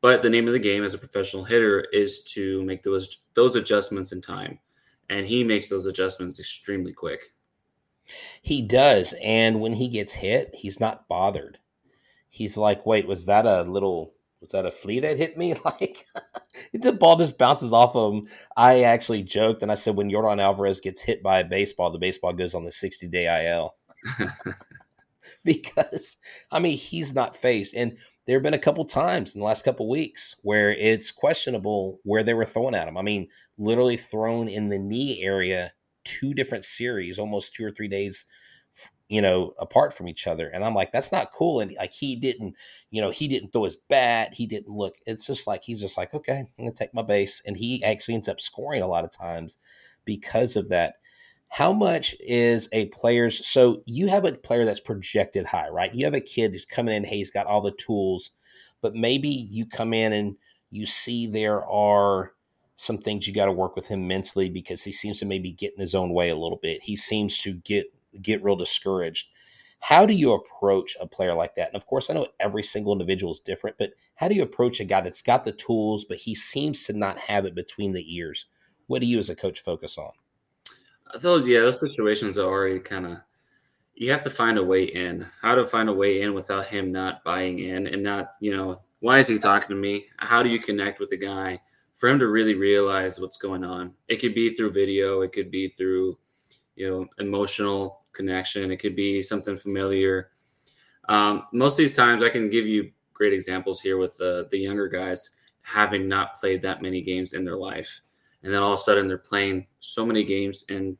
But 0.00 0.22
the 0.22 0.30
name 0.30 0.46
of 0.46 0.52
the 0.52 0.58
game 0.58 0.84
as 0.84 0.94
a 0.94 0.98
professional 0.98 1.44
hitter 1.44 1.86
is 1.92 2.22
to 2.34 2.62
make 2.64 2.82
those 2.82 3.18
those 3.34 3.56
adjustments 3.56 4.12
in 4.12 4.20
time. 4.20 4.58
And 5.10 5.26
he 5.26 5.42
makes 5.42 5.68
those 5.68 5.86
adjustments 5.86 6.38
extremely 6.38 6.92
quick. 6.92 7.32
He 8.42 8.62
does. 8.62 9.14
And 9.22 9.60
when 9.60 9.72
he 9.72 9.88
gets 9.88 10.14
hit, 10.14 10.50
he's 10.54 10.80
not 10.80 11.08
bothered. 11.08 11.58
He's 12.30 12.56
like, 12.56 12.84
wait, 12.84 13.06
was 13.06 13.26
that 13.26 13.46
a 13.46 13.62
little, 13.62 14.12
was 14.40 14.52
that 14.52 14.66
a 14.66 14.70
flea 14.70 15.00
that 15.00 15.16
hit 15.16 15.36
me? 15.36 15.54
Like, 15.64 16.06
the 16.72 16.92
ball 16.92 17.16
just 17.16 17.38
bounces 17.38 17.72
off 17.72 17.94
of 17.94 18.14
him. 18.14 18.26
I 18.56 18.82
actually 18.82 19.22
joked 19.22 19.62
and 19.62 19.70
I 19.70 19.74
said, 19.74 19.96
when 19.96 20.10
Yordan 20.10 20.40
Alvarez 20.40 20.80
gets 20.80 21.00
hit 21.00 21.22
by 21.22 21.40
a 21.40 21.44
baseball, 21.44 21.90
the 21.90 21.98
baseball 21.98 22.32
goes 22.32 22.54
on 22.54 22.64
the 22.64 22.72
60 22.72 23.06
day 23.08 23.46
IL. 23.46 23.74
because, 25.44 26.16
I 26.50 26.58
mean, 26.58 26.76
he's 26.76 27.14
not 27.14 27.36
faced. 27.36 27.74
And 27.74 27.96
there 28.26 28.36
have 28.36 28.42
been 28.42 28.54
a 28.54 28.58
couple 28.58 28.84
times 28.84 29.34
in 29.34 29.40
the 29.40 29.46
last 29.46 29.64
couple 29.64 29.88
weeks 29.88 30.34
where 30.42 30.70
it's 30.72 31.10
questionable 31.10 32.00
where 32.02 32.22
they 32.22 32.34
were 32.34 32.44
throwing 32.44 32.74
at 32.74 32.88
him. 32.88 32.96
I 32.96 33.02
mean, 33.02 33.28
literally 33.56 33.96
thrown 33.96 34.48
in 34.48 34.68
the 34.68 34.78
knee 34.78 35.22
area 35.22 35.72
two 36.04 36.34
different 36.34 36.64
series, 36.64 37.18
almost 37.18 37.54
two 37.54 37.64
or 37.64 37.70
three 37.70 37.88
days, 37.88 38.26
you 39.08 39.22
know, 39.22 39.54
apart 39.58 39.94
from 39.94 40.08
each 40.08 40.26
other. 40.26 40.48
And 40.48 40.64
I'm 40.64 40.74
like, 40.74 40.92
that's 40.92 41.12
not 41.12 41.32
cool. 41.32 41.60
And 41.60 41.72
like, 41.78 41.92
he 41.92 42.14
didn't, 42.14 42.54
you 42.90 43.00
know, 43.00 43.10
he 43.10 43.26
didn't 43.26 43.52
throw 43.52 43.64
his 43.64 43.76
bat. 43.76 44.34
He 44.34 44.46
didn't 44.46 44.74
look. 44.74 44.96
It's 45.06 45.26
just 45.26 45.46
like 45.46 45.64
he's 45.64 45.80
just 45.80 45.96
like, 45.96 46.12
okay, 46.14 46.38
I'm 46.38 46.48
gonna 46.64 46.72
take 46.72 46.94
my 46.94 47.02
base, 47.02 47.42
and 47.46 47.56
he 47.56 47.82
actually 47.84 48.14
ends 48.14 48.28
up 48.28 48.40
scoring 48.40 48.82
a 48.82 48.88
lot 48.88 49.04
of 49.04 49.10
times 49.10 49.58
because 50.04 50.56
of 50.56 50.68
that. 50.68 50.94
How 51.50 51.72
much 51.72 52.14
is 52.20 52.68
a 52.72 52.86
player's? 52.86 53.46
So 53.46 53.82
you 53.86 54.08
have 54.08 54.26
a 54.26 54.32
player 54.32 54.66
that's 54.66 54.80
projected 54.80 55.46
high, 55.46 55.68
right? 55.68 55.94
You 55.94 56.04
have 56.04 56.14
a 56.14 56.20
kid 56.20 56.52
who's 56.52 56.66
coming 56.66 56.94
in. 56.94 57.04
Hey, 57.04 57.16
he's 57.16 57.30
got 57.30 57.46
all 57.46 57.62
the 57.62 57.72
tools, 57.72 58.30
but 58.82 58.94
maybe 58.94 59.28
you 59.50 59.64
come 59.64 59.94
in 59.94 60.12
and 60.12 60.36
you 60.70 60.84
see 60.84 61.26
there 61.26 61.64
are 61.66 62.32
some 62.76 62.98
things 62.98 63.26
you 63.26 63.34
got 63.34 63.46
to 63.46 63.52
work 63.52 63.74
with 63.74 63.88
him 63.88 64.06
mentally 64.06 64.50
because 64.50 64.84
he 64.84 64.92
seems 64.92 65.18
to 65.18 65.24
maybe 65.24 65.50
get 65.50 65.72
in 65.74 65.80
his 65.80 65.94
own 65.94 66.10
way 66.10 66.28
a 66.28 66.36
little 66.36 66.60
bit. 66.62 66.82
He 66.82 66.96
seems 66.96 67.38
to 67.38 67.54
get 67.54 67.86
get 68.22 68.42
real 68.42 68.56
discouraged. 68.56 69.28
How 69.80 70.06
do 70.06 70.14
you 70.14 70.32
approach 70.32 70.96
a 71.00 71.06
player 71.06 71.34
like 71.34 71.54
that? 71.54 71.68
And 71.68 71.76
of 71.76 71.86
course, 71.86 72.10
I 72.10 72.14
know 72.14 72.26
every 72.40 72.62
single 72.62 72.92
individual 72.92 73.32
is 73.32 73.40
different, 73.40 73.76
but 73.78 73.92
how 74.16 74.28
do 74.28 74.34
you 74.34 74.42
approach 74.42 74.80
a 74.80 74.84
guy 74.84 75.00
that's 75.00 75.22
got 75.22 75.44
the 75.44 75.52
tools, 75.52 76.04
but 76.04 76.18
he 76.18 76.34
seems 76.34 76.84
to 76.84 76.92
not 76.92 77.18
have 77.18 77.44
it 77.44 77.54
between 77.54 77.92
the 77.92 78.16
ears? 78.16 78.46
What 78.88 79.00
do 79.00 79.06
you 79.06 79.18
as 79.18 79.30
a 79.30 79.36
coach 79.36 79.60
focus 79.60 79.96
on? 79.98 80.10
Those, 81.20 81.46
yeah, 81.46 81.60
those 81.60 81.80
situations 81.80 82.38
are 82.38 82.46
already 82.46 82.80
kind 82.80 83.06
of, 83.06 83.18
you 83.94 84.10
have 84.10 84.22
to 84.22 84.30
find 84.30 84.58
a 84.58 84.64
way 84.64 84.84
in. 84.84 85.26
How 85.42 85.54
to 85.54 85.64
find 85.64 85.88
a 85.88 85.94
way 85.94 86.22
in 86.22 86.34
without 86.34 86.66
him 86.66 86.90
not 86.90 87.22
buying 87.24 87.60
in 87.60 87.86
and 87.86 88.02
not, 88.02 88.32
you 88.40 88.56
know, 88.56 88.82
why 89.00 89.18
is 89.18 89.28
he 89.28 89.38
talking 89.38 89.68
to 89.68 89.74
me? 89.76 90.06
How 90.16 90.42
do 90.42 90.48
you 90.48 90.58
connect 90.58 90.98
with 90.98 91.10
the 91.10 91.16
guy? 91.16 91.60
for 91.98 92.08
him 92.08 92.20
to 92.20 92.28
really 92.28 92.54
realize 92.54 93.18
what's 93.18 93.36
going 93.36 93.64
on. 93.64 93.92
It 94.06 94.20
could 94.20 94.32
be 94.32 94.54
through 94.54 94.72
video, 94.72 95.22
it 95.22 95.32
could 95.32 95.50
be 95.50 95.68
through, 95.68 96.16
you 96.78 96.88
know, 96.88 97.06
emotional 97.18 98.02
connection, 98.12 98.70
it 98.70 98.78
could 98.78 98.94
be 98.94 99.20
something 99.20 99.56
familiar. 99.56 100.30
Um, 101.08 101.44
most 101.52 101.74
of 101.74 101.78
these 101.78 101.96
times, 101.96 102.22
I 102.22 102.28
can 102.28 102.48
give 102.48 102.66
you 102.66 102.92
great 103.12 103.32
examples 103.32 103.80
here 103.80 103.98
with 103.98 104.16
the 104.16 104.46
the 104.50 104.58
younger 104.58 104.88
guys 104.88 105.30
having 105.62 106.08
not 106.08 106.36
played 106.36 106.62
that 106.62 106.80
many 106.80 107.02
games 107.02 107.32
in 107.32 107.42
their 107.42 107.56
life, 107.56 108.00
and 108.42 108.52
then 108.52 108.62
all 108.62 108.74
of 108.74 108.78
a 108.78 108.82
sudden 108.82 109.08
they're 109.08 109.18
playing 109.18 109.66
so 109.80 110.06
many 110.06 110.22
games, 110.22 110.64
and 110.68 110.96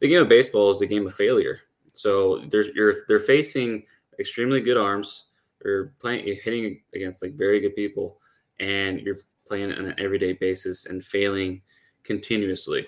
the 0.00 0.08
game 0.08 0.20
of 0.20 0.28
baseball 0.28 0.70
is 0.70 0.82
a 0.82 0.86
game 0.86 1.06
of 1.06 1.14
failure. 1.14 1.58
So 1.94 2.44
there's 2.50 2.68
you're 2.74 2.94
they're 3.08 3.18
facing 3.18 3.84
extremely 4.18 4.60
good 4.60 4.76
arms, 4.76 5.28
or 5.64 5.94
playing 6.00 6.38
hitting 6.44 6.82
against 6.94 7.22
like 7.22 7.32
very 7.32 7.60
good 7.60 7.74
people, 7.74 8.18
and 8.60 9.00
you're 9.00 9.16
playing 9.46 9.72
on 9.72 9.86
an 9.86 9.94
everyday 9.98 10.34
basis 10.34 10.86
and 10.86 11.02
failing 11.02 11.62
continuously. 12.02 12.86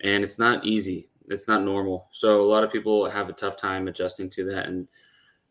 And 0.00 0.24
it's 0.24 0.38
not 0.38 0.64
easy. 0.64 1.08
It's 1.30 1.48
not 1.48 1.62
normal. 1.62 2.08
So 2.10 2.40
a 2.40 2.48
lot 2.50 2.64
of 2.64 2.72
people 2.72 3.08
have 3.08 3.28
a 3.28 3.32
tough 3.32 3.56
time 3.56 3.88
adjusting 3.88 4.30
to 4.30 4.44
that 4.46 4.66
and 4.66 4.88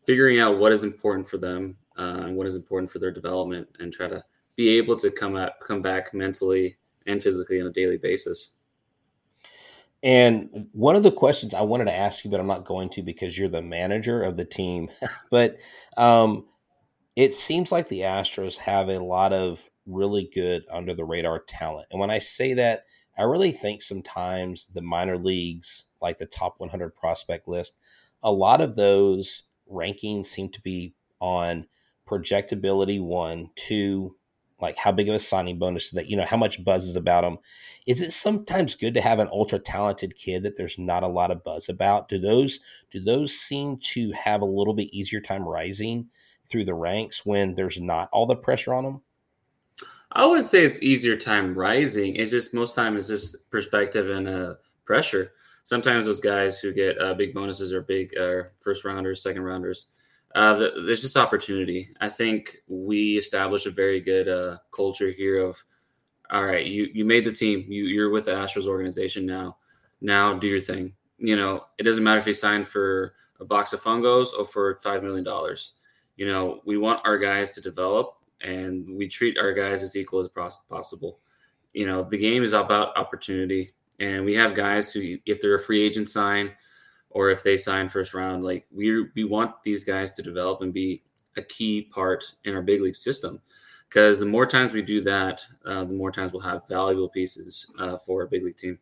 figuring 0.04 0.40
out 0.40 0.58
what 0.58 0.72
is 0.72 0.84
important 0.84 1.28
for 1.28 1.38
them 1.38 1.76
uh, 1.98 2.22
and 2.24 2.36
what 2.36 2.46
is 2.46 2.56
important 2.56 2.90
for 2.90 2.98
their 2.98 3.10
development 3.10 3.68
and 3.78 3.92
try 3.92 4.08
to 4.08 4.24
be 4.56 4.76
able 4.76 4.96
to 4.96 5.10
come 5.10 5.36
up, 5.36 5.60
come 5.60 5.82
back 5.82 6.12
mentally 6.12 6.76
and 7.06 7.22
physically 7.22 7.60
on 7.60 7.66
a 7.66 7.72
daily 7.72 7.96
basis. 7.96 8.54
And 10.02 10.68
one 10.72 10.94
of 10.94 11.02
the 11.02 11.10
questions 11.10 11.54
I 11.54 11.62
wanted 11.62 11.86
to 11.86 11.94
ask 11.94 12.24
you, 12.24 12.30
but 12.30 12.38
I'm 12.38 12.46
not 12.46 12.64
going 12.64 12.88
to 12.90 13.02
because 13.02 13.36
you're 13.36 13.48
the 13.48 13.62
manager 13.62 14.22
of 14.22 14.36
the 14.36 14.44
team. 14.44 14.88
but 15.30 15.58
um, 15.96 16.46
it 17.16 17.34
seems 17.34 17.72
like 17.72 17.88
the 17.88 18.00
Astros 18.00 18.56
have 18.56 18.88
a 18.88 18.98
lot 18.98 19.32
of 19.32 19.68
really 19.86 20.30
good 20.32 20.62
under 20.70 20.94
the 20.94 21.04
radar 21.04 21.40
talent. 21.40 21.88
And 21.90 21.98
when 21.98 22.10
I 22.10 22.18
say 22.18 22.54
that, 22.54 22.84
I 23.18 23.24
really 23.24 23.52
think 23.52 23.82
sometimes 23.82 24.68
the 24.68 24.82
minor 24.82 25.18
leagues, 25.18 25.86
like 26.00 26.18
the 26.18 26.26
top 26.26 26.54
100 26.58 26.94
prospect 26.94 27.48
list, 27.48 27.76
a 28.22 28.32
lot 28.32 28.60
of 28.60 28.76
those 28.76 29.42
rankings 29.70 30.26
seem 30.26 30.50
to 30.50 30.60
be 30.62 30.94
on 31.20 31.66
projectability 32.06 33.02
one, 33.02 33.50
two, 33.56 34.16
like 34.60 34.76
how 34.76 34.92
big 34.92 35.08
of 35.08 35.14
a 35.14 35.18
signing 35.18 35.58
bonus 35.58 35.90
that 35.90 36.08
you 36.08 36.16
know 36.16 36.24
how 36.24 36.36
much 36.36 36.62
buzz 36.64 36.88
is 36.88 36.96
about 36.96 37.22
them. 37.22 37.38
Is 37.86 38.00
it 38.00 38.12
sometimes 38.12 38.74
good 38.74 38.94
to 38.94 39.00
have 39.00 39.18
an 39.18 39.28
ultra 39.32 39.58
talented 39.58 40.16
kid 40.16 40.42
that 40.42 40.56
there's 40.56 40.78
not 40.78 41.02
a 41.02 41.08
lot 41.08 41.30
of 41.30 41.44
buzz 41.44 41.68
about? 41.68 42.08
Do 42.08 42.18
those 42.18 42.60
do 42.90 43.00
those 43.00 43.32
seem 43.38 43.78
to 43.94 44.12
have 44.12 44.40
a 44.42 44.46
little 44.46 44.74
bit 44.74 44.92
easier 44.92 45.20
time 45.20 45.42
rising 45.46 46.08
through 46.48 46.64
the 46.64 46.74
ranks 46.74 47.26
when 47.26 47.54
there's 47.54 47.80
not 47.80 48.08
all 48.12 48.26
the 48.26 48.36
pressure 48.36 48.74
on 48.74 48.84
them? 48.84 49.02
I 50.18 50.26
wouldn't 50.26 50.46
say 50.46 50.64
it's 50.64 50.82
easier 50.82 51.16
time 51.16 51.56
rising. 51.56 52.16
It's 52.16 52.32
just 52.32 52.52
most 52.52 52.74
time 52.74 52.96
it's 52.96 53.06
just 53.06 53.48
perspective 53.50 54.10
and 54.10 54.26
uh, 54.26 54.54
pressure. 54.84 55.30
Sometimes 55.62 56.06
those 56.06 56.18
guys 56.18 56.58
who 56.58 56.72
get 56.72 57.00
uh, 57.00 57.14
big 57.14 57.32
bonuses 57.32 57.72
or 57.72 57.82
big 57.82 58.10
uh, 58.18 58.42
first 58.58 58.84
rounders, 58.84 59.22
second 59.22 59.42
rounders. 59.42 59.86
Uh, 60.34 60.54
there's 60.54 61.02
just 61.02 61.16
opportunity. 61.16 61.90
I 62.00 62.08
think 62.08 62.56
we 62.66 63.16
established 63.16 63.66
a 63.66 63.70
very 63.70 64.00
good 64.00 64.28
uh, 64.28 64.58
culture 64.72 65.12
here 65.12 65.38
of, 65.38 65.56
all 66.32 66.44
right, 66.44 66.66
you 66.66 66.88
you 66.92 67.04
made 67.04 67.24
the 67.24 67.32
team. 67.32 67.66
You 67.68 67.84
you're 67.84 68.10
with 68.10 68.24
the 68.24 68.32
Astros 68.32 68.66
organization 68.66 69.24
now. 69.24 69.56
Now 70.00 70.34
do 70.34 70.48
your 70.48 70.60
thing. 70.60 70.94
You 71.18 71.36
know, 71.36 71.66
it 71.78 71.84
doesn't 71.84 72.02
matter 72.02 72.18
if 72.18 72.26
you 72.26 72.34
sign 72.34 72.64
for 72.64 73.14
a 73.38 73.44
box 73.44 73.72
of 73.72 73.80
fungos 73.80 74.30
or 74.36 74.44
for 74.44 74.78
five 74.82 75.04
million 75.04 75.22
dollars. 75.22 75.74
You 76.16 76.26
know, 76.26 76.60
we 76.66 76.76
want 76.76 77.06
our 77.06 77.18
guys 77.18 77.52
to 77.52 77.60
develop 77.60 78.17
and 78.42 78.88
we 78.96 79.08
treat 79.08 79.38
our 79.38 79.52
guys 79.52 79.82
as 79.82 79.96
equal 79.96 80.20
as 80.20 80.28
possible. 80.68 81.18
You 81.72 81.86
know, 81.86 82.02
the 82.02 82.18
game 82.18 82.42
is 82.42 82.52
about 82.52 82.96
opportunity, 82.96 83.72
and 84.00 84.24
we 84.24 84.34
have 84.34 84.54
guys 84.54 84.92
who, 84.92 85.18
if 85.26 85.40
they're 85.40 85.54
a 85.54 85.60
free 85.60 85.82
agent 85.82 86.08
sign, 86.08 86.52
or 87.10 87.30
if 87.30 87.42
they 87.42 87.56
sign 87.56 87.88
first 87.88 88.14
round, 88.14 88.44
like 88.44 88.66
we 88.70 89.06
we 89.14 89.24
want 89.24 89.62
these 89.62 89.84
guys 89.84 90.12
to 90.12 90.22
develop 90.22 90.60
and 90.60 90.72
be 90.72 91.02
a 91.36 91.42
key 91.42 91.82
part 91.82 92.24
in 92.44 92.54
our 92.54 92.62
big 92.62 92.80
league 92.80 92.96
system. 92.96 93.40
Because 93.88 94.20
the 94.20 94.26
more 94.26 94.44
times 94.44 94.74
we 94.74 94.82
do 94.82 95.00
that, 95.02 95.40
uh, 95.64 95.84
the 95.84 95.94
more 95.94 96.12
times 96.12 96.32
we'll 96.32 96.42
have 96.42 96.68
valuable 96.68 97.08
pieces 97.08 97.72
uh, 97.78 97.96
for 97.96 98.20
our 98.20 98.26
big 98.26 98.44
league 98.44 98.56
team 98.56 98.78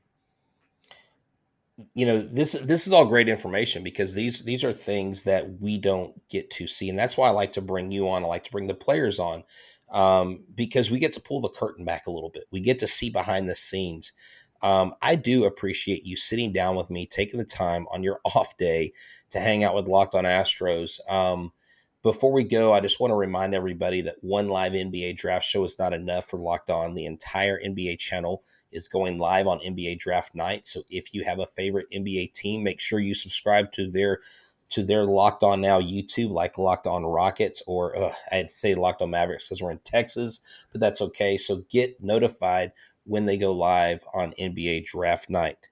you 1.94 2.06
know 2.06 2.18
this 2.18 2.52
this 2.52 2.86
is 2.86 2.92
all 2.92 3.04
great 3.04 3.28
information 3.28 3.82
because 3.82 4.14
these 4.14 4.42
these 4.44 4.64
are 4.64 4.72
things 4.72 5.24
that 5.24 5.60
we 5.60 5.76
don't 5.76 6.14
get 6.30 6.48
to 6.48 6.66
see 6.66 6.88
and 6.88 6.98
that's 6.98 7.18
why 7.18 7.28
I 7.28 7.32
like 7.32 7.52
to 7.52 7.60
bring 7.60 7.90
you 7.90 8.08
on 8.08 8.24
I 8.24 8.26
like 8.26 8.44
to 8.44 8.50
bring 8.50 8.66
the 8.66 8.74
players 8.74 9.18
on 9.18 9.44
um, 9.90 10.44
because 10.54 10.90
we 10.90 10.98
get 10.98 11.12
to 11.14 11.20
pull 11.20 11.40
the 11.40 11.48
curtain 11.48 11.84
back 11.84 12.06
a 12.06 12.10
little 12.10 12.30
bit. 12.30 12.44
We 12.50 12.60
get 12.60 12.78
to 12.80 12.86
see 12.86 13.10
behind 13.10 13.48
the 13.48 13.56
scenes. 13.56 14.12
Um, 14.62 14.94
I 15.02 15.14
do 15.16 15.44
appreciate 15.44 16.04
you 16.04 16.16
sitting 16.16 16.52
down 16.52 16.76
with 16.76 16.90
me, 16.90 17.06
taking 17.06 17.38
the 17.38 17.44
time 17.44 17.86
on 17.90 18.02
your 18.02 18.20
off 18.24 18.56
day 18.56 18.92
to 19.30 19.40
hang 19.40 19.64
out 19.64 19.74
with 19.74 19.86
Locked 19.86 20.14
On 20.14 20.24
Astros. 20.24 20.98
Um, 21.10 21.52
before 22.02 22.32
we 22.32 22.44
go, 22.44 22.72
I 22.72 22.80
just 22.80 23.00
want 23.00 23.10
to 23.10 23.16
remind 23.16 23.54
everybody 23.54 24.00
that 24.02 24.16
one 24.20 24.48
live 24.48 24.72
NBA 24.72 25.16
draft 25.16 25.44
show 25.44 25.64
is 25.64 25.78
not 25.78 25.92
enough 25.92 26.26
for 26.26 26.38
Locked 26.38 26.70
On. 26.70 26.94
The 26.94 27.06
entire 27.06 27.60
NBA 27.60 27.98
channel 27.98 28.44
is 28.76 28.86
going 28.86 29.18
live 29.18 29.46
on 29.46 29.58
NBA 29.60 29.98
draft 29.98 30.34
night. 30.34 30.66
So 30.66 30.82
if 30.90 31.14
you 31.14 31.24
have 31.24 31.40
a 31.40 31.46
favorite 31.46 31.86
NBA 31.92 32.34
team, 32.34 32.62
make 32.62 32.78
sure 32.78 33.00
you 33.00 33.14
subscribe 33.14 33.72
to 33.72 33.90
their 33.90 34.20
to 34.68 34.82
their 34.82 35.04
Locked 35.04 35.44
On 35.44 35.60
Now 35.60 35.80
YouTube, 35.80 36.30
like 36.30 36.58
Locked 36.58 36.86
On 36.86 37.04
Rockets, 37.04 37.62
or 37.66 37.96
uh, 37.96 38.12
I'd 38.32 38.50
say 38.50 38.74
Locked 38.74 39.00
On 39.00 39.10
Mavericks 39.10 39.44
because 39.44 39.62
we're 39.62 39.70
in 39.70 39.78
Texas, 39.84 40.40
but 40.72 40.80
that's 40.80 41.00
okay. 41.00 41.36
So 41.36 41.64
get 41.70 42.02
notified 42.02 42.72
when 43.04 43.26
they 43.26 43.38
go 43.38 43.52
live 43.52 44.04
on 44.12 44.34
NBA 44.40 44.84
Draft 44.84 45.30
Night. 45.30 45.68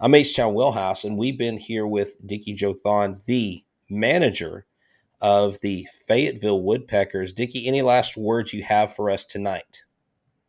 I'm 0.00 0.14
H 0.14 0.34
Town 0.34 0.54
Wheelhouse, 0.54 1.04
and 1.04 1.16
we've 1.16 1.38
been 1.38 1.58
here 1.58 1.86
with 1.86 2.26
Dickie 2.26 2.54
Joe 2.54 2.74
Thon, 2.74 3.20
the 3.26 3.62
manager 3.88 4.66
of 5.20 5.60
the 5.60 5.86
Fayetteville 6.08 6.62
Woodpeckers. 6.62 7.32
Dickie, 7.32 7.68
any 7.68 7.82
last 7.82 8.16
words 8.16 8.52
you 8.52 8.64
have 8.64 8.94
for 8.94 9.10
us 9.10 9.24
tonight? 9.24 9.84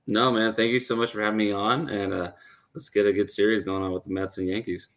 No, 0.08 0.32
man. 0.32 0.54
Thank 0.54 0.72
you 0.72 0.80
so 0.80 0.95
much 0.95 1.12
for 1.12 1.22
having 1.22 1.38
me 1.38 1.51
on, 1.51 1.89
and 1.89 2.14
uh, 2.14 2.32
let's 2.74 2.89
get 2.89 3.06
a 3.06 3.14
good 3.14 3.30
series 3.30 3.62
going 3.62 3.84
on 3.84 3.91
with 3.91 4.04
the 4.04 4.12
Mets 4.12 4.38
and 4.38 4.47
Yankees 4.47 4.89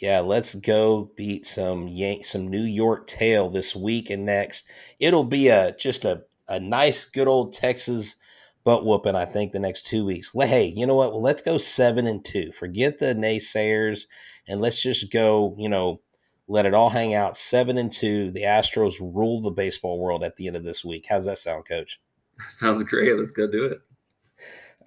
yeah, 0.00 0.20
let's 0.20 0.54
go 0.54 1.10
beat 1.14 1.46
some 1.46 1.86
Yank 1.86 2.24
some 2.24 2.48
New 2.48 2.62
York 2.62 3.06
tail 3.06 3.50
this 3.50 3.76
week 3.76 4.08
and 4.10 4.24
next. 4.24 4.66
It'll 4.98 5.24
be 5.24 5.48
a 5.48 5.72
just 5.76 6.04
a, 6.04 6.22
a 6.48 6.58
nice 6.58 7.04
good 7.04 7.28
old 7.28 7.52
Texas 7.52 8.16
butt 8.64 8.84
whooping, 8.84 9.14
I 9.14 9.26
think, 9.26 9.52
the 9.52 9.58
next 9.58 9.86
two 9.86 10.04
weeks. 10.06 10.32
Hey, 10.34 10.72
you 10.74 10.86
know 10.86 10.94
what? 10.94 11.12
Well, 11.12 11.22
let's 11.22 11.42
go 11.42 11.58
seven 11.58 12.06
and 12.06 12.24
two. 12.24 12.50
Forget 12.52 12.98
the 12.98 13.14
naysayers 13.14 14.06
and 14.48 14.60
let's 14.60 14.82
just 14.82 15.12
go, 15.12 15.54
you 15.58 15.68
know, 15.68 16.00
let 16.48 16.66
it 16.66 16.74
all 16.74 16.90
hang 16.90 17.14
out. 17.14 17.36
Seven 17.36 17.76
and 17.76 17.92
two. 17.92 18.30
The 18.30 18.42
Astros 18.42 19.00
rule 19.00 19.42
the 19.42 19.50
baseball 19.50 19.98
world 19.98 20.24
at 20.24 20.36
the 20.36 20.46
end 20.46 20.56
of 20.56 20.64
this 20.64 20.84
week. 20.84 21.06
How's 21.08 21.26
that 21.26 21.38
sound, 21.38 21.68
coach? 21.68 22.00
Sounds 22.48 22.82
great. 22.84 23.16
Let's 23.16 23.32
go 23.32 23.46
do 23.46 23.66
it. 23.66 23.80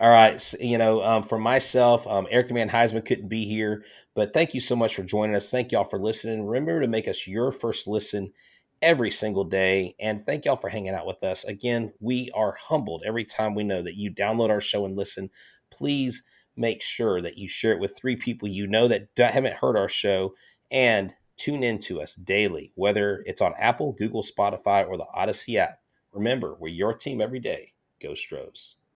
All 0.04 0.10
right. 0.10 0.42
So, 0.42 0.58
you 0.60 0.78
know, 0.78 1.02
um, 1.02 1.24
for 1.24 1.40
myself, 1.40 2.06
um, 2.08 2.28
Eric 2.30 2.50
the 2.50 2.54
Man 2.54 2.70
Heisman 2.70 3.06
couldn't 3.06 3.30
be 3.30 3.46
here, 3.46 3.86
but 4.16 4.34
thank 4.34 4.54
you 4.54 4.60
so 4.60 4.76
much 4.76 4.96
for 4.96 5.04
joining 5.04 5.34
us. 5.34 5.50
Thank 5.50 5.72
y'all 5.72 5.86
for 5.86 5.98
listening. 5.98 6.46
Remember 6.46 6.82
to 6.82 6.90
make 6.90 7.08
us 7.08 7.26
your 7.26 7.54
first 7.54 7.88
listen 7.88 8.34
every 8.82 9.10
single 9.10 9.46
day. 9.46 9.96
And 10.02 10.26
thank 10.26 10.44
y'all 10.44 10.58
for 10.58 10.68
hanging 10.68 10.94
out 10.94 11.08
with 11.08 11.24
us. 11.24 11.46
Again, 11.46 11.94
we 12.02 12.30
are 12.36 12.58
humbled 12.60 13.04
every 13.06 13.24
time 13.24 13.56
we 13.56 13.64
know 13.64 13.82
that 13.82 13.96
you 13.96 14.12
download 14.12 14.50
our 14.50 14.60
show 14.60 14.84
and 14.84 14.98
listen. 14.98 15.30
Please 15.72 16.24
make 16.58 16.82
sure 16.82 17.22
that 17.22 17.38
you 17.38 17.48
share 17.48 17.72
it 17.72 17.80
with 17.80 17.98
three 17.98 18.18
people 18.18 18.50
you 18.50 18.68
know 18.68 18.90
that 18.90 19.08
haven't 19.18 19.56
heard 19.56 19.78
our 19.78 19.88
show 19.88 20.36
and 20.70 21.16
tune 21.38 21.64
in 21.64 21.80
to 21.80 22.02
us 22.02 22.16
daily, 22.16 22.74
whether 22.76 23.24
it's 23.26 23.42
on 23.42 23.54
Apple, 23.58 23.94
Google, 23.94 24.22
Spotify, 24.22 24.86
or 24.86 24.98
the 24.98 25.08
Odyssey 25.14 25.58
app. 25.58 25.80
Remember, 26.12 26.58
we're 26.60 26.68
your 26.68 26.94
team 26.94 27.22
every 27.22 27.40
day. 27.40 27.72
Go 28.02 28.16
Stros. 28.16 28.76